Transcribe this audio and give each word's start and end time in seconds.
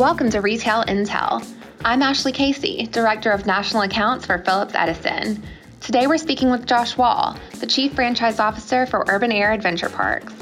Welcome 0.00 0.30
to 0.30 0.40
Retail 0.40 0.82
Intel. 0.84 1.46
I'm 1.84 2.00
Ashley 2.00 2.32
Casey, 2.32 2.86
Director 2.86 3.32
of 3.32 3.44
National 3.44 3.82
Accounts 3.82 4.24
for 4.24 4.38
Phillips 4.38 4.72
Edison. 4.74 5.42
Today 5.80 6.06
we're 6.06 6.16
speaking 6.16 6.50
with 6.50 6.64
Josh 6.64 6.96
Wall, 6.96 7.36
the 7.58 7.66
Chief 7.66 7.92
Franchise 7.92 8.40
Officer 8.40 8.86
for 8.86 9.04
Urban 9.10 9.30
Air 9.30 9.52
Adventure 9.52 9.90
Parks. 9.90 10.32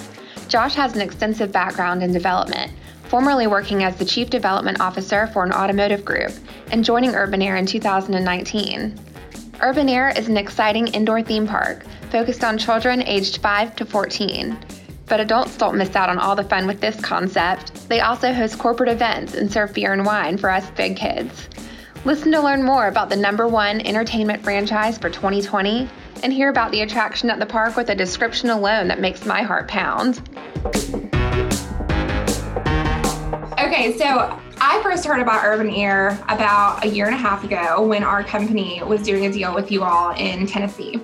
Josh 0.46 0.76
has 0.76 0.94
an 0.94 1.00
extensive 1.00 1.50
background 1.50 2.04
in 2.04 2.12
development, 2.12 2.70
formerly 3.08 3.48
working 3.48 3.82
as 3.82 3.96
the 3.96 4.04
Chief 4.04 4.30
Development 4.30 4.80
Officer 4.80 5.26
for 5.26 5.42
an 5.42 5.52
automotive 5.52 6.04
group 6.04 6.30
and 6.70 6.84
joining 6.84 7.16
Urban 7.16 7.42
Air 7.42 7.56
in 7.56 7.66
2019. 7.66 8.94
Urban 9.60 9.88
Air 9.88 10.10
is 10.16 10.28
an 10.28 10.36
exciting 10.36 10.86
indoor 10.86 11.20
theme 11.20 11.48
park 11.48 11.84
focused 12.12 12.44
on 12.44 12.58
children 12.58 13.02
aged 13.02 13.38
5 13.38 13.74
to 13.74 13.84
14. 13.84 14.56
But 15.08 15.20
adults 15.20 15.56
don't 15.56 15.78
miss 15.78 15.96
out 15.96 16.10
on 16.10 16.18
all 16.18 16.36
the 16.36 16.44
fun 16.44 16.66
with 16.66 16.80
this 16.80 17.00
concept. 17.00 17.88
They 17.88 18.00
also 18.00 18.32
host 18.32 18.58
corporate 18.58 18.90
events 18.90 19.34
and 19.34 19.50
serve 19.50 19.72
beer 19.72 19.92
and 19.92 20.04
wine 20.04 20.36
for 20.36 20.50
us 20.50 20.68
big 20.70 20.96
kids. 20.96 21.48
Listen 22.04 22.30
to 22.32 22.40
learn 22.40 22.62
more 22.62 22.88
about 22.88 23.08
the 23.08 23.16
number 23.16 23.48
one 23.48 23.80
entertainment 23.80 24.44
franchise 24.44 24.98
for 24.98 25.10
2020 25.10 25.88
and 26.22 26.32
hear 26.32 26.48
about 26.48 26.70
the 26.70 26.82
attraction 26.82 27.30
at 27.30 27.38
the 27.38 27.46
park 27.46 27.76
with 27.76 27.88
a 27.88 27.94
description 27.94 28.50
alone 28.50 28.88
that 28.88 29.00
makes 29.00 29.24
my 29.24 29.42
heart 29.42 29.66
pound. 29.66 30.20
Okay, 33.58 33.96
so 33.96 34.38
I 34.60 34.80
first 34.82 35.04
heard 35.04 35.20
about 35.20 35.44
Urban 35.44 35.70
Air 35.70 36.18
about 36.28 36.84
a 36.84 36.88
year 36.88 37.06
and 37.06 37.14
a 37.14 37.18
half 37.18 37.44
ago 37.44 37.86
when 37.86 38.02
our 38.04 38.22
company 38.22 38.82
was 38.82 39.02
doing 39.02 39.26
a 39.26 39.32
deal 39.32 39.54
with 39.54 39.70
you 39.70 39.84
all 39.84 40.14
in 40.16 40.46
Tennessee. 40.46 41.00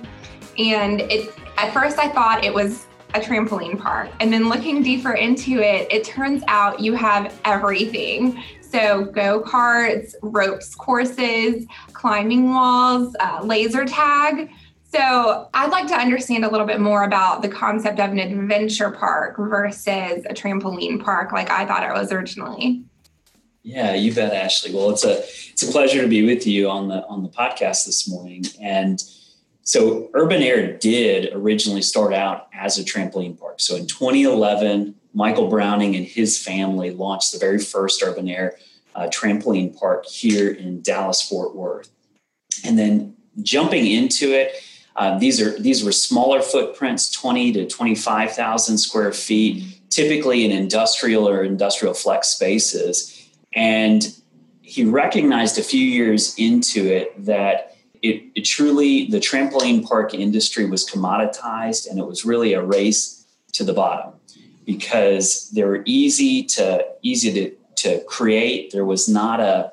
And 0.57 1.01
it 1.01 1.33
at 1.57 1.73
first 1.73 1.99
I 1.99 2.09
thought 2.09 2.43
it 2.43 2.53
was 2.53 2.87
a 3.15 3.19
trampoline 3.19 3.79
park. 3.79 4.09
And 4.19 4.31
then 4.31 4.49
looking 4.49 4.83
deeper 4.83 5.13
into 5.13 5.59
it, 5.59 5.91
it 5.91 6.03
turns 6.03 6.43
out 6.47 6.79
you 6.79 6.93
have 6.93 7.39
everything. 7.45 8.43
So, 8.61 9.05
go 9.05 9.41
karts, 9.41 10.15
ropes 10.21 10.75
courses, 10.75 11.65
climbing 11.93 12.53
walls, 12.53 13.15
uh, 13.21 13.39
laser 13.43 13.85
tag. 13.85 14.51
So, 14.91 15.49
I'd 15.53 15.71
like 15.71 15.87
to 15.87 15.95
understand 15.95 16.43
a 16.43 16.49
little 16.51 16.67
bit 16.67 16.81
more 16.81 17.03
about 17.03 17.41
the 17.41 17.47
concept 17.47 17.99
of 17.99 18.11
an 18.11 18.19
adventure 18.19 18.91
park 18.91 19.37
versus 19.37 20.25
a 20.29 20.33
trampoline 20.33 21.01
park, 21.01 21.31
like 21.31 21.49
I 21.49 21.65
thought 21.65 21.83
it 21.83 21.93
was 21.93 22.11
originally. 22.11 22.83
Yeah, 23.63 23.95
you 23.95 24.13
bet, 24.13 24.33
Ashley. 24.33 24.73
Well, 24.75 24.91
it's 24.91 25.03
a 25.03 25.19
it's 25.51 25.63
a 25.63 25.71
pleasure 25.71 26.01
to 26.01 26.07
be 26.07 26.23
with 26.23 26.45
you 26.45 26.69
on 26.69 26.87
the 26.87 27.03
on 27.07 27.23
the 27.23 27.29
podcast 27.29 27.85
this 27.85 28.07
morning. 28.07 28.43
And 28.61 29.01
so, 29.65 30.11
Urban 30.13 30.43
Air 30.43 30.77
did 30.77 31.33
originally 31.33 31.81
start 31.81 32.13
out 32.13 32.49
as 32.53 32.77
a 32.77 32.83
trampoline 32.83 33.37
park. 33.37 33.59
So, 33.59 33.75
in 33.75 33.87
2011, 33.87 34.93
Michael 35.15 35.47
Browning 35.47 35.95
and 35.95 36.05
his 36.05 36.37
family 36.41 36.91
launched 36.91 37.33
the 37.33 37.39
very 37.39 37.57
first 37.57 38.03
Urban 38.03 38.29
Air 38.29 38.57
uh, 38.93 39.07
trampoline 39.07 39.75
park 39.75 40.05
here 40.05 40.51
in 40.51 40.83
Dallas 40.83 41.19
Fort 41.21 41.55
Worth. 41.55 41.89
And 42.63 42.77
then 42.77 43.15
jumping 43.41 43.87
into 43.87 44.33
it, 44.33 44.53
uh, 44.97 45.17
these 45.17 45.41
are 45.41 45.59
these 45.59 45.83
were 45.83 45.91
smaller 45.91 46.43
footprints, 46.43 47.11
20 47.11 47.53
to 47.53 47.67
25,000 47.67 48.77
square 48.77 49.11
feet, 49.11 49.81
typically 49.89 50.45
in 50.45 50.51
industrial 50.51 51.27
or 51.27 51.43
industrial 51.43 51.95
flex 51.95 52.27
spaces. 52.27 53.29
And 53.53 54.15
he 54.61 54.85
recognized 54.85 55.57
a 55.57 55.63
few 55.63 55.83
years 55.83 56.35
into 56.37 56.85
it 56.85 57.25
that 57.25 57.74
it, 58.05 58.23
it 58.35 58.41
truly 58.41 59.07
the 59.07 59.19
trampoline 59.19 59.83
park 59.83 60.13
industry 60.13 60.65
was 60.65 60.87
commoditized 60.87 61.89
and 61.89 61.97
it 61.97 62.05
was 62.05 62.23
really 62.23 62.53
a 62.53 62.61
race 62.61 63.25
to 63.53 63.63
the 63.63 63.73
bottom 63.73 64.13
because 64.65 65.49
they 65.51 65.63
were 65.63 65.81
easy 65.85 66.43
to 66.43 66.85
easy 67.01 67.33
to, 67.33 67.55
to 67.75 68.03
create. 68.05 68.71
There 68.71 68.85
was 68.85 69.09
not 69.09 69.39
a 69.39 69.71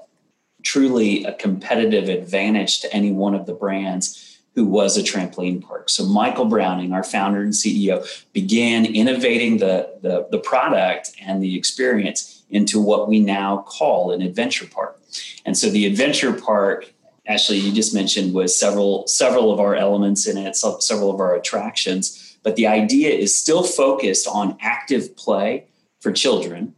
truly 0.62 1.25
a 1.25 1.34
competitive 1.34 2.08
advantage 2.08 2.80
to 2.80 2.92
any 2.94 3.12
one 3.12 3.34
of 3.34 3.47
the 3.47 3.55
brands 3.55 4.38
who 4.54 4.65
was 4.66 4.97
a 4.97 5.03
trampoline 5.03 5.62
park. 5.62 5.91
So 5.91 6.04
michael 6.06 6.47
browning 6.47 6.92
our 6.92 7.04
founder 7.04 7.42
and 7.42 7.53
ceo 7.53 7.97
began 8.32 8.87
innovating 8.87 9.59
the, 9.59 9.98
the, 10.00 10.28
the 10.31 10.38
product 10.38 11.10
and 11.21 11.42
the 11.42 11.56
experience 11.56 12.44
into 12.50 12.81
what 12.81 13.09
we 13.09 13.19
now 13.19 13.65
call 13.66 14.12
an 14.12 14.22
adventure 14.22 14.66
park. 14.66 15.00
And 15.44 15.56
so 15.56 15.69
the 15.69 15.87
adventure 15.87 16.32
park 16.32 16.91
Ashley, 17.27 17.59
you 17.59 17.72
just 17.72 17.94
mentioned 17.94 18.34
was 18.34 18.59
several 18.59 19.06
several 19.06 19.53
of 19.53 19.60
our 19.60 19.77
elements 19.77 20.27
in 20.27 20.37
it, 20.37 20.56
several 20.56 21.10
of 21.10 21.21
our 21.21 21.34
attractions. 21.37 22.37
But 22.43 22.56
the 22.56 22.66
idea 22.66 23.10
is 23.10 23.38
still 23.38 23.62
focused 23.62 24.27
on 24.27 24.56
active 24.60 25.16
play 25.16 25.66
for 26.00 26.10
children. 26.10 26.75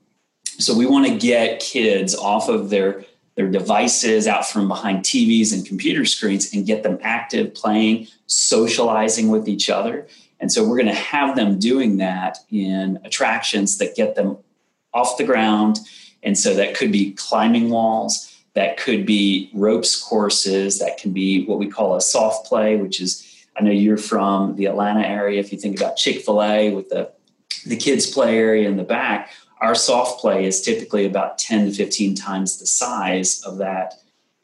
So 0.58 0.76
we 0.76 0.86
want 0.86 1.06
to 1.06 1.16
get 1.16 1.60
kids 1.60 2.14
off 2.14 2.48
of 2.48 2.70
their 2.70 3.04
their 3.36 3.50
devices, 3.50 4.28
out 4.28 4.46
from 4.46 4.68
behind 4.68 5.04
TVs 5.04 5.52
and 5.52 5.66
computer 5.66 6.04
screens, 6.04 6.52
and 6.54 6.66
get 6.66 6.82
them 6.84 6.98
active, 7.02 7.52
playing, 7.54 8.06
socializing 8.26 9.28
with 9.28 9.48
each 9.48 9.68
other. 9.68 10.06
And 10.38 10.52
so 10.52 10.62
we're 10.68 10.76
going 10.76 10.86
to 10.86 10.94
have 10.94 11.34
them 11.34 11.58
doing 11.58 11.96
that 11.96 12.38
in 12.50 13.00
attractions 13.04 13.78
that 13.78 13.96
get 13.96 14.14
them 14.14 14.36
off 14.92 15.16
the 15.16 15.24
ground. 15.24 15.78
And 16.22 16.38
so 16.38 16.54
that 16.54 16.76
could 16.76 16.92
be 16.92 17.12
climbing 17.12 17.70
walls 17.70 18.33
that 18.54 18.76
could 18.76 19.04
be 19.04 19.50
ropes 19.54 20.00
courses 20.00 20.78
that 20.78 20.96
can 20.96 21.12
be 21.12 21.44
what 21.46 21.58
we 21.58 21.68
call 21.68 21.96
a 21.96 22.00
soft 22.00 22.46
play 22.46 22.76
which 22.76 23.00
is 23.00 23.46
i 23.56 23.62
know 23.62 23.70
you're 23.70 23.96
from 23.96 24.56
the 24.56 24.66
atlanta 24.66 25.06
area. 25.06 25.40
If 25.40 25.52
you 25.52 25.58
think 25.58 25.76
about 25.78 25.96
chick-fil-a 25.96 26.70
with 26.70 26.88
the 26.88 27.12
the 27.66 27.76
kids 27.76 28.10
play 28.10 28.36
area 28.36 28.68
in 28.68 28.76
the 28.76 28.84
back 28.84 29.30
our 29.60 29.74
soft 29.74 30.20
play 30.20 30.44
is 30.44 30.60
typically 30.60 31.06
about 31.06 31.38
10 31.38 31.66
to 31.66 31.72
15 31.72 32.14
times 32.14 32.58
the 32.58 32.66
size 32.66 33.42
of 33.42 33.58
that 33.58 33.94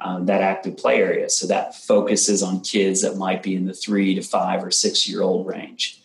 um, 0.03 0.27
that 0.27 0.41
active 0.41 0.79
play 0.79 0.97
area. 0.97 1.29
So 1.29 1.47
that 1.49 1.75
focuses 1.75 2.43
on 2.43 2.61
kids 2.61 3.03
that 3.03 3.17
might 3.17 3.43
be 3.43 3.55
in 3.55 3.67
the 3.67 3.75
three 3.75 4.15
to 4.15 4.23
five 4.23 4.65
or 4.65 4.71
six 4.71 5.07
year 5.07 5.21
old 5.21 5.47
range. 5.47 6.01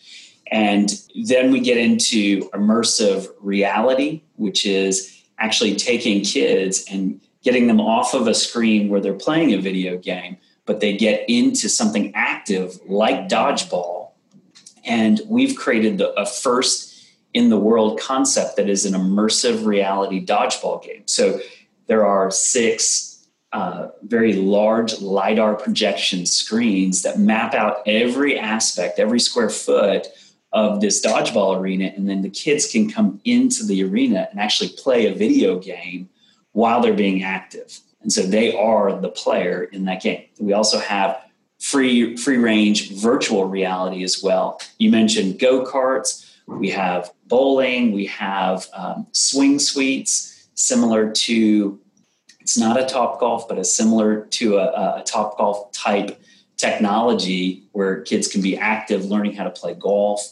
And 0.52 0.90
then 1.24 1.50
we 1.50 1.60
get 1.60 1.78
into 1.78 2.48
immersive 2.50 3.28
reality 3.40 4.22
which 4.36 4.66
is 4.66 5.22
actually 5.38 5.74
taking 5.76 6.22
kids 6.22 6.84
and 6.90 7.20
getting 7.46 7.68
them 7.68 7.80
off 7.80 8.12
of 8.12 8.26
a 8.26 8.34
screen 8.34 8.88
where 8.88 9.00
they're 9.00 9.14
playing 9.14 9.54
a 9.54 9.56
video 9.56 9.96
game, 9.96 10.36
but 10.64 10.80
they 10.80 10.96
get 10.96 11.24
into 11.28 11.68
something 11.68 12.10
active 12.12 12.76
like 12.88 13.28
dodgeball. 13.28 14.10
And 14.84 15.20
we've 15.28 15.54
created 15.54 15.98
the, 15.98 16.12
a 16.20 16.26
first 16.26 17.08
in 17.34 17.48
the 17.48 17.56
world 17.56 18.00
concept 18.00 18.56
that 18.56 18.68
is 18.68 18.84
an 18.84 18.94
immersive 18.94 19.64
reality 19.64 20.26
dodgeball 20.26 20.82
game. 20.82 21.04
So 21.06 21.38
there 21.86 22.04
are 22.04 22.32
six 22.32 23.28
uh, 23.52 23.90
very 24.02 24.32
large 24.32 25.00
LiDAR 25.00 25.54
projection 25.54 26.26
screens 26.26 27.02
that 27.02 27.20
map 27.20 27.54
out 27.54 27.76
every 27.86 28.36
aspect, 28.36 28.98
every 28.98 29.20
square 29.20 29.50
foot 29.50 30.08
of 30.52 30.80
this 30.80 31.00
dodgeball 31.00 31.60
arena. 31.60 31.92
And 31.94 32.08
then 32.08 32.22
the 32.22 32.28
kids 32.28 32.68
can 32.68 32.90
come 32.90 33.20
into 33.24 33.64
the 33.64 33.84
arena 33.84 34.26
and 34.32 34.40
actually 34.40 34.70
play 34.70 35.06
a 35.06 35.14
video 35.14 35.60
game 35.60 36.08
while 36.56 36.80
they're 36.80 36.94
being 36.94 37.22
active. 37.22 37.80
And 38.00 38.10
so 38.10 38.22
they 38.22 38.56
are 38.56 38.98
the 38.98 39.10
player 39.10 39.64
in 39.64 39.84
that 39.84 40.00
game. 40.00 40.24
We 40.40 40.54
also 40.54 40.78
have 40.78 41.20
free 41.60 42.16
free 42.16 42.38
range 42.38 42.92
virtual 42.92 43.44
reality 43.44 44.02
as 44.02 44.22
well. 44.22 44.58
You 44.78 44.90
mentioned 44.90 45.38
go 45.38 45.66
karts. 45.66 46.24
We 46.46 46.70
have 46.70 47.10
bowling. 47.26 47.92
We 47.92 48.06
have 48.06 48.68
um, 48.72 49.06
swing 49.12 49.58
suites, 49.58 50.48
similar 50.54 51.10
to. 51.10 51.78
It's 52.40 52.56
not 52.56 52.80
a 52.80 52.86
top 52.86 53.20
golf, 53.20 53.46
but 53.48 53.58
a 53.58 53.64
similar 53.64 54.22
to 54.38 54.56
a, 54.56 55.00
a 55.00 55.02
top 55.04 55.36
golf 55.36 55.72
type 55.72 56.18
technology 56.56 57.64
where 57.72 58.00
kids 58.00 58.28
can 58.28 58.40
be 58.40 58.56
active, 58.56 59.04
learning 59.04 59.34
how 59.34 59.44
to 59.44 59.50
play 59.50 59.74
golf, 59.74 60.22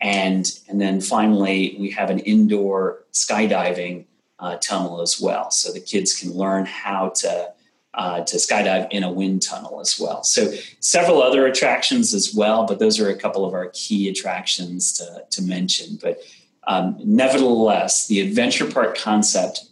and 0.00 0.50
and 0.68 0.80
then 0.80 1.00
finally 1.00 1.76
we 1.78 1.88
have 1.90 2.10
an 2.10 2.18
indoor 2.18 3.04
skydiving 3.12 4.06
uh, 4.38 4.56
tunnel 4.56 5.00
as 5.00 5.20
well. 5.20 5.50
So 5.50 5.72
the 5.72 5.80
kids 5.80 6.18
can 6.18 6.32
learn 6.32 6.66
how 6.66 7.10
to 7.16 7.52
uh, 7.94 8.20
to 8.20 8.36
skydive 8.36 8.86
in 8.90 9.02
a 9.02 9.10
wind 9.10 9.42
tunnel 9.42 9.80
as 9.80 9.98
well. 9.98 10.22
So 10.22 10.52
several 10.78 11.20
other 11.20 11.46
attractions 11.46 12.14
as 12.14 12.32
well, 12.32 12.64
but 12.64 12.78
those 12.78 13.00
are 13.00 13.08
a 13.08 13.16
couple 13.16 13.44
of 13.44 13.54
our 13.54 13.70
key 13.72 14.08
attractions 14.08 14.92
to, 14.94 15.24
to 15.30 15.42
mention. 15.42 15.98
But 16.00 16.20
um, 16.68 17.00
nevertheless, 17.02 18.06
the 18.06 18.20
adventure 18.20 18.70
park 18.70 18.96
concept 18.96 19.68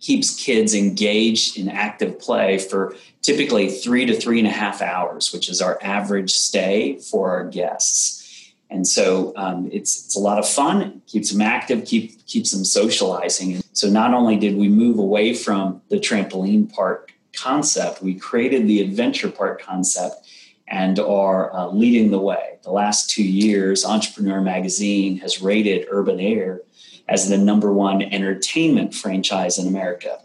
keeps 0.00 0.34
kids 0.34 0.74
engaged 0.74 1.56
in 1.56 1.68
active 1.68 2.18
play 2.18 2.58
for 2.58 2.96
typically 3.22 3.70
three 3.70 4.04
to 4.04 4.14
three 4.14 4.38
and 4.38 4.48
a 4.48 4.50
half 4.50 4.82
hours, 4.82 5.32
which 5.32 5.48
is 5.48 5.62
our 5.62 5.78
average 5.80 6.32
stay 6.32 6.98
for 6.98 7.30
our 7.30 7.44
guests. 7.44 8.23
And 8.70 8.86
so 8.86 9.32
um, 9.36 9.68
it's 9.72 10.06
it's 10.06 10.16
a 10.16 10.20
lot 10.20 10.38
of 10.38 10.48
fun, 10.48 11.02
keeps 11.06 11.30
them 11.30 11.40
active, 11.40 11.84
keep 11.84 12.26
keeps 12.26 12.50
them 12.50 12.64
socializing. 12.64 13.54
And 13.54 13.64
so 13.72 13.88
not 13.88 14.14
only 14.14 14.36
did 14.36 14.56
we 14.56 14.68
move 14.68 14.98
away 14.98 15.34
from 15.34 15.82
the 15.90 15.96
trampoline 15.96 16.72
park 16.72 17.12
concept, 17.36 18.02
we 18.02 18.14
created 18.14 18.66
the 18.66 18.80
adventure 18.80 19.30
park 19.30 19.62
concept 19.62 20.26
and 20.66 20.98
are 20.98 21.54
uh, 21.54 21.66
leading 21.68 22.10
the 22.10 22.18
way. 22.18 22.58
The 22.62 22.70
last 22.70 23.10
two 23.10 23.22
years, 23.22 23.84
Entrepreneur 23.84 24.40
Magazine 24.40 25.18
has 25.18 25.42
rated 25.42 25.86
Urban 25.90 26.18
Air 26.18 26.62
as 27.08 27.28
the 27.28 27.36
number 27.36 27.72
one 27.72 28.02
entertainment 28.02 28.94
franchise 28.94 29.58
in 29.58 29.68
America. 29.68 30.20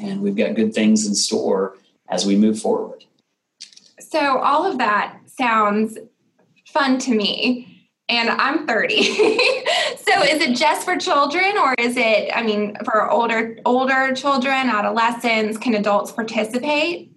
And 0.00 0.20
we've 0.20 0.36
got 0.36 0.54
good 0.54 0.72
things 0.72 1.06
in 1.06 1.14
store 1.14 1.76
as 2.08 2.24
we 2.24 2.36
move 2.36 2.60
forward. 2.60 3.04
So, 3.98 4.38
all 4.38 4.64
of 4.64 4.78
that 4.78 5.18
sounds 5.26 5.98
fun 6.76 6.98
to 6.98 7.14
me. 7.14 7.88
And 8.08 8.28
I'm 8.28 8.66
30. 8.66 9.02
so 9.02 10.22
is 10.22 10.40
it 10.40 10.56
just 10.56 10.84
for 10.84 10.96
children 10.96 11.56
or 11.58 11.74
is 11.78 11.96
it 11.96 12.30
I 12.34 12.42
mean 12.42 12.76
for 12.84 13.10
older 13.10 13.58
older 13.64 14.14
children, 14.14 14.68
adolescents, 14.68 15.58
can 15.58 15.74
adults 15.74 16.12
participate? 16.12 17.10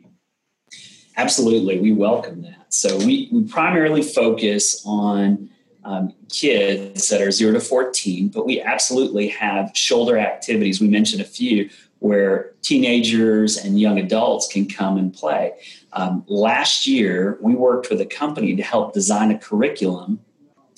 Absolutely, 1.15 1.79
we 1.79 1.91
welcome 1.91 2.41
that. 2.44 2.73
So 2.73 2.97
we, 2.97 3.29
we 3.31 3.44
primarily 3.44 4.01
focus 4.01 4.81
on 4.85 5.50
um, 5.83 6.13
kids 6.29 7.09
that 7.09 7.21
are 7.21 7.31
zero 7.31 7.53
to 7.53 7.59
14, 7.59 8.29
but 8.29 8.45
we 8.45 8.61
absolutely 8.61 9.27
have 9.27 9.71
shoulder 9.75 10.17
activities. 10.17 10.79
We 10.79 10.88
mentioned 10.88 11.21
a 11.21 11.25
few 11.25 11.69
where 12.00 12.53
teenagers 12.61 13.57
and 13.57 13.79
young 13.79 14.00
adults 14.00 14.47
can 14.47 14.65
come 14.65 14.97
and 14.97 15.13
play. 15.13 15.53
Um, 15.94 16.24
last 16.27 16.86
year, 16.86 17.38
we 17.41 17.56
worked 17.56 17.89
with 17.89 18.01
a 18.01 18.06
company 18.06 18.56
to 18.56 18.63
help 18.63 18.94
design 18.94 19.31
a 19.31 19.38
curriculum 19.38 20.19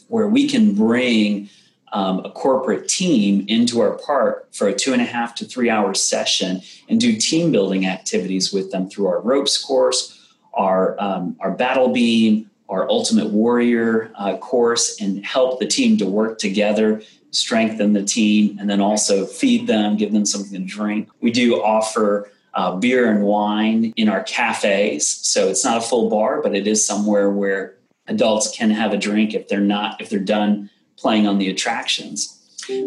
where 0.08 0.28
we 0.28 0.48
can 0.48 0.74
bring 0.74 1.50
um, 1.94 2.20
a 2.24 2.32
corporate 2.32 2.88
team 2.88 3.46
into 3.48 3.82
our 3.82 3.98
park 3.98 4.48
for 4.54 4.68
a 4.68 4.74
two 4.74 4.94
and 4.94 5.02
a 5.02 5.06
half 5.06 5.36
to 5.36 5.46
three 5.46 5.70
hour 5.70 5.94
session 5.94 6.62
and 6.88 7.00
do 7.02 7.18
team 7.18 7.52
building 7.52 7.86
activities 7.86 8.54
with 8.54 8.72
them 8.72 8.90
through 8.90 9.08
our 9.08 9.20
ropes 9.22 9.62
course, 9.62 10.36
our, 10.54 10.96
um, 11.02 11.36
our 11.42 11.52
battle 11.52 11.90
beam, 11.90 12.50
our 12.70 12.90
ultimate 12.90 13.30
warrior 13.32 14.12
uh, 14.16 14.38
course, 14.38 15.02
and 15.02 15.26
help 15.26 15.60
the 15.60 15.68
team 15.68 15.98
to 15.98 16.06
work 16.06 16.40
together 16.40 17.02
strengthen 17.32 17.94
the 17.94 18.04
team, 18.04 18.58
and 18.60 18.70
then 18.70 18.82
also 18.82 19.26
feed 19.26 19.68
them, 19.68 19.98
give 19.98 20.12
them 20.12 20.26
something 20.26 20.62
to 20.62 20.66
drink. 20.66 21.10
We 21.22 21.32
do 21.32 21.62
offer 21.62 22.30
uh, 22.54 22.76
beer 22.76 23.10
and 23.10 23.24
wine 23.24 23.94
in 23.96 24.10
our 24.10 24.24
cafes. 24.24 25.08
So 25.08 25.48
it's 25.48 25.64
not 25.64 25.78
a 25.78 25.82
full 25.82 26.10
bar, 26.10 26.42
but 26.42 26.56
it 26.56 26.68
is 26.68 26.86
somewhere 26.86 27.30
where 27.30 27.76
adults 28.08 28.56
can 28.56 28.70
have 28.72 28.94
a 28.94 28.98
drink 28.98 29.34
if 29.34 29.48
they're 29.48 29.60
not, 29.60 30.02
if 30.02 30.10
they're 30.10 30.20
done 30.20 30.70
playing 30.98 31.28
on 31.28 31.38
the 31.38 31.50
attractions. 31.50 32.38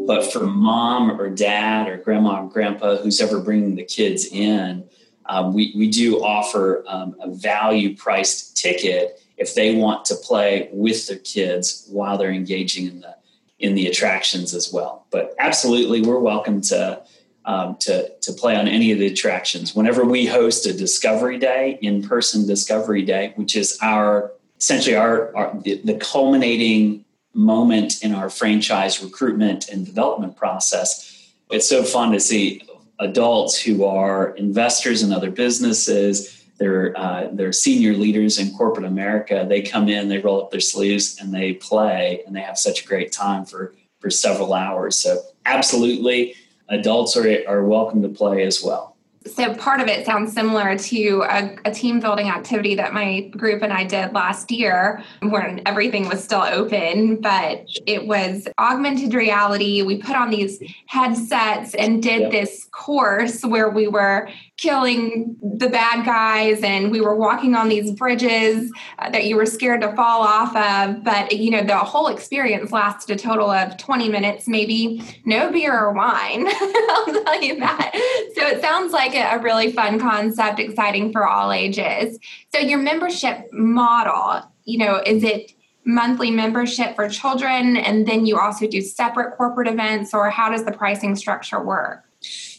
But 0.07 0.33
for 0.33 0.47
mom 0.47 1.21
or 1.21 1.29
dad 1.31 1.89
or 1.89 1.97
grandma 1.97 2.43
or 2.43 2.49
grandpa, 2.49 2.97
who's 2.97 3.21
ever 3.21 3.41
bringing 3.41 3.75
the 3.75 3.85
kids 3.85 4.27
in, 4.27 4.85
um, 5.27 5.53
we, 5.53 5.73
we 5.77 5.89
do 5.91 6.23
offer 6.23 6.85
um, 6.87 7.17
a 7.21 7.31
value 7.31 7.97
priced 7.97 8.57
ticket 8.57 9.21
if 9.37 9.55
they 9.55 9.75
want 9.75 10.05
to 10.07 10.15
play 10.15 10.69
with 10.73 11.09
their 11.09 11.19
kids 11.19 11.87
while 11.91 12.17
they're 12.17 12.31
engaging 12.31 12.87
in 12.87 13.01
the 13.01 13.15
in 13.61 13.75
the 13.75 13.87
attractions 13.87 14.53
as 14.53 14.73
well. 14.73 15.07
But 15.11 15.35
absolutely, 15.39 16.03
we're 16.03 16.19
welcome 16.19 16.61
to 16.63 17.03
um, 17.45 17.77
to 17.81 18.11
to 18.23 18.33
play 18.33 18.57
on 18.57 18.69
any 18.69 18.93
of 18.93 18.99
the 18.99 19.07
attractions. 19.07 19.75
Whenever 19.75 20.05
we 20.05 20.27
host 20.27 20.67
a 20.67 20.73
Discovery 20.73 21.39
Day, 21.39 21.79
in 21.83 22.03
person 22.03 22.47
Discovery 22.47 23.03
Day, 23.03 23.33
which 23.37 23.57
is 23.57 23.79
our 23.83 24.33
essentially 24.59 24.97
our, 24.97 25.35
our 25.37 25.61
the, 25.63 25.81
the 25.85 25.95
culminating 25.95 27.05
moment 27.35 28.03
in 28.03 28.15
our 28.15 28.31
franchise 28.31 29.03
recruitment 29.03 29.69
and 29.69 29.85
development 29.85 30.37
process. 30.37 31.11
It's 31.51 31.69
so 31.69 31.83
fun 31.83 32.13
to 32.13 32.21
see 32.21 32.63
adults 33.01 33.61
who 33.61 33.85
are 33.85 34.31
investors 34.37 35.03
in 35.03 35.13
other 35.13 35.31
businesses 35.31 36.35
they're 36.59 36.97
uh, 36.97 37.29
they're 37.33 37.53
senior 37.53 37.95
leaders 37.95 38.39
in 38.39 38.55
corporate 38.57 38.87
America. 38.87 39.45
They 39.49 39.63
come 39.63 39.89
in, 39.89 40.09
they 40.09 40.19
roll 40.19 40.43
up 40.43 40.51
their 40.51 40.61
sleeves, 40.61 41.19
and 41.21 41.35
they 41.35 41.55
play, 41.55 42.23
and 42.27 42.35
they 42.35 42.41
have 42.41 42.59
such 42.59 42.85
a 42.85 42.87
great 42.87 43.13
time 43.13 43.45
for 43.45 43.75
for 44.01 44.11
several 44.11 44.55
hours. 44.55 44.97
So 44.97 45.21
absolutely, 45.47 46.35
adults 46.69 47.17
are 47.17 47.43
are 47.49 47.65
welcome 47.65 48.03
to 48.03 48.09
play 48.09 48.45
as 48.45 48.63
well 48.63 48.95
so 49.27 49.55
part 49.55 49.81
of 49.81 49.89
it 49.89 50.05
sounds 50.05 50.33
similar 50.33 50.77
to 50.77 51.25
a, 51.29 51.57
a, 51.65 51.71
team 51.71 51.99
building 51.99 52.29
activity 52.29 52.75
that 52.75 52.93
my 52.93 53.23
group 53.31 53.63
and 53.63 53.73
I 53.73 53.85
did 53.85 54.13
last 54.13 54.51
year 54.51 55.03
when 55.23 55.63
everything 55.65 56.09
was 56.09 56.23
still 56.23 56.43
open, 56.43 57.21
but 57.23 57.67
it 57.87 58.07
was 58.07 58.47
augmented 58.59 59.15
reality. 59.15 59.81
We 59.83 59.97
put 59.97 60.15
on 60.15 60.29
these 60.29 60.63
headsets 60.87 61.75
and 61.75 62.03
did 62.03 62.23
yep. 62.23 62.31
this 62.33 62.69
course 62.71 63.43
where 63.43 63.71
we 63.71 63.89
were 63.89 64.29
killing 64.57 65.37
the 65.43 65.69
bad 65.69 66.05
guys 66.07 66.63
and 66.63 66.91
we 66.93 67.01
were 67.01 67.17
walking 67.17 67.57
on 67.57 67.69
these 67.69 67.91
bridges 67.93 68.71
uh, 69.01 69.11
that 69.11 69.25
you 69.25 69.35
were 69.37 69.47
scared 69.47 69.81
to 69.81 69.93
fall 69.97 70.23
off 70.23 70.55
of. 70.55 71.03
But, 71.03 71.33
you 71.33 71.51
know, 71.51 71.65
the 71.65 71.77
whole 71.77 72.07
experience 72.07 72.71
lasted 72.71 73.17
a 73.17 73.19
total 73.19 73.51
of 73.51 73.77
20 73.77 74.09
minutes, 74.09 74.47
maybe 74.47 75.03
no 75.25 75.51
beer 75.51 75.77
or 75.77 75.93
wine. 75.93 76.47
I'll 76.91 77.25
tell 77.25 77.43
you 77.43 77.59
that. 77.59 77.91
So 78.37 78.47
it 78.47 78.61
sounds 78.61 78.93
like 78.93 79.15
it 79.15 79.27
a 79.31 79.39
really 79.43 79.73
fun 79.73 79.99
concept, 79.99 80.61
exciting 80.61 81.11
for 81.11 81.27
all 81.27 81.51
ages. 81.51 82.19
So, 82.55 82.61
your 82.61 82.79
membership 82.79 83.53
model, 83.53 84.43
you 84.65 84.79
know, 84.79 85.03
is 85.05 85.25
it 85.25 85.53
monthly 85.85 86.31
membership 86.31 86.95
for 86.95 87.09
children 87.09 87.77
and 87.77 88.07
then 88.07 88.25
you 88.27 88.39
also 88.39 88.67
do 88.67 88.81
separate 88.81 89.37
corporate 89.37 89.69
events, 89.69 90.15
or 90.15 90.31
how 90.31 90.51
does 90.51 90.65
the 90.65 90.73
pricing 90.73 91.17
structure 91.17 91.63
work? 91.63 92.05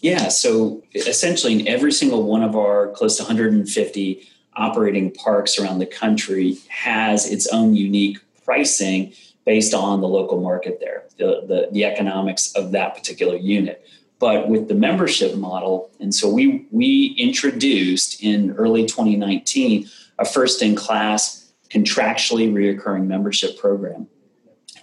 Yeah, 0.02 0.28
so 0.28 0.84
essentially, 0.94 1.54
in 1.60 1.68
every 1.68 1.92
single 1.92 2.24
one 2.24 2.44
of 2.44 2.56
our 2.56 2.92
close 2.92 3.18
to 3.18 3.24
150 3.24 4.28
operating 4.56 5.12
parks 5.12 5.60
around 5.60 5.80
the 5.80 5.86
country 5.86 6.58
has 6.70 7.30
its 7.30 7.48
own 7.48 7.76
unique 7.76 8.20
pricing 8.44 9.14
based 9.46 9.74
on 9.74 10.02
the 10.02 10.08
local 10.08 10.40
market 10.42 10.80
there, 10.80 11.04
the, 11.18 11.46
the, 11.48 11.70
the 11.72 11.86
economics 11.86 12.54
of 12.54 12.72
that 12.72 12.96
particular 12.96 13.36
unit 13.36 13.86
but 14.20 14.48
with 14.48 14.68
the 14.68 14.74
membership 14.74 15.36
model. 15.36 15.92
And 16.00 16.14
so 16.14 16.30
we 16.30 16.66
we 16.72 17.16
introduced 17.18 18.24
in 18.24 18.52
early 18.52 18.86
2019 18.86 19.90
a 20.18 20.26
first 20.26 20.62
in 20.62 20.76
class 20.76 21.52
contractually 21.70 22.52
reoccurring 22.52 23.08
membership 23.08 23.60
program. 23.60 24.08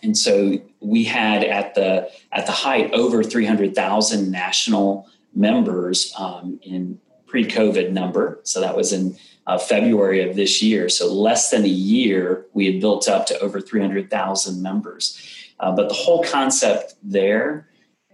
And 0.02 0.16
so 0.16 0.60
we 0.82 1.04
had 1.04 1.44
at 1.44 1.74
the 1.74 2.10
at 2.32 2.46
the 2.46 2.52
height 2.52 2.92
over 2.92 3.22
300,000 3.22 4.30
national 4.30 5.08
members 5.34 6.12
um, 6.18 6.58
in 6.62 6.98
pre-COVID 7.26 7.92
number. 7.92 8.40
So 8.42 8.60
that 8.60 8.76
was 8.76 8.92
in 8.92 9.16
uh, 9.46 9.58
February 9.58 10.28
of 10.28 10.36
this 10.36 10.62
year. 10.62 10.88
So 10.88 11.12
less 11.12 11.50
than 11.50 11.64
a 11.64 11.68
year, 11.68 12.46
we 12.52 12.66
had 12.66 12.80
built 12.80 13.08
up 13.08 13.26
to 13.26 13.38
over 13.40 13.60
300,000 13.60 14.62
members. 14.62 15.18
Uh, 15.58 15.74
but 15.74 15.88
the 15.88 15.94
whole 15.94 16.22
concept 16.24 16.94
there 17.02 17.68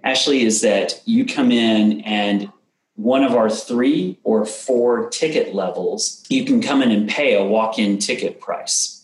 Ashley, 0.05 0.43
is 0.43 0.61
that 0.63 1.03
you 1.05 1.27
come 1.27 1.51
in 1.51 2.01
and 2.03 2.51
one 2.95 3.23
of 3.23 3.35
our 3.35 3.51
three 3.51 4.19
or 4.25 4.45
four 4.45 5.09
ticket 5.11 5.55
levels, 5.55 6.25
you 6.29 6.45
can 6.45 6.61
come 6.61 6.83
in 6.83 6.91
and 6.91 7.09
pay 7.09 7.35
a 7.35 7.45
walk 7.45 7.79
in 7.79 7.99
ticket 7.99 8.41
price. 8.41 8.98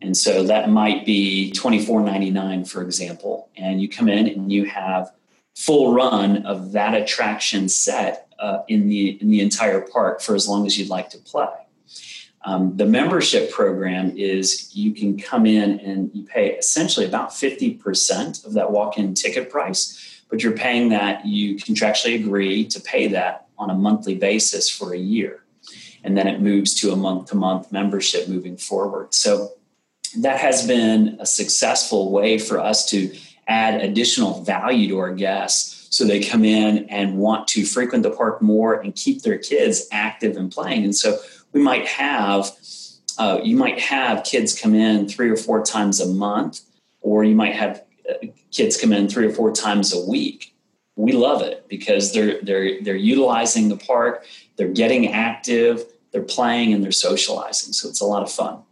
And 0.00 0.16
so 0.16 0.44
that 0.44 0.70
might 0.70 1.04
be 1.04 1.52
$24.99, 1.56 2.68
for 2.68 2.82
example. 2.82 3.50
And 3.56 3.80
you 3.80 3.88
come 3.88 4.08
in 4.08 4.28
and 4.28 4.52
you 4.52 4.64
have 4.66 5.10
full 5.56 5.92
run 5.92 6.46
of 6.46 6.72
that 6.72 6.94
attraction 6.94 7.68
set 7.68 8.32
uh, 8.38 8.62
in, 8.68 8.88
the, 8.88 9.20
in 9.20 9.28
the 9.28 9.40
entire 9.40 9.80
park 9.80 10.20
for 10.20 10.34
as 10.36 10.48
long 10.48 10.66
as 10.66 10.78
you'd 10.78 10.88
like 10.88 11.10
to 11.10 11.18
play. 11.18 11.48
Um, 12.44 12.76
the 12.76 12.86
membership 12.86 13.50
program 13.50 14.16
is 14.16 14.70
you 14.74 14.92
can 14.92 15.18
come 15.18 15.44
in 15.44 15.80
and 15.80 16.10
you 16.14 16.24
pay 16.24 16.52
essentially 16.54 17.04
about 17.04 17.30
50% 17.30 18.46
of 18.46 18.52
that 18.52 18.70
walk 18.70 18.96
in 18.96 19.14
ticket 19.14 19.50
price 19.50 20.18
but 20.28 20.42
you're 20.42 20.52
paying 20.52 20.90
that, 20.90 21.26
you 21.26 21.56
contractually 21.56 22.14
agree 22.14 22.66
to 22.66 22.80
pay 22.80 23.08
that 23.08 23.46
on 23.58 23.70
a 23.70 23.74
monthly 23.74 24.14
basis 24.14 24.70
for 24.70 24.92
a 24.92 24.98
year. 24.98 25.44
And 26.04 26.16
then 26.16 26.28
it 26.28 26.40
moves 26.40 26.74
to 26.76 26.92
a 26.92 26.96
month 26.96 27.30
to 27.30 27.36
month 27.36 27.72
membership 27.72 28.28
moving 28.28 28.56
forward. 28.56 29.14
So 29.14 29.52
that 30.18 30.40
has 30.40 30.66
been 30.66 31.16
a 31.20 31.26
successful 31.26 32.10
way 32.10 32.38
for 32.38 32.58
us 32.58 32.86
to 32.90 33.14
add 33.46 33.80
additional 33.80 34.42
value 34.42 34.88
to 34.88 34.98
our 34.98 35.14
guests 35.14 35.78
so 35.90 36.04
they 36.04 36.20
come 36.20 36.44
in 36.44 36.88
and 36.90 37.18
want 37.18 37.48
to 37.48 37.64
frequent 37.64 38.02
the 38.02 38.10
park 38.10 38.42
more 38.42 38.80
and 38.80 38.94
keep 38.94 39.22
their 39.22 39.38
kids 39.38 39.86
active 39.90 40.36
and 40.36 40.52
playing. 40.52 40.84
And 40.84 40.94
so 40.94 41.18
we 41.52 41.60
might 41.60 41.86
have 41.86 42.50
uh, 43.18 43.40
you 43.42 43.56
might 43.56 43.80
have 43.80 44.22
kids 44.22 44.58
come 44.58 44.74
in 44.74 45.08
three 45.08 45.28
or 45.28 45.36
four 45.36 45.60
times 45.64 45.98
a 45.98 46.06
month, 46.06 46.60
or 47.00 47.24
you 47.24 47.34
might 47.34 47.54
have 47.54 47.82
kids 48.52 48.80
come 48.80 48.92
in 48.92 49.08
three 49.08 49.26
or 49.26 49.32
four 49.32 49.52
times 49.52 49.92
a 49.92 50.00
week. 50.08 50.54
We 50.94 51.12
love 51.12 51.42
it 51.42 51.66
because 51.68 52.12
they're 52.12 52.40
they're 52.42 52.80
they're 52.82 52.96
utilizing 52.96 53.68
the 53.68 53.76
park, 53.76 54.24
they're 54.56 54.68
getting 54.68 55.12
active, 55.12 55.84
they're 56.12 56.22
playing 56.22 56.72
and 56.72 56.82
they're 56.82 56.92
socializing. 56.92 57.72
So 57.72 57.88
it's 57.88 58.00
a 58.00 58.04
lot 58.04 58.22
of 58.22 58.30
fun. 58.30 58.62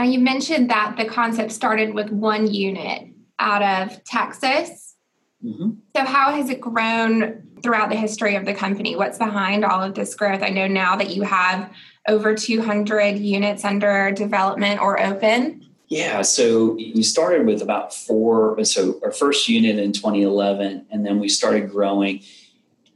Now 0.00 0.06
you 0.06 0.18
mentioned 0.18 0.70
that 0.70 0.96
the 0.96 1.04
concept 1.04 1.52
started 1.52 1.92
with 1.92 2.08
one 2.08 2.50
unit 2.50 3.08
out 3.38 3.62
of 3.62 4.02
Texas. 4.02 4.96
Mm-hmm. 5.44 5.72
So 5.94 6.04
how 6.06 6.32
has 6.32 6.48
it 6.48 6.58
grown 6.58 7.42
throughout 7.62 7.90
the 7.90 7.96
history 7.96 8.34
of 8.34 8.46
the 8.46 8.54
company? 8.54 8.96
What's 8.96 9.18
behind 9.18 9.62
all 9.62 9.82
of 9.82 9.94
this 9.94 10.14
growth? 10.14 10.42
I 10.42 10.48
know 10.48 10.66
now 10.66 10.96
that 10.96 11.10
you 11.10 11.20
have 11.24 11.70
over 12.08 12.34
200 12.34 13.18
units 13.18 13.62
under 13.62 14.10
development 14.10 14.80
or 14.80 14.98
open. 14.98 15.66
Yeah, 15.88 16.22
so 16.22 16.72
we 16.76 17.02
started 17.02 17.46
with 17.46 17.60
about 17.60 17.92
four. 17.92 18.64
So 18.64 18.98
our 19.04 19.12
first 19.12 19.50
unit 19.50 19.78
in 19.78 19.92
2011, 19.92 20.86
and 20.90 21.04
then 21.04 21.18
we 21.18 21.28
started 21.28 21.70
growing. 21.70 22.22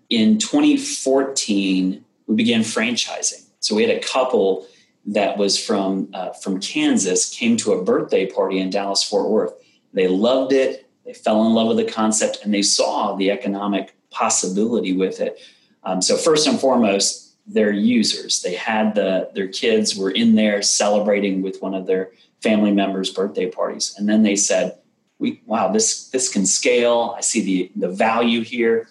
In 0.09 0.39
2014, 0.39 2.03
we 2.29 2.35
began 2.35 2.63
franchising. 2.63 3.45
So 3.61 3.75
we 3.75 3.83
had 3.83 3.95
a 3.95 4.01
couple 4.01 4.67
that 5.07 5.37
was 5.37 5.63
from 5.63 6.09
uh, 6.15 6.31
from 6.31 6.61
Kansas 6.61 7.29
came 7.29 7.57
to 7.59 7.73
a 7.73 7.85
birthday 7.85 8.27
party 8.27 8.59
in 8.59 8.71
Dallas 8.71 9.03
Fort 9.03 9.29
Worth. 9.29 9.55
They 9.93 10.09
loved 10.09 10.53
it. 10.53 10.91
They 11.05 11.13
fell 11.13 11.47
in 11.47 11.53
love 11.53 11.69
with 11.69 11.77
the 11.77 11.91
concept, 11.91 12.39
and 12.43 12.53
they 12.53 12.63
saw 12.63 13.15
the 13.15 13.31
economic 13.31 13.95
possibility 14.11 14.97
with 14.97 15.21
it. 15.21 15.39
Um, 15.83 16.01
so 16.01 16.17
first 16.17 16.47
and 16.47 16.59
foremost, 16.59 17.37
they're 17.47 17.73
users. 17.73 18.41
They 18.41 18.55
had 18.55 18.95
the 18.95 19.31
their 19.35 19.49
kids 19.49 19.97
were 19.97 20.11
in 20.11 20.35
there 20.35 20.63
celebrating 20.63 21.43
with 21.43 21.61
one 21.61 21.75
of 21.75 21.87
their 21.87 22.13
family 22.43 22.73
members' 22.73 23.11
birthday 23.11 23.51
parties, 23.51 23.95
and 23.99 24.09
then 24.09 24.23
they 24.23 24.37
said, 24.37 24.79
"We 25.19 25.43
wow, 25.45 25.69
this 25.69 26.09
this 26.09 26.33
can 26.33 26.47
scale. 26.47 27.15
I 27.17 27.21
see 27.21 27.43
the 27.43 27.73
the 27.77 27.89
value 27.89 28.43
here." 28.43 28.89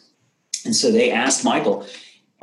And 0.66 0.76
so 0.76 0.92
they 0.92 1.12
asked 1.12 1.44
Michael, 1.44 1.86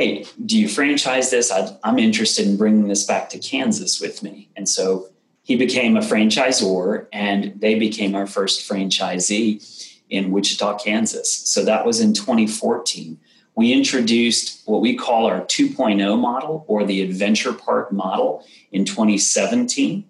hey, 0.01 0.25
do 0.47 0.59
you 0.59 0.67
franchise 0.67 1.31
this? 1.31 1.53
i 1.53 1.77
am 1.85 1.99
interested 1.99 2.47
in 2.47 2.57
bringing 2.57 2.89
this 2.89 3.05
back 3.05 3.29
to 3.29 3.39
Kansas 3.39 4.01
with 4.01 4.23
me. 4.23 4.49
And 4.57 4.67
so 4.67 5.11
he 5.43 5.57
became 5.57 5.95
a 5.95 6.01
franchisor 6.01 7.07
and 7.13 7.53
they 7.61 7.79
became 7.79 8.15
our 8.15 8.27
first 8.27 8.67
franchisee 8.67 10.01
in 10.09 10.31
Wichita, 10.31 10.79
Kansas. 10.79 11.31
So 11.31 11.63
that 11.67 11.85
was 11.85 12.01
in 12.01 12.15
2014. 12.15 13.21
We 13.55 13.75
introduced 13.75 14.67
what 14.67 14.81
we 14.81 14.97
call 14.97 15.27
our 15.27 15.43
2.0 15.43 16.19
model 16.19 16.65
or 16.67 16.87
the 16.87 17.03
Adventure 17.03 17.53
Park 17.53 17.93
model 17.93 18.43
in 18.73 18.87
2017. 18.87 20.09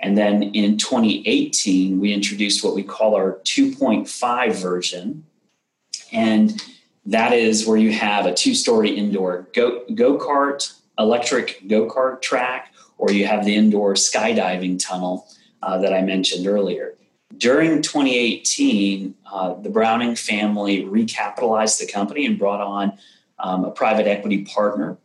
And 0.00 0.18
then 0.18 0.42
in 0.42 0.76
2018, 0.76 1.98
we 1.98 2.12
introduced 2.12 2.62
what 2.62 2.74
we 2.74 2.82
call 2.82 3.14
our 3.14 3.38
2.5 3.44 4.52
version. 4.60 5.24
And 6.12 6.62
that 7.06 7.32
is 7.32 7.66
where 7.66 7.78
you 7.78 7.92
have 7.92 8.26
a 8.26 8.34
two 8.34 8.54
story 8.54 8.90
indoor 8.90 9.48
go 9.54 10.18
kart, 10.18 10.74
electric 10.98 11.66
go 11.66 11.88
kart 11.88 12.20
track, 12.20 12.72
or 12.98 13.10
you 13.10 13.26
have 13.26 13.44
the 13.44 13.54
indoor 13.54 13.94
skydiving 13.94 14.78
tunnel 14.78 15.26
uh, 15.62 15.78
that 15.78 15.92
I 15.92 16.02
mentioned 16.02 16.46
earlier. 16.46 16.94
During 17.36 17.80
2018, 17.80 19.14
uh, 19.32 19.54
the 19.54 19.70
Browning 19.70 20.14
family 20.14 20.84
recapitalized 20.84 21.78
the 21.80 21.90
company 21.90 22.26
and 22.26 22.38
brought 22.38 22.60
on 22.60 22.98
um, 23.38 23.64
a 23.64 23.70
private 23.70 24.06
equity 24.06 24.44
partner. 24.44 24.98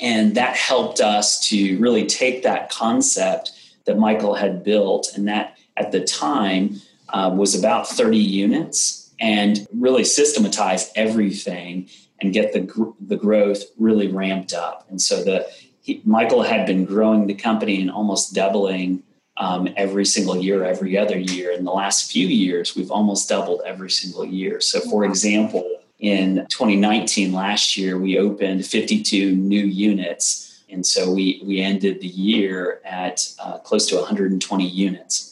And 0.00 0.34
that 0.36 0.56
helped 0.56 1.00
us 1.00 1.46
to 1.48 1.78
really 1.78 2.06
take 2.06 2.44
that 2.44 2.70
concept 2.70 3.52
that 3.84 3.98
Michael 3.98 4.34
had 4.34 4.64
built, 4.64 5.10
and 5.14 5.28
that 5.28 5.58
at 5.76 5.92
the 5.92 6.00
time 6.00 6.80
uh, 7.10 7.34
was 7.36 7.58
about 7.58 7.88
30 7.88 8.16
units 8.16 9.01
and 9.22 9.66
really 9.72 10.04
systematize 10.04 10.90
everything 10.96 11.88
and 12.20 12.32
get 12.34 12.52
the 12.52 12.60
gr- 12.60 12.90
the 13.00 13.16
growth 13.16 13.62
really 13.78 14.08
ramped 14.08 14.52
up. 14.52 14.84
And 14.90 15.00
so 15.00 15.22
the 15.22 15.48
he, 15.80 16.02
Michael 16.04 16.42
had 16.42 16.66
been 16.66 16.84
growing 16.84 17.26
the 17.26 17.34
company 17.34 17.80
and 17.80 17.90
almost 17.90 18.34
doubling 18.34 19.02
um, 19.36 19.68
every 19.76 20.04
single 20.04 20.36
year, 20.36 20.64
every 20.64 20.98
other 20.98 21.18
year. 21.18 21.52
In 21.52 21.64
the 21.64 21.72
last 21.72 22.10
few 22.10 22.26
years, 22.26 22.76
we've 22.76 22.90
almost 22.90 23.28
doubled 23.28 23.62
every 23.64 23.90
single 23.90 24.24
year. 24.24 24.60
So, 24.60 24.80
for 24.80 25.04
example, 25.04 25.78
in 25.98 26.46
2019, 26.48 27.32
last 27.32 27.76
year, 27.76 27.98
we 27.98 28.18
opened 28.18 28.66
52 28.66 29.34
new 29.36 29.64
units. 29.64 30.62
And 30.68 30.84
so 30.84 31.12
we, 31.12 31.42
we 31.44 31.60
ended 31.60 32.00
the 32.00 32.08
year 32.08 32.80
at 32.84 33.32
uh, 33.38 33.58
close 33.58 33.86
to 33.88 33.96
120 33.96 34.66
units. 34.66 35.31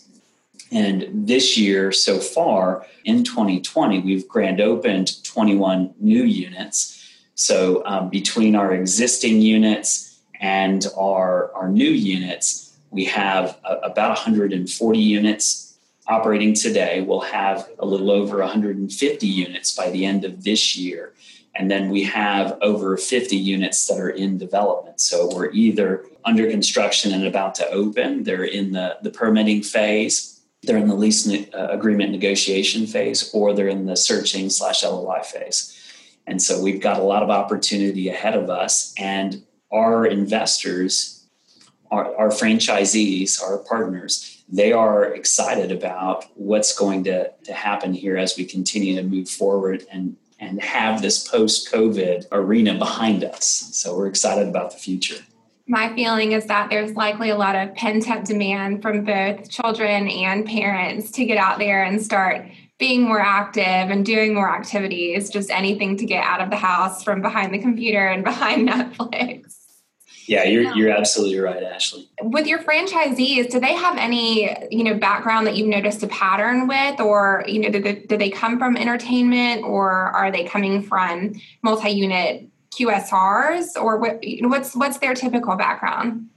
And 0.71 1.27
this 1.27 1.59
year, 1.59 1.91
so 1.91 2.19
far 2.19 2.87
in 3.05 3.25
2020, 3.25 4.01
we've 4.01 4.29
grand 4.29 4.61
opened 4.61 5.23
21 5.25 5.95
new 5.99 6.23
units. 6.23 6.97
So 7.35 7.83
um, 7.87 8.09
between 8.09 8.55
our 8.55 8.73
existing 8.73 9.41
units 9.41 10.21
and 10.41 10.87
our, 10.97 11.53
our 11.55 11.69
new 11.69 11.91
units, 11.91 12.77
we 12.91 13.05
have 13.07 13.59
a, 13.65 13.77
about 13.77 14.11
140 14.11 14.99
units 14.99 15.79
operating 16.07 16.55
today. 16.55 17.01
We'll 17.01 17.21
have 17.21 17.69
a 17.79 17.87
little 17.87 18.11
over 18.11 18.39
150 18.39 19.27
units 19.27 19.75
by 19.75 19.91
the 19.91 20.05
end 20.05 20.25
of 20.25 20.45
this 20.45 20.77
year. 20.77 21.13
And 21.55 21.71
then 21.71 21.91
we 21.91 22.05
have 22.05 22.57
over 22.63 22.97
50 22.97 23.37
units 23.37 23.87
that 23.87 23.99
are 23.99 24.11
in 24.11 24.39
development. 24.39 25.01
So 25.01 25.35
we're 25.35 25.51
either 25.51 26.05
under 26.25 26.49
construction 26.49 27.13
and 27.13 27.27
about 27.27 27.55
to 27.57 27.69
open, 27.71 28.25
they're 28.25 28.45
in 28.45 28.73
the, 28.73 28.99
the 29.03 29.11
permitting 29.11 29.63
phase, 29.63 30.40
they're 30.63 30.77
in 30.77 30.89
the 30.89 30.95
lease 30.95 31.27
ne- 31.27 31.51
uh, 31.53 31.69
agreement 31.69 32.13
negotiation 32.13 32.87
phase 32.87 33.31
or 33.33 33.55
they're 33.55 33.69
in 33.69 33.87
the 33.87 33.97
searching 33.97 34.51
slash 34.51 34.83
LOI 34.83 35.23
phase. 35.23 35.77
And 36.27 36.41
so 36.41 36.63
we've 36.63 36.81
got 36.81 37.01
a 37.01 37.03
lot 37.03 37.23
of 37.23 37.31
opportunity 37.31 38.09
ahead 38.09 38.37
of 38.37 38.51
us. 38.51 38.95
And 38.99 39.43
our 39.73 40.07
investors, 40.07 41.27
our, 41.91 42.15
our 42.17 42.29
franchisees, 42.29 43.43
our 43.43 43.59
partners, 43.59 44.43
they 44.49 44.73
are 44.73 45.05
excited 45.05 45.73
about 45.73 46.25
what's 46.35 46.77
going 46.77 47.05
to, 47.05 47.31
to 47.45 47.53
happen 47.53 47.95
here 47.95 48.17
as 48.17 48.37
we 48.37 48.45
continue 48.45 48.97
to 48.97 49.03
move 49.03 49.29
forward 49.29 49.87
and, 49.91 50.17
and 50.39 50.61
have 50.61 51.01
this 51.01 51.27
post 51.27 51.73
COVID 51.73 52.27
arena 52.33 52.77
behind 52.77 53.25
us. 53.25 53.71
So 53.73 53.97
we're 53.97 54.09
excited 54.09 54.49
about 54.49 54.73
the 54.73 54.79
future 54.79 55.23
my 55.71 55.95
feeling 55.95 56.33
is 56.33 56.47
that 56.47 56.69
there's 56.69 56.95
likely 56.95 57.31
a 57.31 57.37
lot 57.37 57.55
of 57.55 57.73
pent 57.77 58.11
up 58.11 58.25
demand 58.25 58.83
from 58.83 59.05
both 59.05 59.49
children 59.49 60.09
and 60.09 60.45
parents 60.45 61.13
to 61.13 61.25
get 61.25 61.39
out 61.39 61.61
there 61.61 61.85
and 61.85 62.03
start 62.03 62.45
being 62.81 63.03
more 63.03 63.21
active 63.21 63.63
and 63.63 64.05
doing 64.05 64.35
more 64.35 64.51
activities, 64.51 65.31
just 65.31 65.49
anything 65.49 65.97
to 65.97 66.05
get 66.05 66.25
out 66.25 66.41
of 66.41 66.51
the 66.51 66.57
house 66.57 67.05
from 67.05 67.23
behind 67.23 67.55
the 67.55 67.59
computer 67.59 68.05
and 68.05 68.25
behind 68.31 68.69
Netflix. 68.69 69.55
Yeah, 70.27 70.45
you're 70.45 70.75
you're 70.77 70.91
absolutely 70.91 71.39
right, 71.39 71.63
Ashley. 71.63 72.09
With 72.23 72.47
your 72.47 72.61
franchisees, 72.61 73.51
do 73.51 73.59
they 73.59 73.75
have 73.75 73.97
any 73.97 74.57
you 74.71 74.85
know 74.85 74.95
background 74.95 75.47
that 75.47 75.57
you've 75.57 75.69
noticed 75.69 76.03
a 76.03 76.09
pattern 76.09 76.69
with, 76.69 77.01
or 77.01 77.45
you 77.49 77.61
know, 77.61 77.71
do 77.71 77.81
they, 77.81 77.95
do 77.95 78.17
they 78.17 78.31
come 78.31 78.59
from 78.59 78.77
entertainment, 78.77 79.65
or 79.65 79.91
are 79.91 80.31
they 80.31 80.45
coming 80.45 80.83
from 80.83 81.33
multi-unit 81.63 82.50
QSRs, 82.75 83.77
or 83.77 83.97
what, 83.99 84.25
what's 84.43 84.77
what's 84.77 84.99
their 84.99 85.15
typical 85.15 85.57
background? 85.57 86.29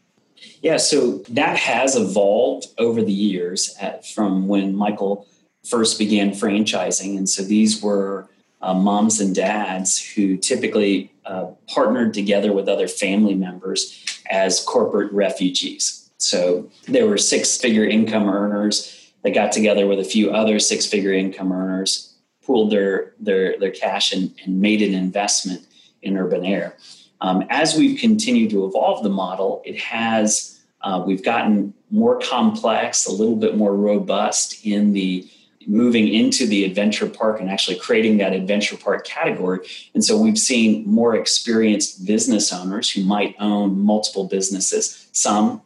Yeah, 0.62 0.78
so 0.78 1.20
that 1.30 1.58
has 1.58 1.96
evolved 1.96 2.68
over 2.78 3.02
the 3.02 3.14
years 3.14 3.76
at, 3.80 4.06
from 4.06 4.48
when 4.48 4.76
Michael 4.76 5.28
first 5.64 5.98
began 5.98 6.32
franchising, 6.32 7.18
and 7.18 7.30
so 7.30 7.44
these 7.44 7.82
were 7.82 8.28
uh, 8.62 8.74
moms 8.74 9.20
and 9.20 9.36
dads 9.36 10.02
who 10.02 10.38
typically 10.38 11.12
uh, 11.26 11.48
partnered 11.68 12.14
together 12.14 12.52
with 12.52 12.68
other 12.68 12.88
family 12.88 13.36
members 13.36 14.04
as 14.30 14.64
corporate 14.64 15.12
refugees. 15.12 16.10
So 16.18 16.70
there 16.88 17.08
were 17.08 17.18
six-figure 17.18 17.86
income 17.86 18.30
earners. 18.30 19.12
that 19.24 19.34
got 19.34 19.52
together 19.52 19.88
with 19.88 20.00
a 20.00 20.04
few 20.04 20.32
other 20.32 20.60
six-figure 20.60 21.14
income 21.14 21.52
earners, 21.52 22.14
pooled 22.44 22.72
their 22.72 23.14
their 23.20 23.58
their 23.60 23.72
cash, 23.72 24.12
and, 24.12 24.34
and 24.44 24.60
made 24.60 24.82
an 24.82 24.94
investment 24.94 25.66
in 26.04 26.18
urban 26.18 26.46
air. 26.46 26.78
Um, 27.22 27.46
as 27.50 27.76
we've 27.76 28.00
continued 28.00 28.50
to 28.52 28.66
evolve 28.66 29.04
the 29.04 29.10
model, 29.10 29.62
it 29.66 29.78
has 29.80 30.62
uh, 30.82 31.02
we've 31.06 31.24
gotten 31.24 31.74
more 31.90 32.20
complex, 32.20 33.06
a 33.06 33.12
little 33.12 33.38
bit 33.38 33.56
more 33.56 33.76
robust 33.76 34.66
in 34.66 34.94
the 34.94 35.28
moving 35.66 36.14
into 36.14 36.46
the 36.46 36.66
adventure 36.66 37.08
park 37.08 37.40
and 37.40 37.50
actually 37.50 37.80
creating 37.80 38.18
that 38.18 38.34
adventure 38.34 38.76
park 38.76 39.06
category. 39.06 39.60
And 39.94 40.04
so 40.04 40.18
we've 40.18 40.38
seen 40.38 40.86
more 40.86 41.16
experienced 41.16 42.06
business 42.06 42.52
owners 42.52 42.90
who 42.90 43.04
might 43.06 43.36
own 43.40 43.80
multiple 43.80 44.26
businesses, 44.26 45.08
some 45.14 45.62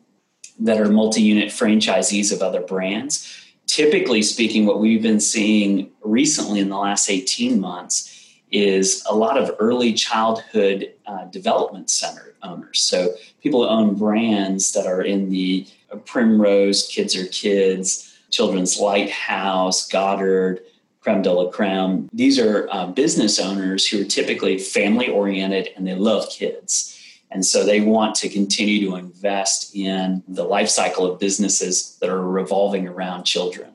that 0.60 0.79
are 0.79 0.89
multi 0.89 1.22
unit 1.22 1.50
franchisees 1.50 2.32
of 2.32 2.41
other 2.41 2.62
brands. 2.62 3.34
Typically 3.65 4.22
speaking, 4.22 4.65
what 4.65 4.79
we've 4.79 5.01
been 5.01 5.20
seeing 5.20 5.91
recently 6.03 6.60
in 6.60 6.70
the 6.70 6.77
last 6.77 7.10
18 7.10 7.60
months 7.60 8.17
is 8.51 9.04
a 9.10 9.16
lot 9.16 9.38
of 9.38 9.56
early 9.60 9.94
childhood 9.94 10.94
uh, 11.06 11.25
development 11.25 11.89
center 11.89 12.34
owners. 12.44 12.82
So 12.82 13.13
people 13.42 13.63
who 13.63 13.70
own 13.70 13.96
brands 13.96 14.72
that 14.74 14.88
are 14.88 15.01
in 15.01 15.30
the 15.30 15.68
Primrose, 16.06 16.88
Kids 16.88 17.18
'R' 17.18 17.25
Kids, 17.25 18.18
Children's 18.30 18.80
Lighthouse, 18.80 19.88
Goddard, 19.88 20.62
Creme 21.01 21.22
de 21.22 21.32
la 21.32 21.50
Creme. 21.50 22.10
These 22.12 22.38
are 22.38 22.68
uh, 22.70 22.88
business 22.88 23.39
owners 23.39 23.88
who 23.88 24.01
are 24.01 24.06
typically 24.06 24.58
family 24.58 25.08
oriented 25.08 25.70
and 25.75 25.88
they 25.88 25.96
love 25.96 26.30
kids. 26.30 26.94
And 27.32 27.46
so 27.46 27.63
they 27.63 27.82
want 27.82 28.16
to 28.16 28.30
continue 28.30 28.89
to 28.89 28.96
invest 28.96 29.75
in 29.75 30.24
the 30.27 30.44
life 30.44 30.70
cycle 30.70 31.10
of 31.10 31.20
businesses 31.20 31.98
that 32.01 32.10
are 32.10 32.22
revolving 32.22 32.88
around 32.88 33.24
children. 33.24 33.72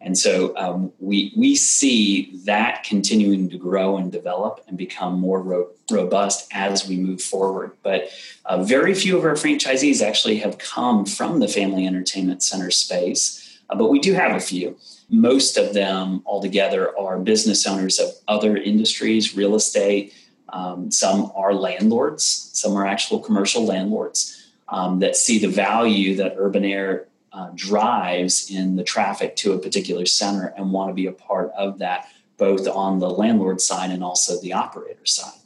And 0.00 0.16
so 0.16 0.56
um, 0.56 0.92
we, 1.00 1.32
we 1.36 1.56
see 1.56 2.38
that 2.44 2.84
continuing 2.84 3.48
to 3.50 3.58
grow 3.58 3.96
and 3.96 4.12
develop 4.12 4.64
and 4.68 4.78
become 4.78 5.18
more 5.18 5.42
ro- 5.42 5.70
robust 5.90 6.48
as 6.52 6.86
we 6.88 6.96
move 6.96 7.20
forward. 7.20 7.72
But 7.82 8.08
uh, 8.44 8.62
very 8.62 8.94
few 8.94 9.18
of 9.18 9.24
our 9.24 9.34
franchisees 9.34 10.00
actually 10.00 10.38
have 10.38 10.58
come 10.58 11.04
from 11.04 11.40
the 11.40 11.48
family 11.48 11.86
entertainment 11.86 12.42
center 12.42 12.70
space, 12.70 13.60
uh, 13.70 13.76
but 13.76 13.90
we 13.90 13.98
do 13.98 14.14
have 14.14 14.36
a 14.36 14.40
few. 14.40 14.76
Most 15.10 15.56
of 15.56 15.74
them 15.74 16.22
altogether 16.26 16.96
are 16.96 17.18
business 17.18 17.66
owners 17.66 17.98
of 17.98 18.10
other 18.28 18.56
industries, 18.56 19.34
real 19.36 19.56
estate. 19.56 20.14
Um, 20.50 20.90
some 20.92 21.32
are 21.34 21.54
landlords, 21.54 22.50
some 22.52 22.76
are 22.76 22.86
actual 22.86 23.18
commercial 23.18 23.64
landlords 23.64 24.48
um, 24.68 25.00
that 25.00 25.16
see 25.16 25.38
the 25.38 25.48
value 25.48 26.14
that 26.16 26.34
urban 26.38 26.64
air 26.64 27.07
uh, 27.32 27.50
drives 27.54 28.50
in 28.50 28.76
the 28.76 28.84
traffic 28.84 29.36
to 29.36 29.52
a 29.52 29.58
particular 29.58 30.06
center 30.06 30.52
and 30.56 30.72
want 30.72 30.90
to 30.90 30.94
be 30.94 31.06
a 31.06 31.12
part 31.12 31.50
of 31.56 31.78
that, 31.78 32.08
both 32.36 32.66
on 32.66 32.98
the 32.98 33.10
landlord 33.10 33.60
side 33.60 33.90
and 33.90 34.02
also 34.02 34.40
the 34.40 34.52
operator 34.52 35.06
side. 35.06 35.38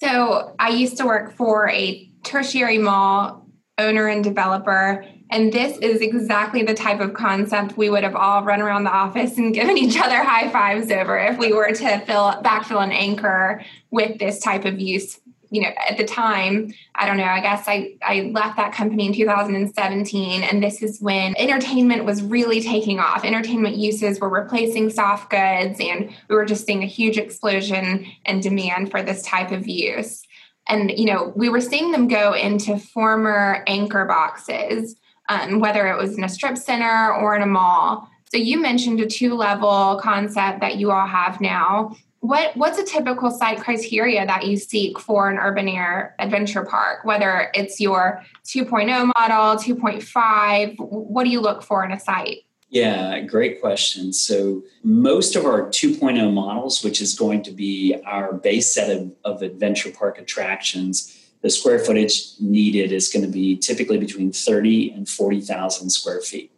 So, 0.00 0.54
I 0.58 0.68
used 0.70 0.96
to 0.98 1.06
work 1.06 1.32
for 1.32 1.68
a 1.70 2.08
tertiary 2.22 2.78
mall 2.78 3.46
owner 3.78 4.08
and 4.08 4.22
developer. 4.22 5.04
And 5.30 5.52
this 5.52 5.78
is 5.78 6.00
exactly 6.00 6.62
the 6.62 6.74
type 6.74 7.00
of 7.00 7.14
concept 7.14 7.76
we 7.76 7.90
would 7.90 8.02
have 8.02 8.16
all 8.16 8.42
run 8.44 8.60
around 8.60 8.84
the 8.84 8.90
office 8.90 9.38
and 9.38 9.54
given 9.54 9.78
each 9.78 9.98
other 9.98 10.22
high 10.22 10.50
fives 10.50 10.90
over 10.90 11.18
if 11.18 11.38
we 11.38 11.52
were 11.52 11.72
to 11.72 11.98
fill 12.00 12.32
backfill 12.42 12.82
an 12.82 12.92
anchor 12.92 13.62
with 13.90 14.18
this 14.18 14.40
type 14.40 14.64
of 14.64 14.80
use 14.80 15.20
you 15.50 15.62
know 15.62 15.68
at 15.88 15.96
the 15.96 16.04
time 16.04 16.72
i 16.94 17.06
don't 17.06 17.16
know 17.16 17.24
i 17.24 17.40
guess 17.40 17.64
i 17.66 17.94
i 18.02 18.30
left 18.32 18.56
that 18.56 18.72
company 18.72 19.06
in 19.06 19.14
2017 19.14 20.42
and 20.42 20.62
this 20.62 20.82
is 20.82 21.00
when 21.00 21.36
entertainment 21.36 22.04
was 22.04 22.22
really 22.22 22.60
taking 22.60 22.98
off. 22.98 23.24
Entertainment 23.24 23.76
uses 23.76 24.20
were 24.20 24.28
replacing 24.28 24.90
soft 24.90 25.30
goods 25.30 25.80
and 25.80 26.10
we 26.28 26.36
were 26.36 26.44
just 26.44 26.66
seeing 26.66 26.82
a 26.82 26.86
huge 26.86 27.16
explosion 27.16 28.06
in 28.24 28.40
demand 28.40 28.90
for 28.90 29.02
this 29.02 29.22
type 29.22 29.50
of 29.50 29.66
use. 29.66 30.22
And 30.68 30.90
you 30.96 31.06
know 31.06 31.32
we 31.34 31.48
were 31.48 31.60
seeing 31.60 31.92
them 31.92 32.08
go 32.08 32.34
into 32.34 32.78
former 32.78 33.64
anchor 33.66 34.04
boxes 34.04 34.96
um, 35.28 35.60
whether 35.60 35.86
it 35.88 35.98
was 35.98 36.16
in 36.16 36.24
a 36.24 36.28
strip 36.28 36.56
center 36.56 37.12
or 37.12 37.36
in 37.36 37.42
a 37.42 37.46
mall. 37.46 38.08
So 38.30 38.38
you 38.38 38.60
mentioned 38.60 39.00
a 39.00 39.06
two 39.06 39.34
level 39.34 40.00
concept 40.02 40.60
that 40.60 40.76
you 40.76 40.90
all 40.90 41.06
have 41.06 41.40
now 41.40 41.96
what 42.28 42.54
what's 42.58 42.78
a 42.78 42.84
typical 42.84 43.30
site 43.30 43.58
criteria 43.58 44.26
that 44.26 44.46
you 44.46 44.58
seek 44.58 44.98
for 45.00 45.30
an 45.30 45.38
urban 45.38 45.66
air 45.66 46.14
adventure 46.18 46.62
park? 46.62 47.02
Whether 47.02 47.50
it's 47.54 47.80
your 47.80 48.22
2.0 48.44 49.10
model 49.16 49.56
2.5 49.56 50.74
what 50.78 51.24
do 51.24 51.30
you 51.30 51.40
look 51.40 51.62
for 51.62 51.82
in 51.86 51.92
a 51.92 51.98
site? 51.98 52.44
Yeah 52.68 53.20
great 53.20 53.62
question. 53.62 54.12
So 54.12 54.62
most 54.84 55.36
of 55.36 55.46
our 55.46 55.68
2.0 55.68 56.30
models 56.30 56.84
which 56.84 57.00
is 57.00 57.18
going 57.18 57.42
to 57.44 57.50
be 57.50 57.96
our 58.04 58.34
base 58.34 58.74
set 58.74 58.94
of, 58.94 59.10
of 59.24 59.40
adventure 59.40 59.90
park 59.90 60.18
attractions 60.18 61.14
the 61.40 61.48
square 61.48 61.78
footage 61.78 62.32
needed 62.40 62.92
is 62.92 63.08
going 63.08 63.24
to 63.24 63.32
be 63.32 63.56
typically 63.56 63.96
between 63.96 64.32
30 64.32 64.90
and 64.90 65.08
40,000 65.08 65.88
square 65.88 66.20
feet. 66.20 66.50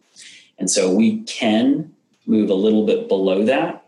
And 0.59 0.71
so 0.71 0.91
we 0.93 1.21
can 1.25 1.93
move 2.27 2.49
a 2.49 2.55
little 2.55 2.87
bit 2.87 3.07
below 3.07 3.45
that 3.45 3.80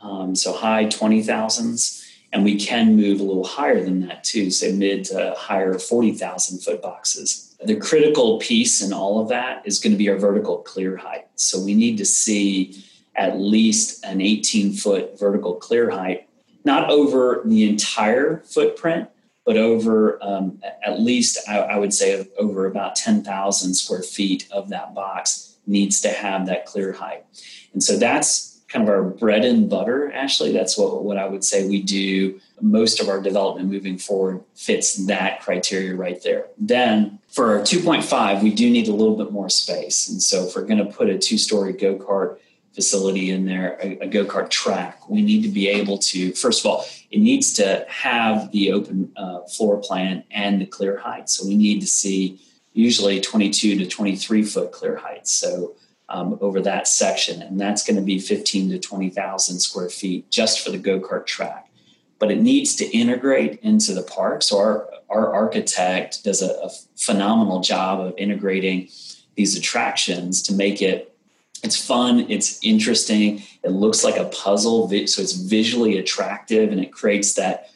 um, 0.00 0.34
so 0.34 0.52
high 0.52 0.86
20,000s. 0.86 2.04
And 2.32 2.44
we 2.44 2.58
can 2.58 2.94
move 2.94 3.20
a 3.20 3.24
little 3.24 3.46
higher 3.46 3.82
than 3.82 4.06
that 4.06 4.22
too, 4.22 4.50
say 4.50 4.72
mid 4.72 5.04
to 5.06 5.34
higher 5.36 5.78
40,000 5.78 6.60
foot 6.60 6.82
boxes. 6.82 7.56
The 7.64 7.76
critical 7.76 8.38
piece 8.38 8.82
in 8.82 8.92
all 8.92 9.20
of 9.20 9.28
that 9.28 9.62
is 9.64 9.80
going 9.80 9.92
to 9.92 9.98
be 9.98 10.10
our 10.10 10.18
vertical 10.18 10.58
clear 10.58 10.96
height. 10.96 11.26
So 11.36 11.62
we 11.62 11.74
need 11.74 11.96
to 11.98 12.04
see 12.04 12.84
at 13.16 13.40
least 13.40 14.04
an 14.04 14.20
18 14.20 14.74
foot 14.74 15.18
vertical 15.18 15.54
clear 15.54 15.90
height, 15.90 16.28
not 16.64 16.90
over 16.90 17.42
the 17.44 17.68
entire 17.68 18.42
footprint, 18.44 19.08
but 19.44 19.56
over 19.56 20.22
um, 20.22 20.60
at 20.84 21.00
least, 21.00 21.38
I, 21.48 21.60
I 21.60 21.78
would 21.78 21.94
say, 21.94 22.28
over 22.38 22.66
about 22.66 22.94
10,000 22.94 23.74
square 23.74 24.02
feet 24.02 24.46
of 24.52 24.68
that 24.68 24.94
box 24.94 25.56
needs 25.66 26.00
to 26.02 26.10
have 26.10 26.46
that 26.46 26.66
clear 26.66 26.92
height. 26.92 27.24
And 27.72 27.82
so 27.82 27.96
that's 27.96 28.57
kind 28.68 28.86
of 28.86 28.94
our 28.94 29.02
bread 29.02 29.44
and 29.44 29.68
butter, 29.68 30.12
Ashley. 30.12 30.52
That's 30.52 30.76
what, 30.76 31.02
what 31.02 31.16
I 31.16 31.26
would 31.26 31.42
say 31.42 31.66
we 31.66 31.82
do. 31.82 32.38
Most 32.60 33.00
of 33.00 33.08
our 33.08 33.20
development 33.20 33.70
moving 33.70 33.96
forward 33.96 34.42
fits 34.54 35.06
that 35.06 35.40
criteria 35.40 35.94
right 35.94 36.22
there. 36.22 36.46
Then 36.58 37.18
for 37.28 37.56
our 37.56 37.60
2.5, 37.60 38.42
we 38.42 38.52
do 38.52 38.68
need 38.68 38.88
a 38.88 38.92
little 38.92 39.16
bit 39.16 39.32
more 39.32 39.48
space. 39.48 40.08
And 40.08 40.22
so 40.22 40.46
if 40.46 40.54
we're 40.54 40.66
going 40.66 40.84
to 40.84 40.92
put 40.92 41.08
a 41.08 41.18
two 41.18 41.38
story 41.38 41.72
go 41.72 41.96
kart 41.96 42.38
facility 42.74 43.30
in 43.30 43.46
there, 43.46 43.78
a, 43.82 44.00
a 44.00 44.06
go 44.06 44.24
kart 44.26 44.50
track, 44.50 45.08
we 45.08 45.22
need 45.22 45.42
to 45.42 45.48
be 45.48 45.68
able 45.68 45.96
to, 45.98 46.32
first 46.32 46.60
of 46.60 46.66
all, 46.66 46.84
it 47.10 47.20
needs 47.20 47.54
to 47.54 47.86
have 47.88 48.52
the 48.52 48.72
open 48.72 49.10
uh, 49.16 49.40
floor 49.44 49.78
plan 49.78 50.24
and 50.30 50.60
the 50.60 50.66
clear 50.66 50.98
height. 50.98 51.30
So 51.30 51.46
we 51.46 51.56
need 51.56 51.80
to 51.80 51.86
see 51.86 52.38
usually 52.74 53.20
22 53.20 53.78
to 53.78 53.86
23 53.86 54.42
foot 54.42 54.72
clear 54.72 54.96
heights. 54.96 55.32
So 55.32 55.74
um, 56.08 56.38
over 56.40 56.60
that 56.62 56.88
section, 56.88 57.42
and 57.42 57.60
that's 57.60 57.84
going 57.84 57.96
to 57.96 58.02
be 58.02 58.18
15 58.18 58.70
to 58.70 58.78
20,000 58.78 59.60
square 59.60 59.88
feet 59.88 60.30
just 60.30 60.64
for 60.64 60.70
the 60.70 60.78
go 60.78 61.00
kart 61.00 61.26
track. 61.26 61.70
But 62.18 62.30
it 62.30 62.40
needs 62.40 62.74
to 62.76 62.86
integrate 62.96 63.60
into 63.60 63.92
the 63.92 64.02
park. 64.02 64.42
So 64.42 64.58
our 64.58 64.88
our 65.08 65.32
architect 65.32 66.24
does 66.24 66.42
a, 66.42 66.50
a 66.62 66.70
phenomenal 66.96 67.60
job 67.60 68.00
of 68.00 68.14
integrating 68.18 68.88
these 69.36 69.56
attractions 69.56 70.42
to 70.42 70.52
make 70.52 70.82
it 70.82 71.14
it's 71.62 71.76
fun 71.76 72.26
it's 72.28 72.58
interesting 72.62 73.42
it 73.62 73.70
looks 73.70 74.04
like 74.04 74.16
a 74.16 74.26
puzzle 74.26 74.88
so 74.88 75.22
it's 75.22 75.32
visually 75.32 75.98
attractive 75.98 76.70
and 76.70 76.80
it 76.80 76.92
creates 76.92 77.34
that 77.34 77.70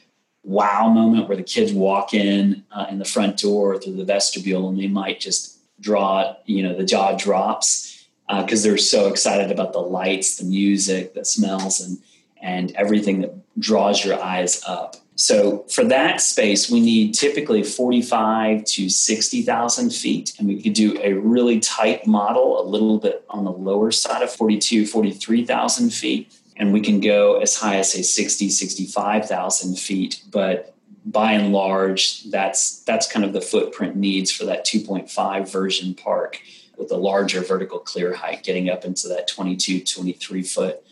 wow 0.45 0.89
moment 0.89 1.29
where 1.29 1.37
the 1.37 1.43
kids 1.43 1.73
walk 1.73 2.13
in 2.15 2.65
uh, 2.73 2.87
in 2.91 2.99
the 2.99 3.05
front 3.05 3.39
door 3.39 3.79
through 3.79 3.97
the 3.97 4.05
vestibule 4.05 4.69
and 4.69 4.79
they 4.79 4.89
might 4.89 5.21
just 5.21 5.59
draw 5.81 6.35
you 6.45 6.63
know 6.63 6.77
the 6.77 6.85
jaw 6.85 7.17
drops 7.17 8.02
because 8.29 8.65
uh, 8.65 8.69
they're 8.69 8.79
so 8.79 9.09
excited 9.09 9.51
about 9.51 9.73
the 9.73 9.81
lights, 9.81 10.37
the 10.37 10.45
music, 10.45 11.15
the 11.15 11.25
smells, 11.25 11.81
and 11.81 11.99
and 12.43 12.73
everything 12.73 13.21
that 13.21 13.33
draws 13.59 14.05
your 14.05 14.21
eyes 14.21 14.63
up. 14.67 14.97
So 15.15 15.65
for 15.69 15.85
that 15.85 16.21
space, 16.21 16.71
we 16.71 16.81
need 16.81 17.15
typically 17.15 17.63
45 17.63 18.65
to 18.65 18.89
60,000 18.89 19.91
feet. 19.91 20.35
And 20.39 20.49
we 20.49 20.61
could 20.61 20.73
do 20.73 20.99
a 21.01 21.13
really 21.13 21.61
tight 21.61 22.07
model, 22.07 22.61
a 22.61 22.67
little 22.67 22.99
bit 22.99 23.25
on 23.31 23.45
the 23.45 23.53
lower 23.53 23.93
side 23.93 24.23
of 24.23 24.33
42, 24.33 24.87
43,000 24.87 25.91
feet. 25.91 26.35
And 26.57 26.73
we 26.73 26.81
can 26.81 27.01
go 27.01 27.41
as 27.41 27.57
high 27.57 27.77
as 27.77 27.93
say 27.93 28.03
60, 28.03 28.49
65,000 28.49 29.79
feet. 29.79 30.23
But 30.31 30.75
by 31.05 31.33
and 31.33 31.53
large, 31.53 32.25
that's, 32.25 32.81
that's 32.81 33.11
kind 33.11 33.25
of 33.25 33.33
the 33.33 33.41
footprint 33.41 33.97
needs 33.97 34.33
for 34.33 34.45
that 34.47 34.67
2.5 34.67 35.51
version 35.51 35.95
park 35.95 36.41
with 36.83 36.93
a 36.93 36.97
larger 36.97 37.41
vertical 37.41 37.79
clear 37.79 38.13
height, 38.13 38.43
getting 38.43 38.69
up 38.69 38.85
into 38.85 39.09
that 39.09 39.29
22, 39.29 39.85
23 39.85 40.43
foot 40.43 40.83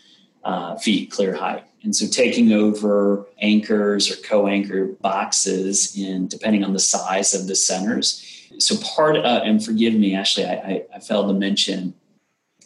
uh, 0.43 0.75
feet 0.77 1.11
clear 1.11 1.35
height. 1.35 1.65
And 1.83 1.95
so 1.95 2.07
taking 2.07 2.53
over 2.53 3.27
anchors 3.41 4.11
or 4.11 4.15
co-anchor 4.21 4.87
boxes 4.87 5.97
in 5.97 6.27
depending 6.27 6.63
on 6.63 6.73
the 6.73 6.79
size 6.79 7.33
of 7.33 7.47
the 7.47 7.55
centers. 7.55 8.49
So 8.59 8.75
part 8.77 9.17
uh, 9.17 9.41
and 9.43 9.63
forgive 9.63 9.93
me, 9.93 10.15
Ashley, 10.15 10.45
I, 10.45 10.53
I, 10.53 10.83
I 10.95 10.99
failed 10.99 11.27
to 11.27 11.33
mention 11.33 11.93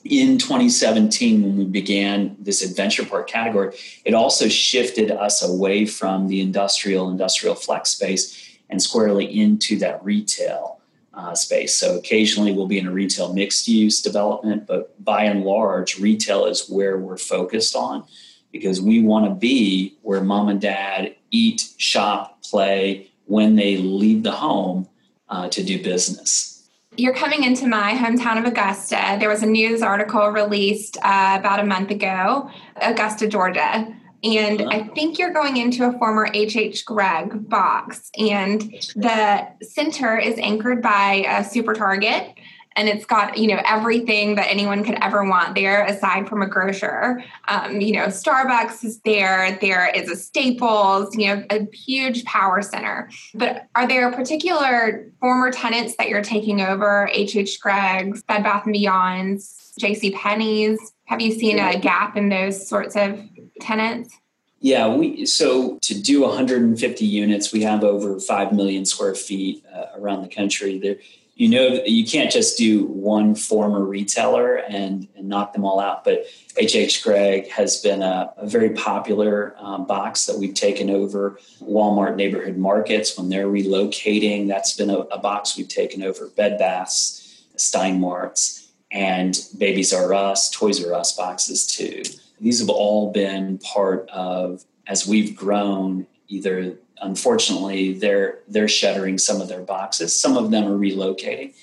in 0.03 0.37
2017 0.37 1.41
when 1.41 1.57
we 1.57 1.65
began 1.65 2.35
this 2.39 2.61
adventure 2.61 3.05
park 3.05 3.27
category, 3.27 3.75
it 4.03 4.13
also 4.13 4.47
shifted 4.47 5.09
us 5.09 5.41
away 5.41 5.85
from 5.85 6.27
the 6.27 6.41
industrial 6.41 7.09
industrial 7.09 7.55
flex 7.55 7.89
space 7.89 8.57
and 8.69 8.81
squarely 8.81 9.25
into 9.25 9.77
that 9.79 10.03
retail 10.03 10.74
uh, 11.15 11.33
space. 11.33 11.75
So 11.75 11.97
occasionally 11.97 12.51
we'll 12.51 12.67
be 12.67 12.77
in 12.77 12.87
a 12.87 12.91
retail 12.91 13.33
mixed 13.33 13.67
use 13.67 14.01
development, 14.01 14.67
but 14.67 15.03
by 15.03 15.23
and 15.23 15.43
large, 15.43 15.97
retail 15.99 16.45
is 16.45 16.67
where 16.67 16.97
we're 16.97 17.17
focused 17.17 17.75
on 17.75 18.03
because 18.51 18.81
we 18.81 19.01
want 19.01 19.25
to 19.25 19.33
be 19.33 19.97
where 20.01 20.21
mom 20.21 20.49
and 20.49 20.61
dad 20.61 21.15
eat, 21.31 21.69
shop, 21.77 22.43
play 22.43 23.11
when 23.25 23.55
they 23.55 23.77
leave 23.77 24.23
the 24.23 24.31
home 24.31 24.87
uh, 25.29 25.49
to 25.49 25.63
do 25.63 25.81
business. 25.81 26.69
You're 26.97 27.15
coming 27.15 27.43
into 27.43 27.67
my 27.67 27.91
hometown 27.93 28.37
of 28.37 28.45
Augusta. 28.45 29.17
There 29.19 29.27
was 29.27 29.43
a 29.43 29.47
news 29.47 29.81
article 29.81 30.29
released 30.29 30.97
uh, 30.97 31.35
about 31.37 31.59
a 31.59 31.65
month 31.65 31.91
ago, 31.91 32.49
Augusta, 32.77 33.27
Georgia 33.27 33.93
and 34.25 34.63
I 34.69 34.83
think 34.95 35.19
you're 35.19 35.33
going 35.33 35.57
into 35.57 35.87
a 35.87 35.91
former 35.99 36.27
HH 36.33 36.83
Gregg 36.85 37.47
box. 37.47 38.09
And 38.17 38.61
the 38.95 39.47
center 39.61 40.17
is 40.17 40.37
anchored 40.39 40.81
by 40.81 41.25
a 41.27 41.43
super 41.43 41.73
target. 41.73 42.33
and 42.77 42.89
it's 42.89 43.05
got 43.05 43.37
you 43.37 43.47
know 43.47 43.61
everything 43.65 44.35
that 44.35 44.49
anyone 44.49 44.83
could 44.83 44.97
ever 45.01 45.23
want 45.23 45.55
there 45.55 45.85
aside 45.85 46.27
from 46.27 46.41
a 46.41 46.47
grocer. 46.47 47.23
Um, 47.47 47.79
you 47.79 47.93
know 47.93 48.07
starbucks 48.07 48.83
is 48.83 48.99
there. 49.01 49.57
There 49.61 49.87
is 49.95 50.09
a 50.09 50.15
staples 50.15 51.15
you 51.15 51.27
know 51.27 51.45
a 51.49 51.65
huge 51.73 52.25
power 52.25 52.61
center. 52.61 53.09
But 53.33 53.67
are 53.75 53.87
there 53.87 54.11
particular 54.11 55.09
former 55.21 55.51
tenants 55.51 55.95
that 55.97 56.09
you're 56.09 56.23
taking 56.23 56.61
over? 56.61 57.09
Hh 57.13 57.59
Gregg's 57.61 58.23
bed 58.23 58.43
bath 58.43 58.65
and 58.65 58.75
beyonds 58.75 59.65
jc 59.79 60.13
penney's? 60.15 60.79
Have 61.05 61.21
you 61.21 61.31
seen 61.31 61.59
a 61.59 61.79
gap 61.79 62.17
in 62.17 62.29
those 62.29 62.67
sorts 62.67 62.95
of 62.95 63.21
tenants? 63.59 64.17
Yeah, 64.59 64.87
we 64.93 65.25
so 65.25 65.77
to 65.81 66.01
do 66.01 66.21
150 66.21 67.05
units, 67.05 67.53
we 67.53 67.61
have 67.63 67.83
over 67.83 68.19
five 68.19 68.51
million 68.51 68.85
square 68.85 69.15
feet 69.15 69.63
uh, 69.73 69.85
around 69.99 70.23
the 70.23 70.27
country. 70.27 70.79
There, 70.79 70.95
you 71.35 71.49
know 71.49 71.83
you 71.85 72.05
can't 72.05 72.31
just 72.31 72.57
do 72.57 72.85
one 72.85 73.35
former 73.35 73.83
retailer 73.83 74.55
and, 74.55 75.07
and 75.15 75.27
knock 75.27 75.53
them 75.53 75.65
all 75.65 75.79
out 75.79 76.03
but 76.03 76.25
hh 76.57 77.03
gregg 77.03 77.49
has 77.49 77.81
been 77.81 78.01
a, 78.01 78.33
a 78.37 78.47
very 78.47 78.69
popular 78.69 79.55
um, 79.59 79.85
box 79.85 80.25
that 80.25 80.39
we've 80.39 80.53
taken 80.53 80.89
over. 80.89 81.37
Walmart 81.61 82.15
neighborhood 82.15 82.57
markets 82.57 83.17
when 83.17 83.29
they're 83.29 83.47
relocating 83.47 84.47
that's 84.47 84.75
been 84.75 84.89
a, 84.89 84.99
a 84.99 85.19
box 85.19 85.57
we've 85.57 85.67
taken 85.67 86.01
over. 86.01 86.29
Bed 86.29 86.57
baths 86.57 87.43
Stein 87.57 87.99
Mart's 87.99 88.71
and 88.91 89.37
babies 89.57 89.93
r 89.93 90.13
us 90.13 90.49
toys 90.49 90.83
r 90.83 90.93
us 90.93 91.15
boxes 91.15 91.67
too 91.67 92.01
these 92.39 92.59
have 92.59 92.69
all 92.69 93.11
been 93.11 93.57
part 93.59 94.09
of 94.09 94.65
as 94.87 95.07
we've 95.07 95.35
grown 95.35 96.05
either 96.27 96.77
unfortunately, 97.01 97.93
they're 97.93 98.39
they're 98.47 98.67
shuttering 98.67 99.17
some 99.17 99.41
of 99.41 99.47
their 99.47 99.61
boxes. 99.61 100.19
Some 100.19 100.37
of 100.37 100.51
them 100.51 100.65
are 100.65 100.77
relocating, 100.77 101.53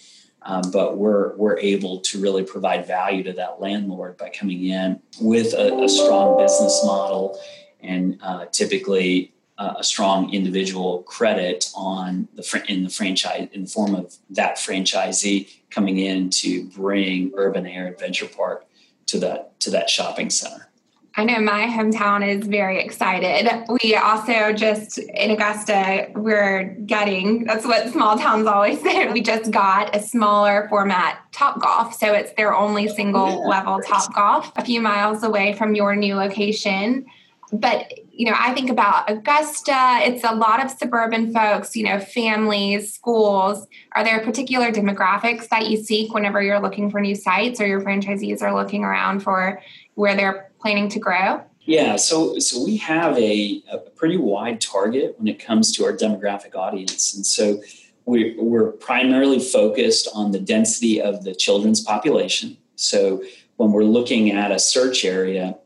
um, 0.42 0.70
but 0.72 0.96
we're 0.96 1.34
we're 1.36 1.58
able 1.58 2.00
to 2.00 2.20
really 2.20 2.44
provide 2.44 2.86
value 2.86 3.22
to 3.24 3.32
that 3.34 3.60
landlord 3.60 4.16
by 4.16 4.30
coming 4.30 4.64
in 4.64 5.00
with 5.20 5.54
a, 5.54 5.82
a 5.82 5.88
strong 5.88 6.38
business 6.38 6.82
model 6.84 7.38
and 7.80 8.18
uh, 8.22 8.46
typically 8.46 9.32
uh, 9.58 9.74
a 9.78 9.84
strong 9.84 10.32
individual 10.32 11.02
credit 11.02 11.70
on 11.74 12.28
the 12.34 12.42
fr- 12.42 12.58
in 12.68 12.84
the 12.84 12.90
franchise 12.90 13.48
in 13.52 13.62
the 13.62 13.70
form 13.70 13.94
of 13.94 14.14
that 14.30 14.56
franchisee 14.56 15.48
coming 15.70 15.98
in 15.98 16.30
to 16.30 16.64
bring 16.68 17.32
Urban 17.36 17.66
Air 17.66 17.88
Adventure 17.88 18.26
Park 18.26 18.66
to 19.06 19.18
that 19.20 19.58
to 19.60 19.70
that 19.70 19.90
shopping 19.90 20.30
center. 20.30 20.68
I 21.14 21.24
know 21.24 21.40
my 21.40 21.66
hometown 21.66 22.26
is 22.26 22.46
very 22.46 22.82
excited. 22.82 23.66
We 23.82 23.94
also 23.96 24.52
just 24.54 24.96
in 24.96 25.30
Augusta, 25.30 26.08
we're 26.14 26.74
getting 26.86 27.44
that's 27.44 27.66
what 27.66 27.90
small 27.90 28.18
towns 28.18 28.46
always 28.46 28.80
say. 28.80 29.12
We 29.12 29.20
just 29.20 29.50
got 29.50 29.94
a 29.94 30.02
smaller 30.02 30.68
format 30.70 31.18
Top 31.32 31.60
Golf. 31.60 31.94
So 31.94 32.14
it's 32.14 32.32
their 32.34 32.54
only 32.54 32.88
single 32.88 33.44
oh, 33.44 33.48
level 33.48 33.80
Top 33.86 34.14
Golf 34.14 34.52
a 34.56 34.64
few 34.64 34.80
miles 34.80 35.22
away 35.22 35.52
from 35.52 35.74
your 35.74 35.94
new 35.94 36.14
location. 36.14 37.04
But 37.52 37.92
you 38.14 38.26
know, 38.26 38.36
I 38.38 38.52
think 38.52 38.68
about 38.68 39.10
Augusta, 39.10 39.98
it's 40.02 40.22
a 40.22 40.34
lot 40.34 40.62
of 40.62 40.70
suburban 40.70 41.32
folks, 41.32 41.74
you 41.74 41.84
know, 41.84 41.98
families, 41.98 42.92
schools. 42.92 43.66
Are 43.96 44.04
there 44.04 44.20
particular 44.20 44.70
demographics 44.70 45.48
that 45.48 45.70
you 45.70 45.78
seek 45.78 46.12
whenever 46.12 46.42
you're 46.42 46.60
looking 46.60 46.90
for 46.90 47.00
new 47.00 47.14
sites 47.14 47.58
or 47.60 47.66
your 47.66 47.80
franchisees 47.80 48.42
are 48.42 48.54
looking 48.54 48.84
around 48.84 49.20
for 49.20 49.60
where 49.94 50.14
they're 50.14 50.50
planning 50.60 50.90
to 50.90 50.98
grow? 50.98 51.42
Yeah, 51.64 51.96
so 51.96 52.38
so 52.38 52.62
we 52.64 52.76
have 52.78 53.16
a, 53.16 53.62
a 53.70 53.78
pretty 53.78 54.16
wide 54.16 54.60
target 54.60 55.14
when 55.18 55.28
it 55.28 55.38
comes 55.38 55.70
to 55.76 55.84
our 55.84 55.92
demographic 55.92 56.56
audience, 56.56 57.14
and 57.14 57.24
so 57.24 57.62
we, 58.04 58.34
we're 58.36 58.72
primarily 58.72 59.38
focused 59.38 60.08
on 60.12 60.32
the 60.32 60.40
density 60.40 61.00
of 61.00 61.22
the 61.22 61.34
children's 61.34 61.80
population. 61.80 62.56
So 62.74 63.22
when 63.56 63.70
we're 63.70 63.84
looking 63.84 64.32
at 64.32 64.50
a 64.50 64.58
search 64.58 65.04
area, 65.04 65.56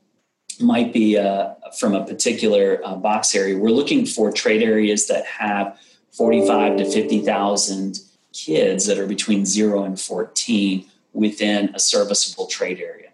might 0.60 0.92
be 0.92 1.18
uh, 1.18 1.54
from 1.78 1.94
a 1.94 2.04
particular 2.04 2.80
uh, 2.84 2.94
box 2.96 3.34
area. 3.34 3.58
We're 3.58 3.70
looking 3.70 4.06
for 4.06 4.32
trade 4.32 4.62
areas 4.62 5.06
that 5.08 5.26
have 5.26 5.78
45 6.12 6.78
to 6.78 6.84
50,000 6.90 7.98
kids 8.32 8.86
that 8.86 8.98
are 8.98 9.06
between 9.06 9.44
zero 9.44 9.84
and 9.84 10.00
14 10.00 10.86
within 11.12 11.74
a 11.74 11.78
serviceable 11.78 12.46
trade 12.46 12.80
area. 12.80 13.10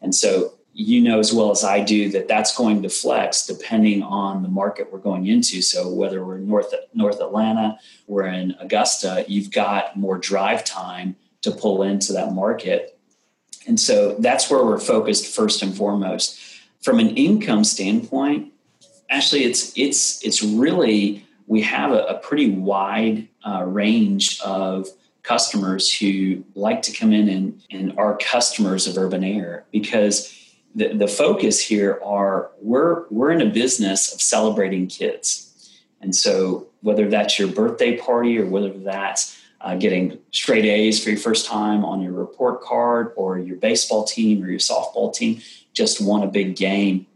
And 0.00 0.14
so 0.14 0.54
you 0.74 1.02
know 1.02 1.18
as 1.18 1.32
well 1.32 1.50
as 1.50 1.64
I 1.64 1.80
do 1.80 2.10
that 2.10 2.28
that's 2.28 2.56
going 2.56 2.82
to 2.82 2.88
flex 2.88 3.46
depending 3.46 4.02
on 4.02 4.42
the 4.42 4.48
market 4.48 4.90
we're 4.90 4.98
going 4.98 5.26
into. 5.26 5.60
So 5.60 5.88
whether 5.92 6.24
we're 6.24 6.38
north 6.38 6.74
North 6.94 7.20
Atlanta, 7.20 7.78
we're 8.06 8.26
in 8.26 8.56
Augusta, 8.58 9.24
you've 9.28 9.50
got 9.50 9.96
more 9.96 10.18
drive 10.18 10.64
time 10.64 11.16
to 11.42 11.50
pull 11.50 11.82
into 11.82 12.12
that 12.14 12.32
market. 12.32 12.98
And 13.66 13.78
so 13.78 14.16
that's 14.18 14.50
where 14.50 14.64
we're 14.64 14.78
focused 14.78 15.34
first 15.34 15.62
and 15.62 15.76
foremost. 15.76 16.40
From 16.82 16.98
an 16.98 17.16
income 17.16 17.64
standpoint, 17.64 18.52
actually 19.08 19.44
it's 19.44 19.72
it's 19.76 20.24
it's 20.24 20.42
really 20.42 21.24
we 21.46 21.60
have 21.62 21.92
a, 21.92 22.04
a 22.04 22.18
pretty 22.18 22.50
wide 22.50 23.28
uh, 23.46 23.64
range 23.64 24.40
of 24.40 24.88
customers 25.22 25.94
who 25.94 26.42
like 26.54 26.82
to 26.82 26.92
come 26.92 27.12
in 27.12 27.28
and, 27.28 27.62
and 27.70 27.98
are 27.98 28.16
customers 28.18 28.86
of 28.86 28.98
urban 28.98 29.22
air 29.22 29.64
because 29.70 30.36
the, 30.74 30.94
the 30.94 31.06
focus 31.06 31.60
here 31.60 32.00
are 32.02 32.50
we're 32.60 33.06
we're 33.10 33.30
in 33.30 33.42
a 33.42 33.50
business 33.50 34.12
of 34.12 34.20
celebrating 34.20 34.86
kids. 34.86 35.48
And 36.00 36.14
so 36.14 36.66
whether 36.80 37.08
that's 37.08 37.38
your 37.38 37.48
birthday 37.48 37.96
party 37.96 38.38
or 38.38 38.46
whether 38.46 38.70
that's 38.70 39.38
uh, 39.60 39.76
getting 39.76 40.18
straight 40.32 40.64
a's 40.64 41.02
for 41.02 41.10
your 41.10 41.18
first 41.18 41.46
time 41.46 41.84
on 41.84 42.02
your 42.02 42.12
report 42.12 42.62
card 42.62 43.12
or 43.14 43.38
your 43.38 43.56
baseball 43.56 44.04
team 44.04 44.42
or 44.42 44.48
your 44.48 44.58
softball 44.58 45.14
team 45.14 45.40
just 45.72 46.00
won 46.00 46.22
a 46.22 46.28
big 46.28 46.56
game 46.56 47.06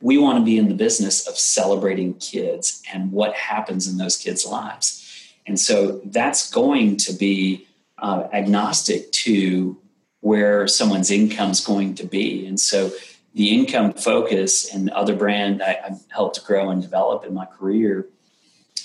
we 0.00 0.18
want 0.18 0.36
to 0.36 0.44
be 0.44 0.58
in 0.58 0.68
the 0.68 0.74
business 0.74 1.28
of 1.28 1.38
celebrating 1.38 2.14
kids 2.14 2.82
and 2.92 3.12
what 3.12 3.34
happens 3.34 3.86
in 3.86 3.98
those 3.98 4.16
kids 4.16 4.44
lives 4.44 5.02
and 5.46 5.58
so 5.58 6.00
that's 6.04 6.50
going 6.50 6.96
to 6.98 7.12
be 7.12 7.66
uh, 7.98 8.28
agnostic 8.32 9.10
to 9.12 9.76
where 10.20 10.68
someone's 10.68 11.10
income 11.10 11.50
is 11.50 11.60
going 11.60 11.94
to 11.96 12.06
be. 12.06 12.46
And 12.46 12.58
so 12.58 12.92
the 13.34 13.50
income 13.50 13.92
focus 13.94 14.72
and 14.72 14.90
other 14.90 15.16
brand 15.16 15.62
I, 15.62 15.78
have 15.82 16.00
helped 16.10 16.44
grow 16.44 16.70
and 16.70 16.80
develop 16.80 17.24
in 17.24 17.34
my 17.34 17.46
career, 17.46 18.08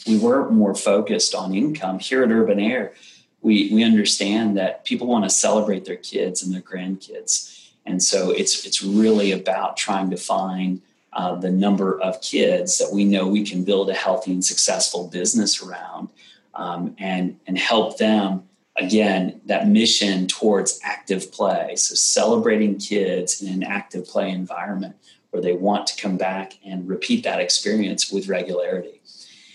we 0.08 0.18
were 0.18 0.50
more 0.50 0.74
focused 0.74 1.36
on 1.36 1.54
income. 1.54 2.00
Here 2.00 2.24
at 2.24 2.32
Urban 2.32 2.60
Air, 2.60 2.94
we, 3.42 3.70
we 3.72 3.84
understand 3.84 4.58
that 4.58 4.84
people 4.86 5.08
want 5.08 5.26
to 5.26 5.30
celebrate 5.30 5.86
their 5.86 5.98
kids 5.98 6.42
and 6.42 6.54
their 6.54 6.62
grandkids. 6.62 7.67
And 7.88 8.04
so 8.04 8.32
it's, 8.32 8.66
it's 8.66 8.84
really 8.84 9.32
about 9.32 9.78
trying 9.78 10.10
to 10.12 10.18
find 10.18 10.82
uh, 11.14 11.36
the 11.36 11.50
number 11.50 12.00
of 12.02 12.22
kids 12.22 12.78
that 12.78 12.94
we 12.94 13.06
know 13.06 13.28
we 13.28 13.44
can 13.44 13.64
build 13.64 13.90
a 13.90 13.94
healthy 13.94 14.34
and 14.34 14.46
successful 14.46 15.08
business 15.08 15.64
around 15.64 16.10
um, 16.54 16.96
and, 17.00 17.40
and 17.48 17.58
help 17.58 17.98
them 17.98 18.44
again, 18.78 19.42
that 19.46 19.68
mission 19.68 20.28
towards 20.28 20.80
active 20.84 21.32
play. 21.32 21.76
So 21.76 21.96
celebrating 21.96 22.78
kids 22.78 23.42
in 23.42 23.52
an 23.52 23.64
active 23.64 24.06
play 24.06 24.30
environment 24.30 24.96
where 25.32 25.42
they 25.42 25.54
want 25.54 25.88
to 25.88 26.02
come 26.02 26.18
back 26.18 26.54
and 26.64 26.88
repeat 26.88 27.24
that 27.24 27.40
experience 27.40 28.12
with 28.12 28.28
regularity. 28.28 29.02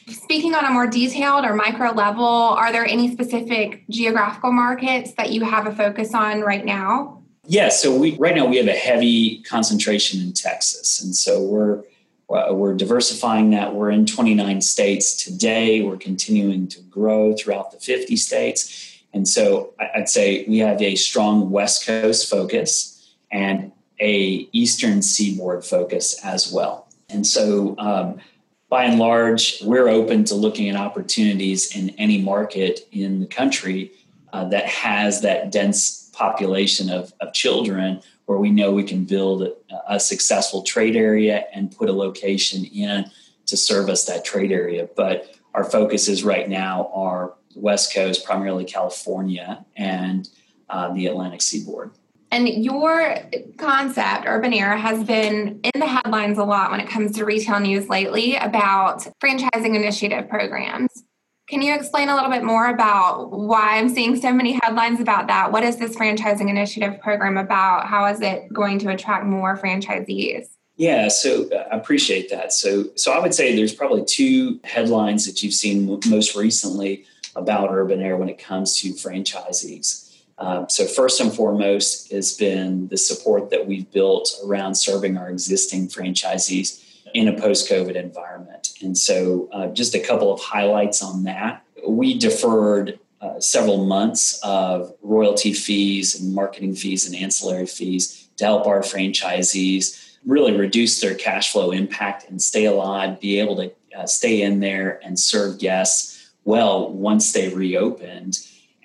Speaking 0.09 0.55
on 0.55 0.64
a 0.64 0.71
more 0.71 0.88
detailed 0.88 1.45
or 1.45 1.55
micro 1.55 1.92
level, 1.92 2.25
are 2.25 2.73
there 2.73 2.85
any 2.85 3.12
specific 3.12 3.85
geographical 3.88 4.53
markets 4.53 5.12
that 5.12 5.31
you 5.31 5.45
have 5.45 5.66
a 5.66 5.75
focus 5.75 6.12
on 6.14 6.40
right 6.40 6.64
now? 6.64 7.21
Yeah, 7.46 7.70
so 7.70 7.96
we 7.96 8.16
right 8.18 8.37
now 8.37 8.46
we 8.46 8.57
have 8.59 8.68
a 8.68 8.72
heavy 8.72 9.42
concentration 9.42 10.20
in 10.20 10.33
Texas, 10.33 11.02
and 11.02 11.14
so 11.14 11.42
we're 11.42 11.83
we're 12.28 12.74
diversifying 12.74 13.50
that. 13.50 13.74
We're 13.74 13.90
in 13.90 14.07
29 14.07 14.62
states 14.62 15.22
today. 15.22 15.83
We're 15.83 15.98
continuing 15.98 16.66
to 16.68 16.81
grow 16.83 17.35
throughout 17.35 17.72
the 17.72 17.78
50 17.78 18.16
states 18.16 18.92
and 19.12 19.28
so 19.28 19.74
I'd 19.94 20.09
say 20.09 20.44
we 20.48 20.59
have 20.59 20.81
a 20.81 20.94
strong 20.94 21.50
West 21.50 21.87
Coast 21.87 22.31
focus 22.31 23.14
and 23.31 23.72
a 24.00 24.48
Eastern 24.52 25.02
Seaboard 25.02 25.64
focus 25.64 26.18
as 26.24 26.52
well. 26.52 26.88
And 27.09 27.26
so, 27.26 27.74
um, 27.78 28.20
by 28.68 28.85
and 28.85 28.98
large, 28.98 29.59
we're 29.62 29.88
open 29.88 30.24
to 30.24 30.35
looking 30.35 30.70
at 30.70 30.76
opportunities 30.76 31.76
in 31.76 31.90
any 31.90 32.22
market 32.22 32.88
in 32.90 33.20
the 33.20 33.26
country 33.26 33.92
uh, 34.33 34.48
that 34.48 34.64
has 34.64 35.20
that 35.20 35.52
dense 35.52 36.01
population 36.12 36.90
of, 36.90 37.12
of 37.20 37.33
children 37.33 38.01
where 38.27 38.38
we 38.38 38.51
know 38.51 38.72
we 38.72 38.85
can 38.85 39.05
build 39.05 39.42
a, 39.42 39.55
a 39.88 40.01
successful 40.01 40.62
trade 40.62 40.96
area 40.96 41.44
and 41.53 41.77
put 41.77 41.88
a 41.88 41.92
location 41.92 42.64
in 42.64 43.11
to 43.46 43.57
service 43.57 44.05
that 44.05 44.25
trade 44.25 44.53
area. 44.53 44.88
But 44.96 45.35
our 45.55 45.64
focuses 45.64 46.22
right 46.25 46.48
now 46.48 46.90
are 46.94 47.35
West 47.55 47.92
Coast, 47.92 48.25
primarily 48.25 48.64
California, 48.64 49.64
and 49.77 50.29
uh, 50.70 50.92
the 50.94 51.07
Atlantic 51.07 51.42
seaboard. 51.42 51.90
And 52.31 52.48
your 52.48 53.18
concept, 53.59 54.25
Urban 54.27 54.55
Air, 54.55 54.75
has 54.75 55.05
been 55.05 55.61
in 55.62 55.81
the 55.81 55.87
headlines 55.87 56.38
a 56.38 56.44
lot 56.44 56.70
when 56.70 56.81
it 56.81 56.88
comes 56.88 57.14
to 57.16 57.27
retail 57.27 57.61
news 57.61 57.90
lately 57.90 58.37
about 58.37 59.07
franchising 59.22 59.77
initiative 59.77 60.31
programs. 60.31 61.05
Can 61.48 61.61
you 61.61 61.74
explain 61.74 62.09
a 62.09 62.14
little 62.14 62.31
bit 62.31 62.44
more 62.44 62.68
about 62.68 63.31
why 63.31 63.78
I'm 63.78 63.88
seeing 63.88 64.16
so 64.16 64.33
many 64.33 64.59
headlines 64.62 65.00
about 65.00 65.26
that? 65.26 65.50
What 65.52 65.64
is 65.64 65.76
this 65.76 65.96
franchising 65.96 66.48
initiative 66.48 67.00
program 67.00 67.37
about? 67.37 67.87
How 67.87 68.07
is 68.07 68.20
it 68.20 68.52
going 68.52 68.78
to 68.81 68.90
attract 68.90 69.26
more 69.26 69.57
franchisees? 69.57 70.48
Yeah, 70.76 71.09
so 71.09 71.48
uh, 71.50 71.68
I 71.70 71.76
appreciate 71.76 72.31
that. 72.31 72.52
So, 72.52 72.87
so 72.94 73.12
I 73.12 73.18
would 73.18 73.35
say 73.35 73.55
there's 73.55 73.74
probably 73.74 74.05
two 74.05 74.61
headlines 74.64 75.26
that 75.26 75.42
you've 75.42 75.52
seen 75.52 76.00
most 76.07 76.35
recently 76.35 77.05
about 77.37 77.70
Urban 77.70 78.00
Air 78.00 78.16
when 78.16 78.28
it 78.28 78.38
comes 78.38 78.81
to 78.81 78.92
franchisees. 78.92 80.16
Um, 80.38 80.66
so, 80.70 80.87
first 80.87 81.20
and 81.20 81.33
foremost 81.33 82.11
has 82.11 82.35
been 82.35 82.88
the 82.88 82.96
support 82.96 83.50
that 83.50 83.66
we've 83.66 83.90
built 83.92 84.35
around 84.44 84.74
serving 84.76 85.18
our 85.18 85.28
existing 85.28 85.88
franchisees 85.88 86.83
in 87.14 87.29
a 87.29 87.38
post 87.38 87.70
COVID 87.70 87.94
environment. 87.94 88.72
And 88.83 88.96
so, 88.96 89.48
uh, 89.53 89.68
just 89.68 89.94
a 89.94 90.01
couple 90.01 90.33
of 90.33 90.40
highlights 90.40 91.03
on 91.03 91.25
that. 91.25 91.64
We 91.87 92.18
deferred 92.18 92.98
uh, 93.20 93.38
several 93.40 93.85
months 93.85 94.40
of 94.42 94.92
royalty 95.03 95.53
fees 95.53 96.20
and 96.20 96.35
marketing 96.35 96.75
fees 96.75 97.07
and 97.07 97.14
ancillary 97.14 97.66
fees 97.66 98.29
to 98.37 98.44
help 98.44 98.66
our 98.66 98.81
franchisees 98.81 100.16
really 100.27 100.57
reduce 100.57 101.01
their 101.01 101.14
cash 101.14 101.53
flow 101.53 101.70
impact 101.70 102.29
and 102.29 102.40
stay 102.40 102.64
alive, 102.64 103.20
be 103.20 103.38
able 103.38 103.57
to 103.57 103.72
uh, 103.96 104.07
stay 104.07 104.42
in 104.42 104.61
there 104.61 105.01
and 105.05 105.18
serve 105.18 105.59
guests 105.59 106.33
well 106.44 106.92
once 106.92 107.33
they 107.33 107.48
reopened. 107.48 108.38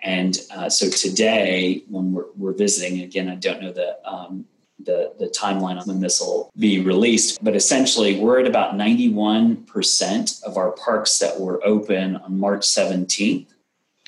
And 0.03 0.37
uh, 0.55 0.69
so 0.69 0.89
today, 0.89 1.83
when 1.89 2.13
we're, 2.13 2.25
we're, 2.37 2.53
visiting, 2.53 3.01
again, 3.01 3.29
I 3.29 3.35
don't 3.35 3.61
know 3.61 3.71
the, 3.71 3.97
um, 4.07 4.45
the, 4.87 5.13
the 5.19 5.27
timeline 5.27 5.79
on 5.79 5.85
when 5.85 5.99
this 5.99 6.19
will 6.19 6.49
be 6.57 6.81
released, 6.81 7.37
but 7.43 7.55
essentially, 7.55 8.19
we're 8.19 8.39
at 8.39 8.47
about 8.47 8.73
91% 8.73 10.43
of 10.43 10.57
our 10.57 10.71
parks 10.71 11.19
that 11.19 11.39
were 11.39 11.63
open 11.63 12.15
on 12.15 12.39
March 12.39 12.61
17th 12.61 13.45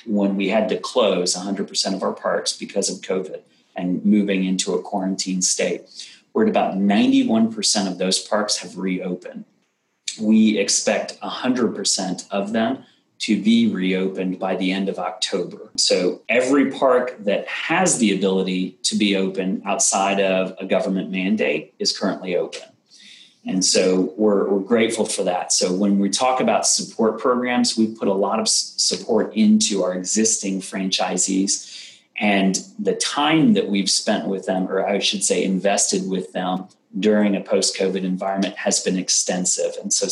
when 0.06 0.34
we 0.34 0.48
had 0.48 0.68
to 0.70 0.78
close 0.78 1.36
100% 1.36 1.94
of 1.94 2.02
our 2.02 2.14
parks 2.14 2.56
because 2.56 2.90
of 2.90 3.02
COVID 3.02 3.42
and 3.76 4.04
moving 4.04 4.44
into 4.44 4.74
a 4.74 4.82
quarantine 4.82 5.42
state. 5.42 5.82
We're 6.32 6.44
at 6.44 6.48
about 6.48 6.74
91% 6.74 7.86
of 7.86 7.98
those 7.98 8.18
parks 8.18 8.56
have 8.58 8.78
reopened. 8.78 9.44
We 10.20 10.58
expect 10.58 11.20
100% 11.20 12.28
of 12.30 12.52
them 12.52 12.84
to 13.20 13.40
be 13.40 13.72
reopened 13.72 14.38
by 14.38 14.56
the 14.56 14.72
end 14.72 14.88
of 14.88 14.98
October. 14.98 15.70
So 15.76 16.22
every 16.28 16.70
park 16.70 17.16
that 17.20 17.46
has 17.46 17.98
the 17.98 18.14
ability 18.14 18.78
to 18.84 18.96
be 18.96 19.14
open 19.14 19.62
outside 19.66 20.20
of 20.20 20.54
a 20.58 20.64
government 20.64 21.10
mandate 21.10 21.74
is 21.78 21.96
currently 21.96 22.34
open. 22.34 22.62
And 23.46 23.64
so 23.64 24.12
we're, 24.16 24.48
we're 24.48 24.60
grateful 24.60 25.04
for 25.04 25.22
that. 25.24 25.52
So 25.52 25.72
when 25.72 25.98
we 25.98 26.10
talk 26.10 26.40
about 26.40 26.66
support 26.66 27.18
programs, 27.18 27.76
we 27.76 27.94
put 27.94 28.08
a 28.08 28.12
lot 28.12 28.40
of 28.40 28.48
support 28.48 29.34
into 29.34 29.82
our 29.82 29.94
existing 29.94 30.60
franchisees. 30.60 31.98
And 32.18 32.58
the 32.78 32.94
time 32.96 33.54
that 33.54 33.68
we've 33.68 33.90
spent 33.90 34.28
with 34.28 34.46
them, 34.46 34.68
or 34.68 34.86
I 34.86 34.98
should 34.98 35.24
say, 35.24 35.42
invested 35.44 36.08
with 36.08 36.32
them 36.32 36.68
during 36.98 37.36
a 37.36 37.40
post 37.40 37.76
COVID 37.76 38.02
environment 38.02 38.56
has 38.56 38.80
been 38.80 38.98
extensive. 38.98 39.72
And 39.80 39.92
so 39.92 40.06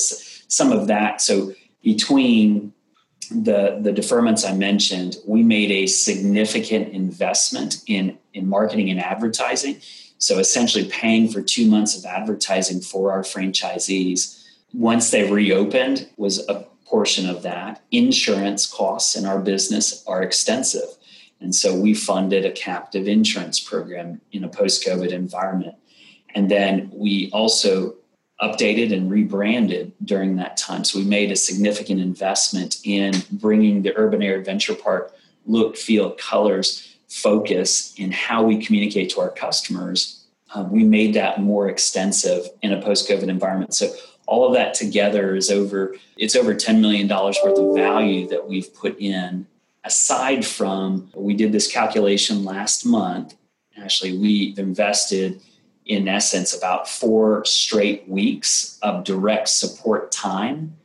some 0.49 0.73
of 0.73 0.87
that, 0.87 1.21
so 1.21 1.53
between 1.83 2.73
the 3.31 3.79
the 3.81 3.93
deferments 3.93 4.49
I 4.49 4.55
mentioned, 4.55 5.17
we 5.27 5.43
made 5.43 5.71
a 5.71 5.87
significant 5.87 6.93
investment 6.93 7.83
in 7.87 8.19
in 8.35 8.49
marketing 8.49 8.91
and 8.91 9.01
advertising. 9.01 9.81
So 10.19 10.39
essentially, 10.39 10.89
paying 10.89 11.29
for 11.29 11.43
two 11.43 11.69
months 11.69 11.97
of 11.97 12.05
advertising 12.05 12.81
for 12.81 13.13
our 13.13 13.23
franchisees 13.23 14.45
once 14.73 15.11
they 15.11 15.31
reopened 15.31 16.09
was 16.17 16.47
a 16.49 16.67
portion 16.85 17.29
of 17.29 17.43
that. 17.43 17.83
Insurance 17.91 18.67
costs 18.67 19.15
in 19.15 19.27
our 19.27 19.39
business 19.39 20.05
are 20.07 20.23
extensive, 20.23 20.89
and 21.41 21.55
so 21.55 21.79
we 21.79 21.95
funded 21.95 22.45
a 22.45 22.51
captive 22.51 23.07
insurance 23.07 23.61
program 23.61 24.21
in 24.33 24.45
a 24.45 24.49
post 24.49 24.87
COVID 24.87 25.11
environment. 25.11 25.77
And 26.35 26.51
then 26.51 26.91
we 26.93 27.31
also 27.33 27.95
updated 28.41 28.93
and 28.93 29.11
rebranded 29.11 29.93
during 30.05 30.37
that 30.37 30.57
time. 30.57 30.85
So 30.85 30.99
we 30.99 31.05
made 31.05 31.31
a 31.31 31.37
significant 31.37 32.01
investment 32.01 32.77
in 32.85 33.15
bringing 33.33 33.83
the 33.83 33.97
Urban 33.97 34.23
Air 34.23 34.37
Adventure 34.39 34.75
Park 34.75 35.13
look, 35.47 35.77
feel, 35.77 36.13
colors, 36.13 36.97
focus 37.09 37.95
in 37.97 38.13
how 38.13 38.45
we 38.45 38.65
communicate 38.65 39.11
to 39.11 39.21
our 39.21 39.31
customers. 39.31 40.25
Uh, 40.55 40.67
we 40.71 40.85
made 40.85 41.15
that 41.15 41.41
more 41.41 41.69
extensive 41.69 42.47
in 42.63 42.73
a 42.73 42.81
post-COVID 42.81 43.29
environment. 43.29 43.75
So 43.75 43.91
all 44.29 44.47
of 44.47 44.55
that 44.55 44.75
together 44.75 45.35
is 45.35 45.51
over 45.51 45.97
it's 46.17 46.37
over 46.37 46.55
$10 46.55 46.81
million 46.81 47.09
worth 47.09 47.59
of 47.59 47.75
value 47.75 48.29
that 48.29 48.47
we've 48.47 48.73
put 48.75 49.01
in 49.01 49.47
aside 49.85 50.45
from 50.45 51.11
we 51.15 51.35
did 51.35 51.51
this 51.51 51.71
calculation 51.71 52.45
last 52.45 52.85
month 52.85 53.35
actually 53.83 54.17
we've 54.19 54.59
invested 54.59 55.41
in 55.89 56.07
essence, 56.07 56.55
about 56.55 56.89
four 56.89 57.45
straight 57.47 58.07
weeks 58.09 58.79
of 58.83 59.05
direct 59.05 59.49
support 59.49 60.13
time 60.13 60.77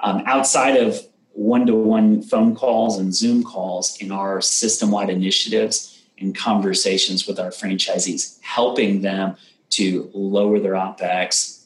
um, 0.00 0.22
outside 0.26 0.76
of 0.76 1.00
one 1.32 1.66
to 1.66 1.74
one 1.74 2.22
phone 2.22 2.54
calls 2.54 2.98
and 2.98 3.14
Zoom 3.14 3.42
calls 3.42 3.96
in 3.98 4.12
our 4.12 4.40
system 4.40 4.90
wide 4.90 5.10
initiatives 5.10 6.02
and 6.18 6.36
conversations 6.36 7.26
with 7.26 7.38
our 7.38 7.50
franchisees, 7.50 8.38
helping 8.42 9.00
them 9.00 9.36
to 9.70 10.10
lower 10.12 10.58
their 10.58 10.72
OPEX, 10.72 11.64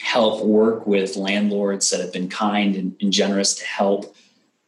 help 0.00 0.44
work 0.44 0.86
with 0.86 1.16
landlords 1.16 1.88
that 1.90 2.00
have 2.00 2.12
been 2.12 2.28
kind 2.28 2.76
and, 2.76 2.96
and 3.00 3.12
generous 3.12 3.54
to 3.54 3.64
help 3.64 4.14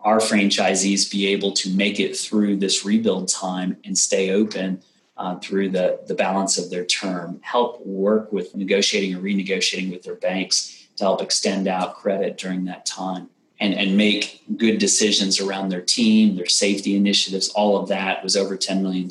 our 0.01 0.19
franchisees 0.19 1.11
be 1.11 1.27
able 1.27 1.53
to 1.53 1.69
make 1.71 2.01
it 2.01 2.17
through 2.17 2.57
this 2.57 2.85
rebuild 2.85 3.29
time 3.29 3.77
and 3.85 3.99
stay 3.99 4.31
open 4.31 4.81
uh, 5.19 5.37
through 5.41 5.69
the, 5.71 6.01
the 6.07 6.15
balance 6.15 6.59
of 6.59 6.71
their 6.71 6.85
term, 6.85 7.41
help 7.43 7.85
work 7.85 8.33
with 8.33 8.55
negotiating 8.55 9.15
or 9.15 9.21
renegotiating 9.21 9.91
with 9.91 10.03
their 10.03 10.15
banks 10.15 10.89
to 10.97 11.05
help 11.05 11.21
extend 11.21 11.67
out 11.67 11.97
credit 11.97 12.39
during 12.39 12.65
that 12.65 12.87
time 12.87 13.29
and, 13.61 13.75
and 13.75 13.97
make 13.97 14.43
good 14.57 14.79
decisions 14.79 15.41
around 15.41 15.69
their 15.69 15.83
team, 15.83 16.37
their 16.37 16.47
safety 16.47 16.97
initiatives. 16.97 17.49
All 17.51 17.77
of 17.77 17.89
that 17.89 18.23
was 18.23 18.37
over 18.37 18.57
$10 18.57 18.81
million 18.81 19.09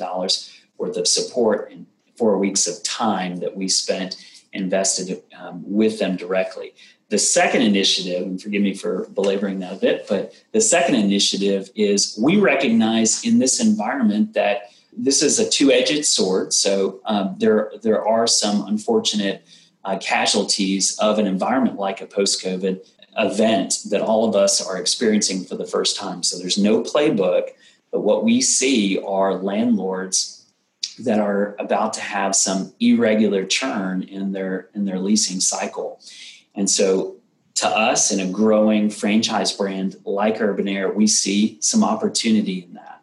worth 0.78 0.98
of 0.98 1.08
support 1.08 1.72
in 1.72 1.86
four 2.16 2.38
weeks 2.38 2.68
of 2.68 2.82
time 2.84 3.38
that 3.38 3.56
we 3.56 3.68
spent 3.68 4.16
invested 4.54 5.22
um, 5.38 5.62
with 5.66 6.00
them 6.00 6.16
directly. 6.16 6.74
The 7.10 7.18
second 7.18 7.62
initiative, 7.62 8.24
and 8.24 8.42
forgive 8.42 8.62
me 8.62 8.74
for 8.74 9.08
belaboring 9.10 9.60
that 9.60 9.74
a 9.74 9.76
bit, 9.78 10.08
but 10.10 10.34
the 10.52 10.60
second 10.60 10.96
initiative 10.96 11.70
is 11.76 12.20
we 12.22 12.38
recognize 12.38 13.24
in 13.24 13.40
this 13.40 13.62
environment 13.62 14.34
that 14.34 14.72
this 14.98 15.22
is 15.22 15.40
a 15.40 15.50
two-edged 15.50 16.06
sword. 16.06 16.54
So 16.54 17.00
um, 17.06 17.36
there 17.38 17.72
there 17.82 18.06
are 18.06 18.28
some 18.28 18.66
unfortunate 18.68 19.46
uh, 19.86 19.98
casualties 20.00 20.98
of 21.00 21.20
an 21.20 21.28
environment 21.28 21.78
like 21.78 22.02
a 22.02 22.08
post-COVID 22.08 22.86
event 23.18 23.80
that 23.90 24.02
all 24.02 24.28
of 24.28 24.36
us 24.36 24.66
are 24.66 24.78
experiencing 24.78 25.44
for 25.44 25.56
the 25.56 25.66
first 25.66 25.98
time. 25.98 26.24
So 26.24 26.38
there's 26.38 26.58
no 26.58 26.84
playbook, 26.84 27.50
but 27.92 28.02
what 28.02 28.24
we 28.24 28.42
see 28.42 29.00
are 29.00 29.36
landlords 29.36 30.46
that 31.00 31.20
are 31.20 31.56
about 31.60 31.94
to 31.94 32.02
have 32.02 32.36
some 32.36 32.74
irregular 32.80 33.46
churn 33.46 34.04
in 34.04 34.32
their 34.32 34.70
in 34.74 34.86
their 34.86 35.00
leasing 35.00 35.40
cycle. 35.40 36.00
And 36.56 36.70
so 36.70 37.18
to 37.56 37.68
us 37.68 38.12
in 38.12 38.20
a 38.20 38.32
growing 38.32 38.90
franchise 38.90 39.52
brand 39.52 39.96
like 40.06 40.42
Urban 40.42 40.68
Air, 40.68 40.92
we 40.92 41.08
see 41.08 41.58
some 41.62 41.84
opportunity 41.84 42.64
in 42.64 42.74
that. 42.74 42.97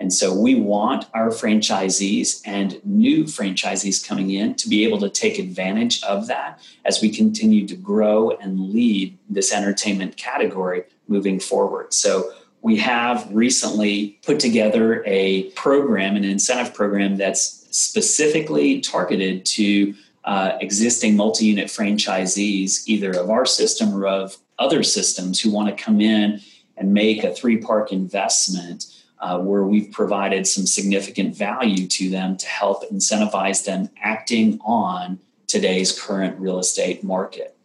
And 0.00 0.12
so 0.12 0.34
we 0.34 0.54
want 0.54 1.04
our 1.12 1.28
franchisees 1.28 2.40
and 2.46 2.80
new 2.84 3.24
franchisees 3.24 4.04
coming 4.04 4.30
in 4.30 4.54
to 4.54 4.68
be 4.68 4.82
able 4.84 4.98
to 5.00 5.10
take 5.10 5.38
advantage 5.38 6.02
of 6.02 6.26
that 6.28 6.58
as 6.86 7.02
we 7.02 7.10
continue 7.10 7.68
to 7.68 7.76
grow 7.76 8.30
and 8.30 8.72
lead 8.72 9.18
this 9.28 9.52
entertainment 9.52 10.16
category 10.16 10.84
moving 11.06 11.38
forward. 11.38 11.92
So 11.92 12.32
we 12.62 12.76
have 12.78 13.28
recently 13.30 14.18
put 14.24 14.40
together 14.40 15.04
a 15.06 15.50
program, 15.50 16.16
an 16.16 16.24
incentive 16.24 16.72
program 16.72 17.16
that's 17.16 17.66
specifically 17.70 18.80
targeted 18.80 19.44
to 19.46 19.94
uh, 20.24 20.56
existing 20.60 21.16
multi 21.16 21.46
unit 21.46 21.68
franchisees, 21.68 22.82
either 22.86 23.10
of 23.10 23.30
our 23.30 23.46
system 23.46 23.94
or 23.94 24.06
of 24.06 24.36
other 24.58 24.82
systems, 24.82 25.40
who 25.40 25.50
want 25.50 25.74
to 25.74 25.82
come 25.82 26.00
in 26.00 26.40
and 26.76 26.92
make 26.92 27.24
a 27.24 27.34
three 27.34 27.58
park 27.58 27.92
investment 27.92 28.86
uh, 29.20 29.38
where 29.38 29.64
we've 29.64 29.90
provided 29.92 30.46
some 30.46 30.66
significant 30.66 31.36
value 31.36 31.86
to 31.86 32.08
them 32.08 32.36
to 32.38 32.46
help 32.46 32.88
incentivize 32.90 33.64
them 33.64 33.90
acting 34.02 34.58
on 34.64 35.18
today's 35.46 35.98
current 35.98 36.38
real 36.40 36.58
estate 36.58 37.04
market. 37.04 37.56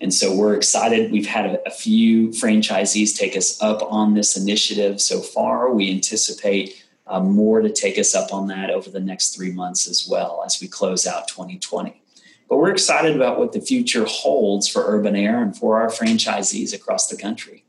And 0.00 0.12
so 0.12 0.34
we're 0.34 0.54
excited. 0.54 1.10
We've 1.10 1.26
had 1.26 1.46
a, 1.46 1.68
a, 1.68 1.70
few 1.70 2.28
franchisees 2.28 3.16
take 3.16 3.36
us 3.36 3.62
up 3.62 3.82
on 3.82 4.14
this 4.14 4.36
initiative 4.36 5.00
so 5.00 5.20
far. 5.20 5.72
We 5.72 5.90
anticipate 5.90 6.84
uh, 7.06 7.20
more 7.20 7.60
to 7.60 7.72
take 7.72 7.98
us 7.98 8.14
up 8.14 8.32
on 8.32 8.48
that 8.48 8.70
over 8.70 8.90
the 8.90 9.00
next 9.00 9.34
three 9.34 9.52
months 9.52 9.88
as 9.88 10.06
well 10.10 10.42
as 10.44 10.60
we 10.60 10.68
close 10.68 11.06
out 11.06 11.28
2020. 11.28 12.02
But 12.48 12.58
we're 12.58 12.70
excited 12.70 13.16
about 13.16 13.38
what 13.38 13.52
the 13.52 13.60
future 13.60 14.04
holds 14.04 14.68
for 14.68 14.84
Urban 14.86 15.16
Air 15.16 15.42
and 15.42 15.56
for 15.56 15.80
our 15.80 15.88
franchisees 15.88 16.74
across 16.74 17.08
the 17.08 17.16
country. 17.16 17.64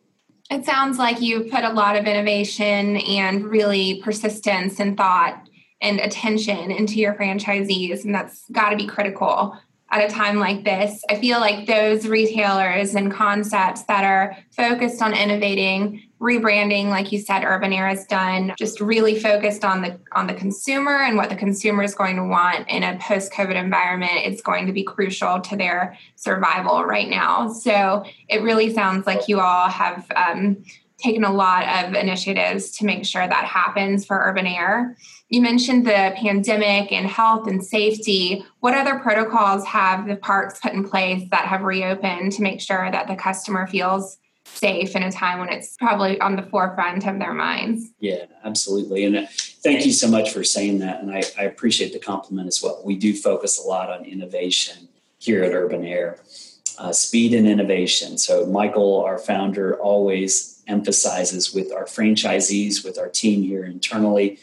It 0.49 0.65
sounds 0.65 0.97
like 0.97 1.21
you 1.21 1.43
put 1.43 1.65
a 1.65 1.73
lot 1.73 1.97
of 1.97 2.05
innovation 2.05 2.97
and 2.97 3.45
really 3.45 4.01
persistence 4.01 4.79
and 4.79 4.95
thought 4.95 5.47
and 5.81 5.99
attention 5.99 6.71
into 6.71 6.95
your 6.95 7.13
franchisees, 7.15 8.05
and 8.05 8.15
that's 8.15 8.49
got 8.51 8.69
to 8.69 8.77
be 8.77 8.87
critical 8.87 9.57
at 9.91 10.09
a 10.09 10.13
time 10.13 10.37
like 10.37 10.63
this. 10.63 11.03
I 11.09 11.15
feel 11.15 11.39
like 11.39 11.67
those 11.67 12.07
retailers 12.07 12.95
and 12.95 13.11
concepts 13.11 13.83
that 13.83 14.03
are 14.03 14.37
focused 14.55 15.01
on 15.01 15.13
innovating, 15.13 16.06
rebranding, 16.19 16.89
like 16.89 17.11
you 17.11 17.19
said, 17.19 17.43
Urban 17.43 17.71
Air 17.71 17.87
has 17.87 18.05
done, 18.05 18.53
just 18.57 18.81
really 18.81 19.19
focused 19.19 19.63
on 19.63 19.81
the 19.81 19.99
on 20.13 20.27
the 20.27 20.33
consumer 20.33 21.03
and 21.03 21.17
what 21.17 21.29
the 21.29 21.35
consumer 21.35 21.83
is 21.83 21.93
going 21.93 22.15
to 22.15 22.23
want 22.23 22.67
in 22.69 22.83
a 22.83 22.97
post-COVID 22.99 23.55
environment. 23.55 24.11
It's 24.15 24.41
going 24.41 24.65
to 24.65 24.73
be 24.73 24.83
crucial 24.83 25.39
to 25.41 25.55
their 25.55 25.97
survival 26.15 26.85
right 26.85 27.09
now. 27.09 27.51
So 27.51 28.03
it 28.29 28.41
really 28.41 28.73
sounds 28.73 29.05
like 29.05 29.27
you 29.27 29.39
all 29.39 29.69
have 29.69 30.09
um, 30.15 30.63
taken 30.97 31.23
a 31.23 31.31
lot 31.31 31.85
of 31.85 31.93
initiatives 31.93 32.71
to 32.71 32.85
make 32.85 33.05
sure 33.05 33.27
that 33.27 33.45
happens 33.45 34.05
for 34.05 34.17
Urban 34.17 34.47
Air. 34.47 34.97
You 35.29 35.41
mentioned 35.41 35.85
the 35.85 36.15
pandemic 36.15 36.91
and 36.91 37.05
health 37.05 37.47
and 37.47 37.63
safety. 37.63 38.43
What 38.61 38.73
other 38.73 38.97
protocols 38.97 39.65
have 39.65 40.07
the 40.07 40.15
parks 40.15 40.59
put 40.59 40.73
in 40.73 40.89
place 40.89 41.23
that 41.29 41.45
have 41.45 41.61
reopened 41.61 42.31
to 42.31 42.41
make 42.41 42.61
sure 42.61 42.89
that 42.89 43.07
the 43.07 43.15
customer 43.15 43.67
feels 43.67 44.17
safe 44.55 44.95
in 44.95 45.03
a 45.03 45.11
time 45.11 45.39
when 45.39 45.49
it's 45.49 45.75
probably 45.77 46.19
on 46.19 46.35
the 46.35 46.43
forefront 46.43 47.05
of 47.05 47.19
their 47.19 47.33
minds? 47.33 47.91
Yeah, 47.99 48.25
absolutely. 48.43 49.05
And 49.05 49.17
uh, 49.17 49.25
thank 49.63 49.85
you 49.85 49.91
so 49.91 50.07
much 50.07 50.31
for 50.31 50.43
saying 50.43 50.79
that. 50.79 51.01
And 51.01 51.11
I, 51.11 51.23
I 51.37 51.43
appreciate 51.43 51.93
the 51.93 51.99
compliment 51.99 52.47
as 52.47 52.61
well. 52.61 52.81
We 52.83 52.97
do 52.97 53.13
focus 53.13 53.63
a 53.63 53.67
lot 53.67 53.89
on 53.89 54.05
innovation 54.05 54.89
here 55.19 55.43
at 55.43 55.53
Urban 55.53 55.85
Air. 55.85 56.19
Uh, 56.79 56.91
speed 56.91 57.33
and 57.33 57.47
innovation. 57.47 58.19
So, 58.19 58.45
Michael, 58.45 59.03
our 59.03 59.17
founder, 59.17 59.79
always 59.81 60.61
emphasizes 60.67 61.51
with 61.51 61.71
our 61.71 61.85
franchisees, 61.85 62.85
with 62.85 62.99
our 62.99 63.09
team 63.09 63.41
here 63.41 63.65
internally, 63.65 64.37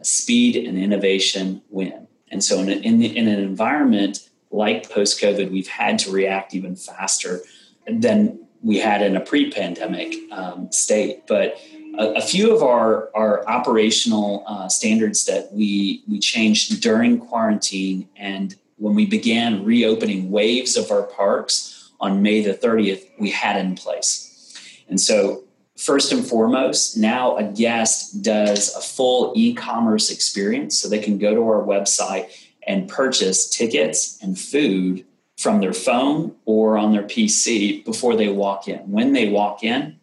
speed 0.00 0.56
and 0.56 0.78
innovation 0.78 1.60
win. 1.68 2.06
And 2.30 2.42
so, 2.42 2.58
in, 2.60 2.70
a, 2.70 2.72
in, 2.72 3.00
the, 3.00 3.14
in 3.14 3.28
an 3.28 3.38
environment 3.38 4.30
like 4.50 4.90
post 4.90 5.20
COVID, 5.20 5.50
we've 5.50 5.68
had 5.68 5.98
to 6.00 6.10
react 6.10 6.54
even 6.54 6.74
faster 6.74 7.42
than 7.86 8.43
we 8.64 8.78
had 8.78 9.02
in 9.02 9.16
a 9.16 9.20
pre 9.20 9.50
pandemic 9.50 10.14
um, 10.32 10.72
state. 10.72 11.26
But 11.28 11.60
a, 11.98 12.14
a, 12.14 12.20
few 12.20 12.54
of 12.54 12.62
our, 12.62 13.10
our 13.14 13.46
operational 13.46 14.42
uh, 14.46 14.68
standards 14.68 15.26
that 15.26 15.52
we, 15.52 16.02
we 16.08 16.18
changed 16.18 16.82
during 16.82 17.18
quarantine 17.18 18.08
and 18.16 18.56
when 18.76 18.94
we 18.94 19.06
began 19.06 19.64
reopening 19.64 20.30
waves 20.30 20.76
of 20.76 20.90
our 20.90 21.04
parks 21.04 21.92
on 22.00 22.22
May 22.22 22.42
the 22.42 22.54
30th, 22.54 23.08
we 23.18 23.30
had 23.30 23.56
in 23.56 23.76
place. 23.76 24.84
And 24.88 25.00
so 25.00 25.44
first 25.76 26.12
and 26.12 26.26
foremost, 26.26 26.96
now 26.96 27.36
a 27.36 27.44
guest 27.44 28.22
does 28.22 28.74
a 28.74 28.80
full 28.80 29.32
e 29.36 29.54
commerce 29.54 30.10
experience. 30.10 30.78
So 30.78 30.88
they 30.88 30.98
can 30.98 31.18
go 31.18 31.34
to 31.34 31.40
our 31.42 31.62
website 31.62 32.30
and 32.66 32.88
purchase 32.88 33.48
tickets 33.48 34.18
and 34.22 34.38
food 34.38 35.04
from 35.38 35.60
their 35.60 35.72
phone 35.72 36.34
or 36.44 36.78
on 36.78 36.92
their 36.92 37.02
PC 37.02 37.84
before 37.84 38.16
they 38.16 38.28
walk 38.28 38.68
in. 38.68 38.78
When 38.90 39.12
they 39.12 39.28
walk 39.28 39.64
in, 39.64 39.98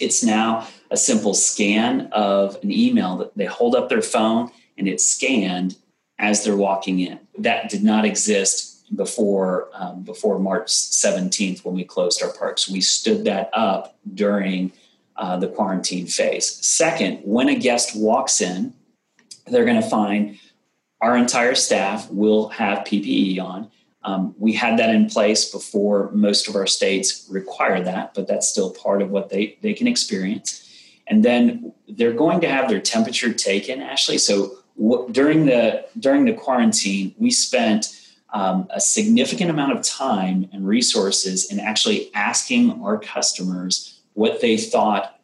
it's 0.00 0.22
now 0.22 0.66
a 0.90 0.96
simple 0.96 1.34
scan 1.34 2.08
of 2.12 2.56
an 2.62 2.72
email 2.72 3.16
that 3.18 3.36
they 3.36 3.44
hold 3.44 3.74
up 3.74 3.88
their 3.88 4.02
phone 4.02 4.50
and 4.78 4.88
it's 4.88 5.06
scanned 5.06 5.76
as 6.18 6.44
they're 6.44 6.56
walking 6.56 7.00
in. 7.00 7.20
That 7.38 7.68
did 7.68 7.82
not 7.82 8.04
exist 8.04 8.72
before 8.96 9.68
um, 9.74 10.02
before 10.02 10.38
March 10.38 10.66
17th 10.66 11.64
when 11.64 11.74
we 11.74 11.84
closed 11.84 12.22
our 12.22 12.32
parks. 12.32 12.68
We 12.68 12.80
stood 12.80 13.24
that 13.24 13.50
up 13.52 13.96
during 14.14 14.72
uh, 15.16 15.38
the 15.38 15.48
quarantine 15.48 16.06
phase. 16.06 16.46
Second, 16.66 17.20
when 17.24 17.48
a 17.48 17.54
guest 17.54 17.96
walks 17.96 18.40
in, 18.40 18.74
they're 19.46 19.64
going 19.64 19.80
to 19.80 19.88
find 19.88 20.38
our 21.00 21.16
entire 21.16 21.54
staff 21.54 22.08
will 22.10 22.48
have 22.48 22.78
PPE 22.80 23.40
on. 23.40 23.70
Um, 24.04 24.34
we 24.38 24.52
had 24.52 24.78
that 24.78 24.90
in 24.90 25.08
place 25.08 25.50
before 25.50 26.10
most 26.12 26.48
of 26.48 26.56
our 26.56 26.66
states 26.66 27.26
require 27.30 27.82
that, 27.82 28.14
but 28.14 28.26
that's 28.26 28.48
still 28.48 28.72
part 28.72 29.00
of 29.00 29.10
what 29.10 29.28
they, 29.28 29.58
they 29.62 29.74
can 29.74 29.86
experience. 29.86 30.58
And 31.06 31.24
then 31.24 31.72
they're 31.88 32.12
going 32.12 32.40
to 32.40 32.48
have 32.48 32.68
their 32.68 32.80
temperature 32.80 33.32
taken, 33.32 33.80
Ashley. 33.80 34.18
So 34.18 34.56
w- 34.76 35.08
during 35.12 35.46
the 35.46 35.84
during 35.98 36.24
the 36.24 36.32
quarantine, 36.32 37.14
we 37.18 37.30
spent 37.30 37.98
um, 38.32 38.66
a 38.70 38.80
significant 38.80 39.50
amount 39.50 39.72
of 39.72 39.84
time 39.84 40.48
and 40.52 40.66
resources 40.66 41.50
in 41.52 41.60
actually 41.60 42.12
asking 42.14 42.82
our 42.82 42.98
customers 42.98 44.00
what 44.14 44.40
they 44.40 44.56
thought 44.56 45.20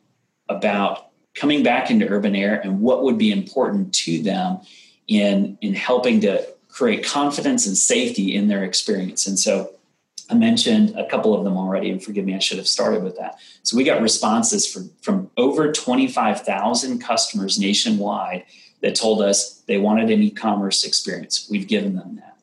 about 0.49 1.11
coming 1.35 1.63
back 1.63 1.91
into 1.91 2.09
urban 2.09 2.35
air 2.35 2.61
and 2.61 2.81
what 2.81 3.03
would 3.03 3.19
be 3.19 3.31
important 3.31 3.95
to 3.95 4.23
them 4.23 4.61
in 5.07 5.57
in 5.61 5.75
helping 5.75 6.21
to 6.21 6.47
create 6.79 7.05
confidence 7.05 7.67
and 7.67 7.77
safety 7.77 8.37
in 8.37 8.47
their 8.47 8.63
experience. 8.63 9.27
And 9.27 9.39
so 9.39 9.75
i 10.31 10.35
mentioned 10.35 10.95
a 10.95 11.09
couple 11.09 11.35
of 11.35 11.43
them 11.43 11.57
already 11.57 11.89
and 11.91 12.03
forgive 12.03 12.27
me 12.27 12.35
i 12.35 12.39
should 12.39 12.59
have 12.59 12.69
started 12.69 13.03
with 13.03 13.17
that. 13.17 13.39
So 13.63 13.77
we 13.77 13.83
got 13.83 14.01
responses 14.01 14.71
from, 14.71 14.91
from 15.03 15.31
over 15.37 15.73
25000 15.73 16.99
customers 17.01 17.59
nationwide 17.59 18.45
that 18.83 18.95
told 18.95 19.23
us 19.23 19.63
they 19.67 19.79
wanted 19.79 20.11
an 20.11 20.23
e-commerce 20.23 20.85
experience. 20.85 21.49
We've 21.51 21.67
given 21.67 21.97
them 21.97 22.17
that. 22.17 22.39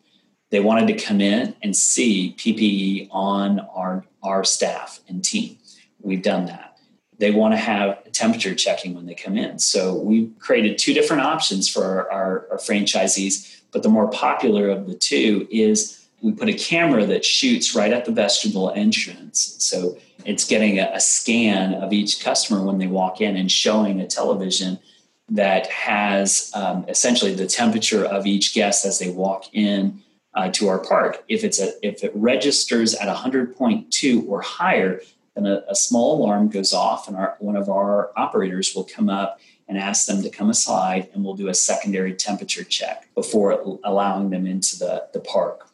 They 0.49 0.59
wanted 0.59 0.87
to 0.87 1.05
come 1.05 1.21
in 1.21 1.55
and 1.63 1.75
see 1.75 2.35
ppe 2.37 3.07
on 3.11 3.61
our 3.73 4.05
our 4.21 4.43
staff 4.43 4.99
and 5.07 5.23
team. 5.23 5.57
We've 6.01 6.21
done 6.21 6.47
that. 6.47 6.77
They 7.17 7.31
want 7.31 7.53
to 7.53 7.57
have 7.57 8.11
temperature 8.11 8.55
checking 8.55 8.95
when 8.95 9.05
they 9.05 9.15
come 9.15 9.37
in. 9.37 9.59
So 9.59 9.95
we 9.95 10.31
created 10.39 10.77
two 10.77 10.93
different 10.93 11.21
options 11.21 11.69
for 11.69 12.11
our, 12.11 12.47
our, 12.51 12.57
franchisees, 12.57 13.61
but 13.75 13.83
the 13.83 13.89
more 13.89 14.09
popular 14.09 14.69
of 14.69 14.87
the 14.87 14.93
two 14.93 15.45
is 15.51 16.07
we 16.21 16.31
put 16.31 16.47
a 16.47 16.53
camera 16.53 17.05
that 17.05 17.25
shoots 17.25 17.75
right 17.75 17.91
at 17.91 18.05
the 18.05 18.11
vestibule 18.13 18.71
entrance. 18.71 19.57
So 19.59 19.97
it's 20.23 20.47
getting 20.47 20.79
a, 20.79 20.91
a 20.93 21.01
scan 21.01 21.73
of 21.73 21.91
each 21.91 22.23
customer 22.23 22.63
when 22.63 22.77
they 22.77 22.87
walk 22.87 23.19
in 23.19 23.35
and 23.35 23.51
showing 23.51 23.99
a 23.99 24.07
television 24.07 24.79
that 25.27 25.67
has 25.67 26.51
um, 26.55 26.85
essentially 26.87 27.35
the 27.35 27.47
temperature 27.47 28.05
of 28.05 28.25
each 28.25 28.53
guest 28.53 28.85
as 28.85 28.97
they 28.97 29.09
walk 29.09 29.53
in 29.53 30.01
uh, 30.35 30.49
to 30.51 30.69
our 30.69 30.79
park. 30.79 31.25
If 31.27 31.43
it's 31.43 31.59
a 31.59 31.73
if 31.85 32.01
it 32.01 32.13
registers 32.15 32.95
at 32.95 33.13
100.2 33.13 34.25
or 34.25 34.39
higher, 34.39 35.01
then 35.35 35.45
a, 35.45 35.63
a 35.67 35.75
small 35.75 36.23
alarm 36.23 36.47
goes 36.47 36.71
off, 36.71 37.09
and 37.09 37.17
our, 37.17 37.35
one 37.39 37.57
of 37.57 37.67
our 37.67 38.11
operators 38.15 38.73
will 38.73 38.85
come 38.85 39.09
up 39.09 39.37
and 39.67 39.77
ask 39.77 40.05
them 40.07 40.21
to 40.21 40.29
come 40.29 40.49
aside, 40.49 41.09
and 41.13 41.23
we'll 41.23 41.35
do 41.35 41.47
a 41.47 41.53
secondary 41.53 42.13
temperature 42.13 42.63
check 42.63 43.13
before 43.15 43.79
allowing 43.83 44.29
them 44.29 44.45
into 44.45 44.77
the, 44.77 45.07
the 45.13 45.19
park. 45.19 45.67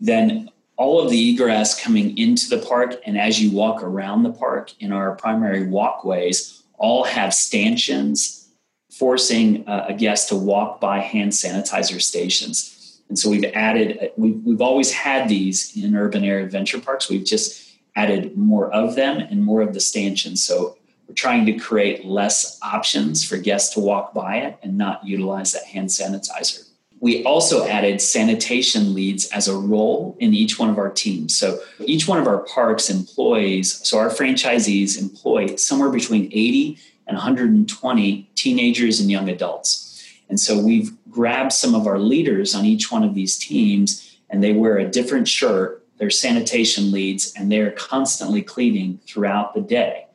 Then 0.00 0.50
all 0.76 1.00
of 1.00 1.10
the 1.10 1.30
egress 1.30 1.78
coming 1.80 2.16
into 2.16 2.48
the 2.48 2.64
park 2.66 2.96
and 3.04 3.18
as 3.18 3.40
you 3.40 3.50
walk 3.50 3.82
around 3.82 4.22
the 4.22 4.32
park 4.32 4.72
in 4.80 4.92
our 4.92 5.14
primary 5.16 5.66
walkways 5.66 6.62
all 6.78 7.04
have 7.04 7.34
stanchions 7.34 8.48
forcing 8.90 9.62
a 9.66 9.92
guest 9.92 10.30
to 10.30 10.36
walk 10.36 10.80
by 10.80 10.98
hand 10.98 11.32
sanitizer 11.32 12.00
stations 12.00 13.02
and 13.10 13.18
so 13.18 13.28
we've 13.28 13.44
added 13.52 13.98
uh, 14.00 14.06
we've, 14.16 14.42
we've 14.42 14.62
always 14.62 14.90
had 14.90 15.28
these 15.28 15.76
in 15.76 15.94
urban 15.94 16.24
air 16.24 16.38
adventure 16.38 16.80
parks 16.80 17.10
we've 17.10 17.26
just 17.26 17.70
added 17.96 18.36
more 18.36 18.72
of 18.72 18.94
them 18.94 19.18
and 19.18 19.44
more 19.44 19.62
of 19.62 19.74
the 19.74 19.80
stanchions. 19.80 20.42
So 20.42 20.76
we're 21.10 21.14
trying 21.14 21.44
to 21.46 21.54
create 21.54 22.04
less 22.04 22.56
options 22.62 23.24
for 23.24 23.36
guests 23.36 23.74
to 23.74 23.80
walk 23.80 24.14
by 24.14 24.36
it 24.36 24.56
and 24.62 24.78
not 24.78 25.04
utilize 25.04 25.52
that 25.52 25.64
hand 25.64 25.88
sanitizer. 25.88 26.68
We 27.00 27.24
also 27.24 27.66
added 27.66 28.00
sanitation 28.00 28.94
leads 28.94 29.28
as 29.32 29.48
a 29.48 29.56
role 29.56 30.16
in 30.20 30.34
each 30.34 30.60
one 30.60 30.70
of 30.70 30.78
our 30.78 30.88
teams. 30.88 31.36
So 31.36 31.58
each 31.84 32.06
one 32.06 32.20
of 32.20 32.28
our 32.28 32.44
parks 32.44 32.90
employs, 32.90 33.72
so 33.88 33.98
our 33.98 34.08
franchisees 34.08 35.00
employ 35.00 35.56
somewhere 35.56 35.90
between 35.90 36.26
80 36.26 36.78
and 37.08 37.16
120 37.16 38.30
teenagers 38.36 39.00
and 39.00 39.10
young 39.10 39.28
adults. 39.28 40.04
And 40.28 40.38
so 40.38 40.62
we've 40.62 40.92
grabbed 41.10 41.52
some 41.52 41.74
of 41.74 41.88
our 41.88 41.98
leaders 41.98 42.54
on 42.54 42.64
each 42.64 42.92
one 42.92 43.02
of 43.02 43.16
these 43.16 43.36
teams 43.36 44.16
and 44.30 44.44
they 44.44 44.52
wear 44.52 44.78
a 44.78 44.88
different 44.88 45.26
shirt 45.26 45.80
they're 46.00 46.08
sanitation 46.08 46.90
leads, 46.90 47.34
and 47.34 47.52
they're 47.52 47.72
constantly 47.72 48.40
cleaning 48.40 49.00
throughout 49.06 49.52
the 49.52 49.60
day. 49.60 50.06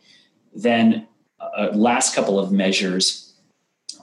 Then, 0.56 1.08
uh, 1.39 1.70
last 1.74 2.15
couple 2.15 2.39
of 2.39 2.52
measures 2.52 3.34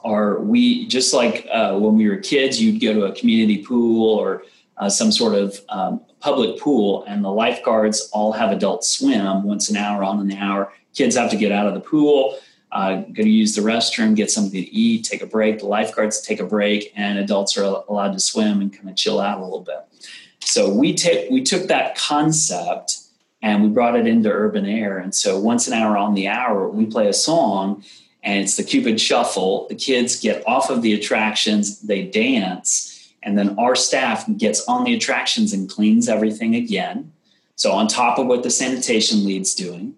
are 0.03 0.39
we 0.39 0.87
just 0.87 1.13
like 1.13 1.47
uh, 1.51 1.77
when 1.77 1.95
we 1.95 2.07
were 2.07 2.17
kids, 2.17 2.61
you'd 2.61 2.81
go 2.81 2.93
to 2.93 3.05
a 3.05 3.15
community 3.15 3.63
pool 3.63 4.19
or 4.19 4.43
uh, 4.77 4.89
some 4.89 5.11
sort 5.11 5.35
of 5.35 5.59
um, 5.69 6.01
public 6.19 6.59
pool, 6.59 7.03
and 7.07 7.23
the 7.23 7.29
lifeguards 7.29 8.09
all 8.11 8.31
have 8.31 8.51
adult 8.51 8.83
swim 8.83 9.43
once 9.43 9.69
an 9.69 9.77
hour 9.77 10.03
on 10.03 10.19
an 10.19 10.31
hour. 10.33 10.71
Kids 10.93 11.15
have 11.15 11.29
to 11.31 11.37
get 11.37 11.51
out 11.51 11.67
of 11.67 11.73
the 11.73 11.79
pool, 11.79 12.37
uh, 12.71 12.95
go 12.95 13.23
to 13.23 13.29
use 13.29 13.55
the 13.55 13.61
restroom, 13.61 14.15
get 14.15 14.31
something 14.31 14.63
to 14.63 14.71
eat, 14.71 15.05
take 15.05 15.21
a 15.21 15.27
break. 15.27 15.59
The 15.59 15.67
lifeguards 15.67 16.21
take 16.21 16.39
a 16.39 16.45
break, 16.45 16.91
and 16.95 17.19
adults 17.19 17.57
are 17.57 17.83
allowed 17.87 18.13
to 18.13 18.19
swim 18.19 18.61
and 18.61 18.73
kind 18.73 18.89
of 18.89 18.95
chill 18.95 19.19
out 19.19 19.39
a 19.39 19.43
little 19.43 19.61
bit. 19.61 19.85
So 20.41 20.73
we 20.73 20.93
take 20.93 21.29
we 21.29 21.43
took 21.43 21.67
that 21.67 21.95
concept 21.97 23.02
and 23.43 23.61
we 23.61 23.67
brought 23.67 23.97
it 23.97 24.07
into 24.07 24.31
urban 24.31 24.65
air. 24.65 24.97
And 24.97 25.13
so 25.13 25.37
once 25.37 25.67
an 25.67 25.73
hour 25.73 25.97
on 25.97 26.15
the 26.15 26.29
hour, 26.29 26.69
we 26.69 26.85
play 26.85 27.09
a 27.09 27.13
song 27.13 27.83
and 28.23 28.41
it's 28.41 28.55
the 28.55 28.63
Cupid 28.63 28.99
Shuffle. 29.01 29.67
The 29.67 29.75
kids 29.75 30.19
get 30.19 30.47
off 30.47 30.69
of 30.69 30.81
the 30.81 30.93
attractions, 30.93 31.81
they 31.81 32.03
dance, 32.03 33.13
and 33.21 33.37
then 33.37 33.59
our 33.59 33.75
staff 33.75 34.25
gets 34.37 34.65
on 34.65 34.85
the 34.85 34.95
attractions 34.95 35.51
and 35.51 35.69
cleans 35.69 36.07
everything 36.07 36.55
again. 36.55 37.11
So 37.55 37.73
on 37.73 37.89
top 37.89 38.17
of 38.17 38.27
what 38.27 38.43
the 38.43 38.49
sanitation 38.49 39.25
lead's 39.25 39.53
doing. 39.53 39.95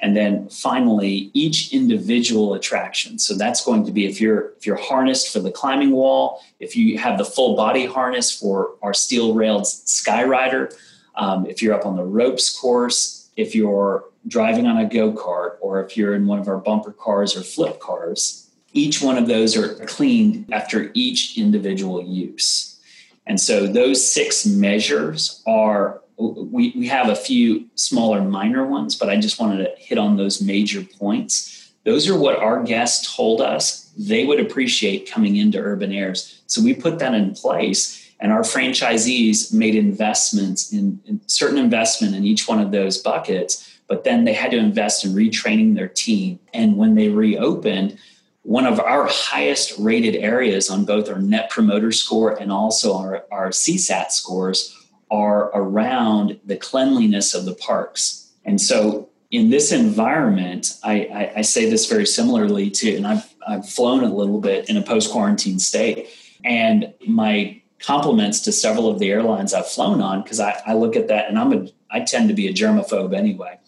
And 0.00 0.16
then 0.16 0.48
finally, 0.48 1.30
each 1.34 1.72
individual 1.72 2.54
attraction. 2.54 3.18
So 3.18 3.34
that's 3.34 3.64
going 3.64 3.84
to 3.86 3.90
be 3.90 4.06
if 4.06 4.20
you're 4.20 4.52
if 4.56 4.64
you're 4.64 4.76
harnessed 4.76 5.32
for 5.32 5.40
the 5.40 5.50
climbing 5.50 5.90
wall, 5.90 6.40
if 6.60 6.76
you 6.76 6.98
have 6.98 7.18
the 7.18 7.24
full 7.24 7.56
body 7.56 7.84
harness 7.84 8.30
for 8.30 8.74
our 8.80 8.94
steel 8.94 9.34
railed 9.34 9.64
Skyrider, 9.64 10.72
um, 11.18 11.44
if 11.46 11.60
you're 11.62 11.74
up 11.74 11.84
on 11.84 11.96
the 11.96 12.04
ropes 12.04 12.56
course, 12.58 13.28
if 13.36 13.54
you're 13.54 14.04
driving 14.26 14.66
on 14.66 14.78
a 14.78 14.88
go 14.88 15.12
kart, 15.12 15.56
or 15.60 15.84
if 15.84 15.96
you're 15.96 16.14
in 16.14 16.26
one 16.26 16.38
of 16.38 16.48
our 16.48 16.58
bumper 16.58 16.92
cars 16.92 17.36
or 17.36 17.42
flip 17.42 17.80
cars, 17.80 18.48
each 18.72 19.02
one 19.02 19.18
of 19.18 19.26
those 19.26 19.56
are 19.56 19.74
cleaned 19.86 20.52
after 20.52 20.90
each 20.94 21.36
individual 21.36 22.02
use. 22.02 22.80
And 23.26 23.40
so 23.40 23.66
those 23.66 24.06
six 24.06 24.46
measures 24.46 25.42
are, 25.46 26.00
we, 26.16 26.72
we 26.76 26.86
have 26.88 27.08
a 27.08 27.16
few 27.16 27.66
smaller 27.74 28.22
minor 28.22 28.66
ones, 28.66 28.94
but 28.94 29.10
I 29.10 29.16
just 29.16 29.38
wanted 29.38 29.64
to 29.64 29.74
hit 29.78 29.98
on 29.98 30.16
those 30.16 30.40
major 30.40 30.82
points. 30.82 31.72
Those 31.84 32.08
are 32.08 32.18
what 32.18 32.38
our 32.38 32.62
guests 32.62 33.14
told 33.14 33.40
us 33.40 33.90
they 33.96 34.24
would 34.24 34.40
appreciate 34.40 35.10
coming 35.10 35.36
into 35.36 35.58
urban 35.58 35.92
airs. 35.92 36.42
So 36.46 36.62
we 36.62 36.74
put 36.74 36.98
that 37.00 37.14
in 37.14 37.34
place 37.34 38.07
and 38.20 38.32
our 38.32 38.42
franchisees 38.42 39.52
made 39.52 39.74
investments 39.74 40.72
in, 40.72 41.00
in, 41.06 41.20
certain 41.28 41.58
investment 41.58 42.14
in 42.14 42.24
each 42.24 42.48
one 42.48 42.60
of 42.60 42.72
those 42.72 42.98
buckets 42.98 43.68
but 43.88 44.04
then 44.04 44.24
they 44.24 44.34
had 44.34 44.50
to 44.52 44.58
invest 44.58 45.04
in 45.04 45.14
retraining 45.14 45.74
their 45.74 45.88
team. 45.88 46.38
And 46.54 46.76
when 46.76 46.94
they 46.94 47.08
reopened 47.08 47.98
one 48.42 48.66
of 48.66 48.78
our 48.78 49.06
highest 49.10 49.78
rated 49.78 50.14
areas 50.14 50.70
on 50.70 50.84
both 50.84 51.08
our 51.08 51.18
net 51.18 51.50
promoter 51.50 51.90
score 51.90 52.32
and 52.32 52.52
also 52.52 52.96
our, 52.96 53.24
our 53.32 53.48
csat 53.48 54.12
scores 54.12 54.74
are 55.10 55.50
around 55.54 56.38
the 56.44 56.56
cleanliness 56.56 57.34
of 57.34 57.46
the 57.46 57.54
parks. 57.54 58.30
And 58.44 58.60
so 58.60 59.08
in 59.30 59.50
this 59.50 59.72
environment 59.72 60.78
I, 60.82 60.92
I, 61.12 61.32
I 61.38 61.42
say 61.42 61.68
this 61.68 61.86
very 61.86 62.06
similarly 62.06 62.70
to 62.70 62.94
and 62.94 63.06
I've, 63.06 63.34
I've 63.46 63.68
flown 63.68 64.04
a 64.04 64.14
little 64.14 64.40
bit 64.40 64.68
in 64.68 64.76
a 64.76 64.82
post-quarantine 64.82 65.58
state. 65.58 66.08
And 66.44 66.94
my 67.06 67.60
compliments 67.80 68.40
to 68.40 68.52
several 68.52 68.88
of 68.88 68.98
the 68.98 69.10
airlines 69.10 69.54
I've 69.54 69.68
flown 69.68 70.00
on 70.00 70.22
because 70.22 70.40
I, 70.40 70.60
I, 70.66 70.74
look 70.74 70.96
at 70.96 71.08
that 71.08 71.28
and 71.28 71.38
I'm 71.38 71.52
a 71.52 71.68
I 71.90 72.00
tend 72.00 72.28
to 72.28 72.34
be 72.34 72.48
a 72.48 72.52
germaphobe 72.52 73.16
anyway. 73.16 73.58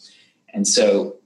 And 0.52 0.66
so 0.66 1.16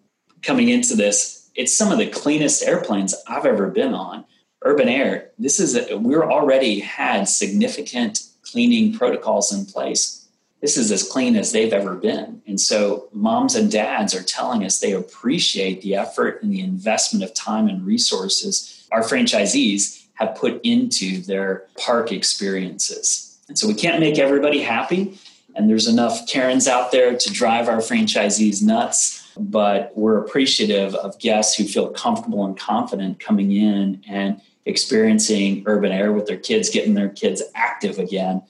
coming 0.43 0.68
into 0.68 0.95
this, 0.95 1.51
it's 1.55 1.76
some 1.76 1.91
of 1.91 1.99
the 1.99 2.07
cleanest 2.07 2.62
airplanes 2.62 3.14
I've 3.26 3.47
ever 3.47 3.68
been 3.68 3.95
on. 3.95 4.24
Urban 4.62 4.89
Air, 4.89 5.30
this 5.39 5.61
is 5.61 5.76
a, 5.76 5.97
we're 5.97 6.30
already 6.30 6.80
had 6.80 7.24
significant 7.24 8.22
cleaning 8.43 8.97
protocols 8.97 9.53
in 9.53 9.66
place. 9.66 10.26
This 10.61 10.76
is 10.76 10.91
as 10.91 11.07
clean 11.07 11.37
as 11.37 11.53
they've 11.53 11.72
ever 11.72 11.95
been. 11.95 12.43
And 12.47 12.61
so 12.61 13.09
moms 13.12 13.55
and 13.55 13.70
dads 13.70 14.14
are 14.14 14.22
telling 14.22 14.64
us 14.64 14.78
they 14.78 14.93
appreciate 14.93 15.82
the 15.82 15.95
effort 15.95 16.43
and 16.43 16.53
the 16.53 16.61
investment 16.61 17.24
of 17.24 17.35
time 17.35 17.68
and 17.68 17.85
resources 17.85 18.87
our 18.91 19.03
franchisees 19.03 20.04
have 20.15 20.35
put 20.37 20.61
into 20.65 21.21
their 21.23 21.67
park 21.79 22.12
experiences. 22.12 23.39
And 23.49 23.59
so 23.59 23.69
we 23.69 23.75
can't 23.75 24.01
make 24.01 24.19
everybody 24.19 24.61
happy. 24.61 25.19
And 25.55 25.69
there's 25.69 25.87
enough 25.87 26.27
Karens 26.27 26.67
out 26.67 26.91
there 26.91 27.17
to 27.17 27.33
drive 27.33 27.69
our 27.69 27.79
franchisees 27.79 28.62
nuts. 28.62 29.21
But 29.37 29.93
we're 29.97 30.19
appreciative 30.19 30.95
of 30.95 31.19
guests 31.19 31.57
who 31.57 31.65
feel 31.65 31.91
comfortable 31.91 32.45
and 32.45 32.57
confident 32.57 33.19
coming 33.19 33.51
in 33.53 34.03
and 34.09 34.41
experiencing 34.65 35.65
urban 35.67 35.93
air 35.93 36.12
with 36.12 36.27
their 36.27 36.37
kids, 36.39 36.71
getting 36.71 36.95
their 36.95 37.09
kids 37.09 37.43
active 37.55 37.99
again. 37.99 38.43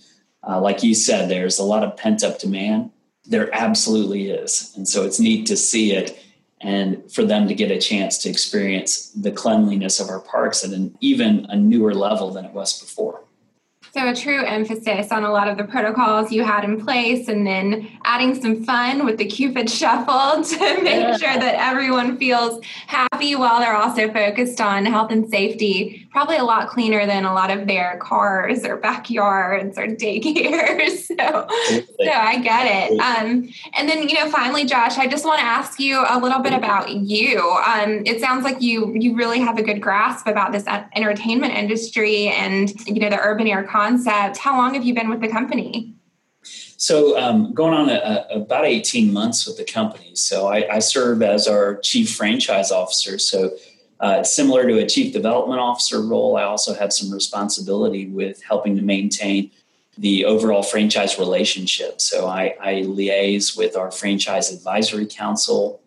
Uh, 0.46 0.60
like 0.60 0.82
you 0.82 0.94
said, 0.94 1.28
there's 1.28 1.58
a 1.58 1.64
lot 1.64 1.82
of 1.82 1.96
pent 1.96 2.22
up 2.22 2.38
demand. 2.38 2.90
There 3.24 3.52
absolutely 3.54 4.30
is. 4.30 4.72
And 4.76 4.86
so 4.86 5.04
it's 5.04 5.18
neat 5.18 5.46
to 5.46 5.56
see 5.56 5.92
it 5.92 6.18
and 6.64 7.12
for 7.12 7.24
them 7.24 7.46
to 7.46 7.54
get 7.54 7.70
a 7.70 7.78
chance 7.78 8.16
to 8.18 8.30
experience 8.30 9.10
the 9.10 9.30
cleanliness 9.30 10.00
of 10.00 10.08
our 10.08 10.20
parks 10.20 10.64
at 10.64 10.70
an 10.70 10.96
even 11.00 11.46
a 11.50 11.56
newer 11.56 11.94
level 11.94 12.30
than 12.30 12.46
it 12.46 12.52
was 12.52 12.80
before. 12.80 13.22
So, 13.94 14.08
a 14.08 14.12
true 14.12 14.44
emphasis 14.44 15.12
on 15.12 15.22
a 15.22 15.30
lot 15.30 15.46
of 15.46 15.56
the 15.56 15.62
protocols 15.62 16.32
you 16.32 16.42
had 16.42 16.64
in 16.64 16.84
place, 16.84 17.28
and 17.28 17.46
then 17.46 17.88
adding 18.04 18.34
some 18.34 18.64
fun 18.64 19.04
with 19.04 19.18
the 19.18 19.24
Cupid 19.24 19.70
Shuffle 19.70 20.42
to 20.42 20.82
make 20.82 21.00
yeah. 21.00 21.16
sure 21.16 21.34
that 21.34 21.54
everyone 21.56 22.18
feels 22.18 22.60
happy 22.88 23.36
while 23.36 23.60
they're 23.60 23.76
also 23.76 24.12
focused 24.12 24.60
on 24.60 24.84
health 24.84 25.12
and 25.12 25.30
safety. 25.30 26.08
Probably 26.10 26.38
a 26.38 26.42
lot 26.42 26.70
cleaner 26.70 27.06
than 27.06 27.24
a 27.24 27.32
lot 27.32 27.56
of 27.56 27.68
their 27.68 27.96
cars 27.98 28.64
or 28.64 28.78
backyards 28.78 29.78
or 29.78 29.86
daycares. 29.86 31.02
So, 31.14 31.46
so 31.46 32.10
I 32.10 32.40
get 32.40 32.66
it. 32.66 32.98
Um, 32.98 33.48
and 33.74 33.88
then, 33.88 34.08
you 34.08 34.14
know, 34.14 34.28
finally, 34.30 34.64
Josh, 34.64 34.98
I 34.98 35.06
just 35.06 35.24
want 35.24 35.38
to 35.38 35.44
ask 35.44 35.78
you 35.78 36.04
a 36.08 36.18
little 36.18 36.40
bit 36.40 36.52
about 36.52 36.90
you. 36.90 37.40
Um, 37.40 38.02
it 38.04 38.20
sounds 38.20 38.42
like 38.42 38.60
you 38.60 38.92
you 38.94 39.14
really 39.14 39.38
have 39.38 39.58
a 39.58 39.62
good 39.62 39.80
grasp 39.80 40.26
about 40.26 40.50
this 40.50 40.64
entertainment 40.66 41.54
industry 41.54 42.28
and 42.28 42.72
you 42.86 42.98
know 43.00 43.10
the 43.10 43.20
urban 43.20 43.46
air 43.46 43.64
concept. 43.84 44.38
How 44.38 44.56
long 44.56 44.74
have 44.74 44.84
you 44.84 44.94
been 44.94 45.10
with 45.10 45.20
the 45.20 45.28
company? 45.28 45.94
So, 46.76 47.18
um, 47.18 47.54
going 47.54 47.72
on 47.72 47.88
a, 47.88 48.26
a, 48.30 48.40
about 48.40 48.66
18 48.66 49.12
months 49.12 49.46
with 49.46 49.56
the 49.56 49.64
company. 49.64 50.14
So, 50.14 50.46
I, 50.46 50.76
I 50.76 50.78
serve 50.80 51.22
as 51.22 51.46
our 51.48 51.78
chief 51.78 52.14
franchise 52.14 52.70
officer. 52.70 53.18
So, 53.18 53.56
uh, 54.00 54.22
similar 54.22 54.66
to 54.68 54.78
a 54.78 54.86
chief 54.86 55.12
development 55.12 55.60
officer 55.60 56.02
role, 56.02 56.36
I 56.36 56.42
also 56.42 56.74
have 56.74 56.92
some 56.92 57.10
responsibility 57.10 58.06
with 58.06 58.42
helping 58.42 58.76
to 58.76 58.82
maintain 58.82 59.50
the 59.96 60.24
overall 60.24 60.62
franchise 60.62 61.18
relationship. 61.18 62.00
So, 62.00 62.26
I, 62.26 62.54
I 62.60 62.72
liaise 62.82 63.56
with 63.56 63.76
our 63.76 63.90
franchise 63.90 64.52
advisory 64.52 65.06
council 65.06 65.80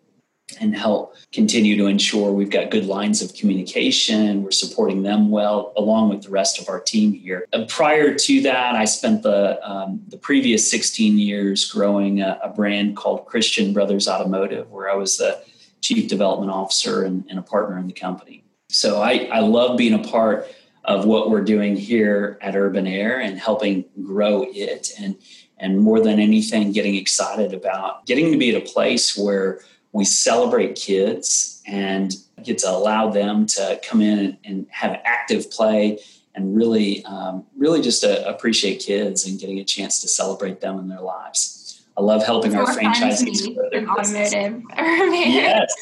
and 0.60 0.74
help 0.74 1.14
continue 1.32 1.76
to 1.76 1.86
ensure 1.86 2.32
we've 2.32 2.50
got 2.50 2.70
good 2.70 2.86
lines 2.86 3.20
of 3.20 3.34
communication. 3.34 4.42
We're 4.42 4.50
supporting 4.50 5.02
them 5.02 5.30
well, 5.30 5.72
along 5.76 6.08
with 6.08 6.22
the 6.22 6.30
rest 6.30 6.60
of 6.60 6.68
our 6.68 6.80
team 6.80 7.12
here. 7.12 7.46
Uh, 7.52 7.66
prior 7.68 8.14
to 8.14 8.40
that, 8.42 8.74
I 8.74 8.84
spent 8.84 9.22
the 9.22 9.58
um, 9.68 10.02
the 10.08 10.16
previous 10.16 10.70
16 10.70 11.18
years 11.18 11.70
growing 11.70 12.22
a, 12.22 12.38
a, 12.42 12.48
brand 12.48 12.96
called 12.96 13.26
Christian 13.26 13.72
Brothers 13.72 14.08
Automotive, 14.08 14.70
where 14.70 14.90
I 14.90 14.94
was 14.94 15.18
the 15.18 15.42
chief 15.80 16.08
development 16.08 16.50
officer 16.50 17.04
and, 17.04 17.24
and 17.28 17.38
a 17.38 17.42
partner 17.42 17.78
in 17.78 17.86
the 17.86 17.92
company. 17.92 18.44
So 18.70 19.00
I, 19.00 19.28
I 19.32 19.40
love 19.40 19.76
being 19.76 19.94
a 19.94 20.08
part 20.08 20.48
of 20.84 21.04
what 21.04 21.30
we're 21.30 21.44
doing 21.44 21.76
here 21.76 22.38
at 22.40 22.56
Urban 22.56 22.86
Air 22.86 23.20
and 23.20 23.38
helping 23.38 23.84
grow 24.02 24.46
it 24.48 24.90
and 24.98 25.16
and 25.60 25.80
more 25.80 26.00
than 26.00 26.20
anything 26.20 26.70
getting 26.70 26.94
excited 26.94 27.52
about 27.52 28.06
getting 28.06 28.32
to 28.32 28.38
be 28.38 28.54
at 28.54 28.62
a 28.62 28.64
place 28.64 29.16
where 29.16 29.60
we 29.98 30.04
celebrate 30.04 30.76
kids 30.76 31.60
and 31.66 32.14
get 32.44 32.56
to 32.58 32.70
allow 32.70 33.10
them 33.10 33.46
to 33.46 33.80
come 33.86 34.00
in 34.00 34.38
and, 34.44 34.66
have 34.70 35.00
active 35.04 35.50
play 35.50 35.98
and 36.36 36.54
really, 36.56 37.04
um, 37.04 37.44
really 37.56 37.82
just 37.82 38.04
uh, 38.04 38.22
appreciate 38.26 38.78
kids 38.78 39.26
and 39.26 39.40
getting 39.40 39.58
a 39.58 39.64
chance 39.64 40.00
to 40.00 40.08
celebrate 40.08 40.60
them 40.60 40.78
in 40.78 40.88
their 40.88 41.00
lives. 41.00 41.84
I 41.96 42.00
love 42.00 42.24
helping 42.24 42.54
our 42.54 42.64
franchisees 42.64 43.52
grow 43.56 43.68
their 43.70 43.88
automotive. 43.88 44.62
yes, 44.76 45.74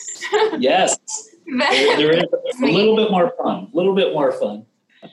yes. 0.58 0.98
there, 1.46 1.96
there 1.98 2.16
is 2.16 2.24
a 2.62 2.64
little 2.64 2.96
bit 2.96 3.10
more 3.10 3.34
fun. 3.36 3.68
A 3.70 3.76
little 3.76 3.94
bit 3.94 4.14
more 4.14 4.32
fun. 4.32 4.64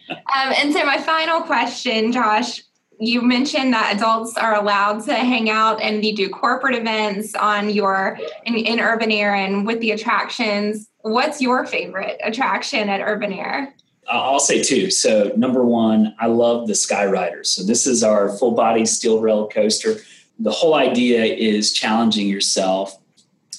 um, 0.09 0.53
and 0.57 0.71
so, 0.71 0.85
my 0.85 0.97
final 0.97 1.41
question, 1.41 2.13
Josh, 2.13 2.61
you 3.05 3.21
mentioned 3.21 3.73
that 3.73 3.95
adults 3.95 4.37
are 4.37 4.55
allowed 4.55 5.03
to 5.05 5.13
hang 5.13 5.49
out 5.49 5.81
and 5.81 6.03
you 6.05 6.15
do 6.15 6.29
corporate 6.29 6.75
events 6.75 7.35
on 7.35 7.69
your 7.69 8.17
in, 8.45 8.55
in 8.55 8.79
urban 8.79 9.11
air 9.11 9.35
and 9.35 9.65
with 9.65 9.79
the 9.79 9.91
attractions 9.91 10.89
what's 11.01 11.41
your 11.41 11.65
favorite 11.65 12.19
attraction 12.23 12.89
at 12.89 13.01
urban 13.01 13.33
air 13.33 13.73
I'll 14.09 14.39
say 14.39 14.61
two. 14.61 14.91
So, 14.91 15.31
number 15.37 15.63
one, 15.63 16.13
I 16.19 16.27
love 16.27 16.67
the 16.67 16.73
Skyriders. 16.73 17.47
So, 17.47 17.63
this 17.63 17.87
is 17.87 18.03
our 18.03 18.35
full 18.37 18.51
body 18.51 18.85
steel 18.85 19.21
rail 19.21 19.47
coaster. 19.47 19.95
The 20.39 20.51
whole 20.51 20.75
idea 20.75 21.23
is 21.23 21.71
challenging 21.71 22.27
yourself. 22.27 22.97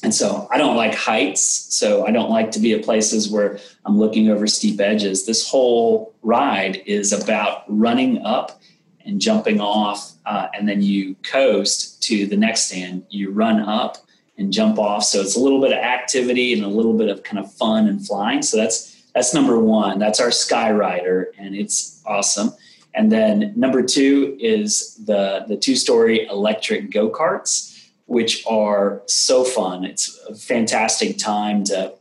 And 0.02 0.14
so, 0.14 0.46
I 0.52 0.58
don't 0.58 0.76
like 0.76 0.94
heights. 0.94 1.42
So, 1.74 2.06
I 2.06 2.10
don't 2.10 2.28
like 2.28 2.50
to 2.52 2.60
be 2.60 2.74
at 2.74 2.84
places 2.84 3.30
where 3.30 3.58
I'm 3.86 3.98
looking 3.98 4.28
over 4.28 4.46
steep 4.46 4.78
edges. 4.80 5.24
This 5.24 5.48
whole 5.48 6.14
ride 6.22 6.82
is 6.84 7.12
about 7.12 7.64
running 7.66 8.22
up 8.22 8.60
and 9.04 9.20
jumping 9.20 9.60
off, 9.60 10.12
uh, 10.26 10.48
and 10.54 10.68
then 10.68 10.82
you 10.82 11.14
coast 11.22 12.02
to 12.04 12.26
the 12.26 12.36
next 12.36 12.68
stand. 12.68 13.04
You 13.10 13.30
run 13.30 13.60
up 13.60 13.98
and 14.38 14.52
jump 14.52 14.78
off. 14.78 15.04
So 15.04 15.20
it's 15.20 15.36
a 15.36 15.40
little 15.40 15.60
bit 15.60 15.72
of 15.72 15.78
activity 15.78 16.52
and 16.52 16.64
a 16.64 16.68
little 16.68 16.94
bit 16.94 17.08
of 17.08 17.22
kind 17.22 17.38
of 17.38 17.52
fun 17.52 17.86
and 17.88 18.04
flying. 18.04 18.42
So 18.42 18.56
that's 18.56 19.02
that's 19.14 19.32
number 19.32 19.58
one. 19.60 19.98
That's 19.98 20.20
our 20.20 20.32
sky 20.32 20.72
rider, 20.72 21.32
and 21.38 21.54
it's 21.54 22.02
awesome. 22.04 22.50
And 22.94 23.10
then 23.12 23.52
number 23.56 23.82
two 23.82 24.36
is 24.40 24.96
the 25.04 25.44
the 25.46 25.56
two 25.56 25.76
story 25.76 26.26
electric 26.26 26.90
go 26.90 27.10
karts. 27.10 27.70
which 28.06 28.44
are 28.46 29.02
so 29.06 29.44
fun. 29.44 29.84
It's 29.84 30.18
a 30.28 30.34
fantastic 30.34 31.18
time 31.18 31.64
to 31.64 31.94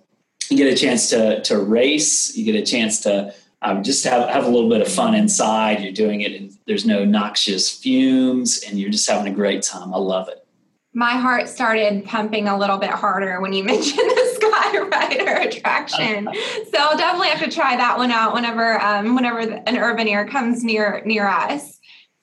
you 0.50 0.58
get 0.58 0.72
a 0.72 0.76
chance 0.76 1.10
to 1.10 1.42
to 1.44 1.58
race. 1.58 2.36
You 2.36 2.46
get 2.46 2.56
a 2.56 2.66
chance 2.66 3.00
to 3.02 3.34
um, 3.64 3.82
just 3.82 4.04
have 4.04 4.30
have 4.30 4.46
a 4.46 4.50
little 4.50 4.70
bit 4.70 4.82
of 4.82 4.92
fun 4.92 5.16
inside. 5.16 5.82
You're 5.82 5.94
doing 5.94 6.22
it, 6.22 6.34
and 6.34 6.52
there's 6.68 6.86
no 6.86 7.06
noxious 7.06 7.72
fumes, 7.72 8.62
and 8.68 8.80
you're 8.80 8.90
just 8.90 9.10
having 9.10 9.32
a 9.32 9.36
great 9.36 9.64
time. 9.64 9.94
I 9.94 9.98
love 9.98 10.28
it. 10.28 10.46
My 10.94 11.12
heart 11.12 11.50
started 11.50 12.06
pumping 12.06 12.48
a 12.48 12.58
little 12.58 12.78
bit 12.78 12.92
harder 12.92 13.42
when 13.42 13.54
you 13.54 13.64
mentioned 13.74 13.98
the 13.98 14.32
sky 14.36 14.78
rider 14.80 15.50
attraction. 15.50 16.30
so 16.72 16.78
I'll 16.78 16.98
definitely 16.98 17.30
have 17.30 17.44
to 17.44 17.50
try 17.50 17.76
that 17.78 17.98
one 17.98 18.12
out 18.12 18.34
whenever 18.34 18.80
um, 18.82 19.16
whenever 19.16 19.40
an 19.40 19.78
urban 19.78 20.08
air 20.08 20.28
comes 20.28 20.64
near 20.64 21.02
near 21.06 21.28
us. 21.28 21.80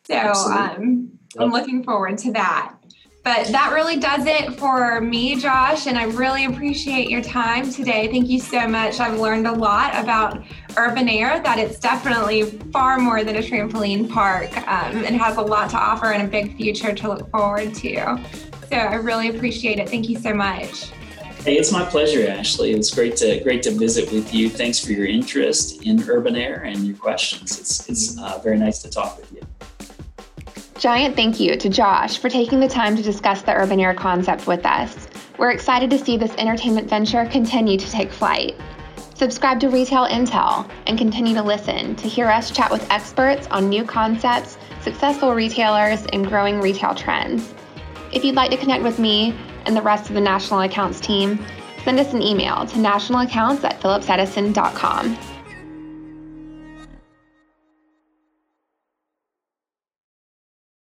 So 0.06 0.18
um, 0.18 1.10
I'm 1.38 1.50
looking 1.50 1.84
forward 1.84 2.18
to 2.18 2.32
that. 2.32 2.74
But 3.22 3.48
that 3.48 3.72
really 3.74 3.98
does 3.98 4.24
it 4.24 4.58
for 4.58 5.00
me, 5.02 5.36
Josh, 5.36 5.86
and 5.86 5.98
I 5.98 6.04
really 6.04 6.46
appreciate 6.46 7.10
your 7.10 7.20
time 7.20 7.70
today. 7.70 8.08
Thank 8.08 8.28
you 8.28 8.40
so 8.40 8.66
much. 8.66 8.98
I've 8.98 9.20
learned 9.20 9.46
a 9.46 9.52
lot 9.52 9.94
about 9.94 10.42
Urban 10.78 11.06
Air, 11.06 11.38
that 11.42 11.58
it's 11.58 11.78
definitely 11.78 12.44
far 12.72 12.98
more 12.98 13.22
than 13.22 13.36
a 13.36 13.40
trampoline 13.40 14.08
park. 14.08 14.56
Um, 14.66 15.04
it 15.04 15.12
has 15.12 15.36
a 15.36 15.42
lot 15.42 15.68
to 15.70 15.76
offer 15.76 16.06
and 16.06 16.22
a 16.22 16.30
big 16.30 16.56
future 16.56 16.94
to 16.94 17.08
look 17.08 17.30
forward 17.30 17.74
to. 17.74 18.18
So 18.70 18.76
I 18.76 18.94
really 18.94 19.28
appreciate 19.28 19.78
it. 19.78 19.90
Thank 19.90 20.08
you 20.08 20.18
so 20.18 20.32
much. 20.32 20.90
Hey, 21.44 21.56
it's 21.56 21.72
my 21.72 21.84
pleasure, 21.84 22.26
Ashley. 22.26 22.72
It's 22.72 22.94
great 22.94 23.16
to 23.16 23.40
great 23.40 23.62
to 23.64 23.70
visit 23.70 24.10
with 24.12 24.32
you. 24.32 24.48
Thanks 24.48 24.78
for 24.78 24.92
your 24.92 25.06
interest 25.06 25.82
in 25.82 26.02
urban 26.08 26.36
air 26.36 26.62
and 26.62 26.86
your 26.86 26.96
questions. 26.96 27.58
It's 27.58 27.88
it's 27.88 28.18
uh, 28.18 28.38
very 28.44 28.58
nice 28.58 28.80
to 28.82 28.90
talk 28.90 29.18
with 29.18 29.32
you. 29.32 29.40
Giant 30.80 31.14
thank 31.14 31.38
you 31.38 31.56
to 31.58 31.68
Josh 31.68 32.16
for 32.16 32.30
taking 32.30 32.58
the 32.58 32.66
time 32.66 32.96
to 32.96 33.02
discuss 33.02 33.42
the 33.42 33.52
urban 33.52 33.80
air 33.80 33.92
concept 33.92 34.46
with 34.46 34.64
us. 34.64 35.08
We're 35.36 35.50
excited 35.50 35.90
to 35.90 35.98
see 35.98 36.16
this 36.16 36.34
entertainment 36.38 36.88
venture 36.88 37.26
continue 37.26 37.76
to 37.76 37.90
take 37.90 38.10
flight. 38.10 38.56
Subscribe 39.12 39.60
to 39.60 39.68
Retail 39.68 40.06
Intel 40.06 40.66
and 40.86 40.96
continue 40.96 41.34
to 41.34 41.42
listen 41.42 41.96
to 41.96 42.08
hear 42.08 42.28
us 42.28 42.50
chat 42.50 42.70
with 42.70 42.90
experts 42.90 43.46
on 43.48 43.68
new 43.68 43.84
concepts, 43.84 44.56
successful 44.80 45.34
retailers, 45.34 46.06
and 46.14 46.26
growing 46.26 46.62
retail 46.62 46.94
trends. 46.94 47.52
If 48.10 48.24
you'd 48.24 48.34
like 48.34 48.50
to 48.50 48.56
connect 48.56 48.82
with 48.82 48.98
me 48.98 49.36
and 49.66 49.76
the 49.76 49.82
rest 49.82 50.08
of 50.08 50.14
the 50.14 50.20
National 50.22 50.62
Accounts 50.62 50.98
team, 50.98 51.44
send 51.84 52.00
us 52.00 52.14
an 52.14 52.22
email 52.22 52.64
to 52.64 52.76
nationalaccounts 52.78 53.64
at 53.64 53.82
phillipsedison.com. 53.82 55.18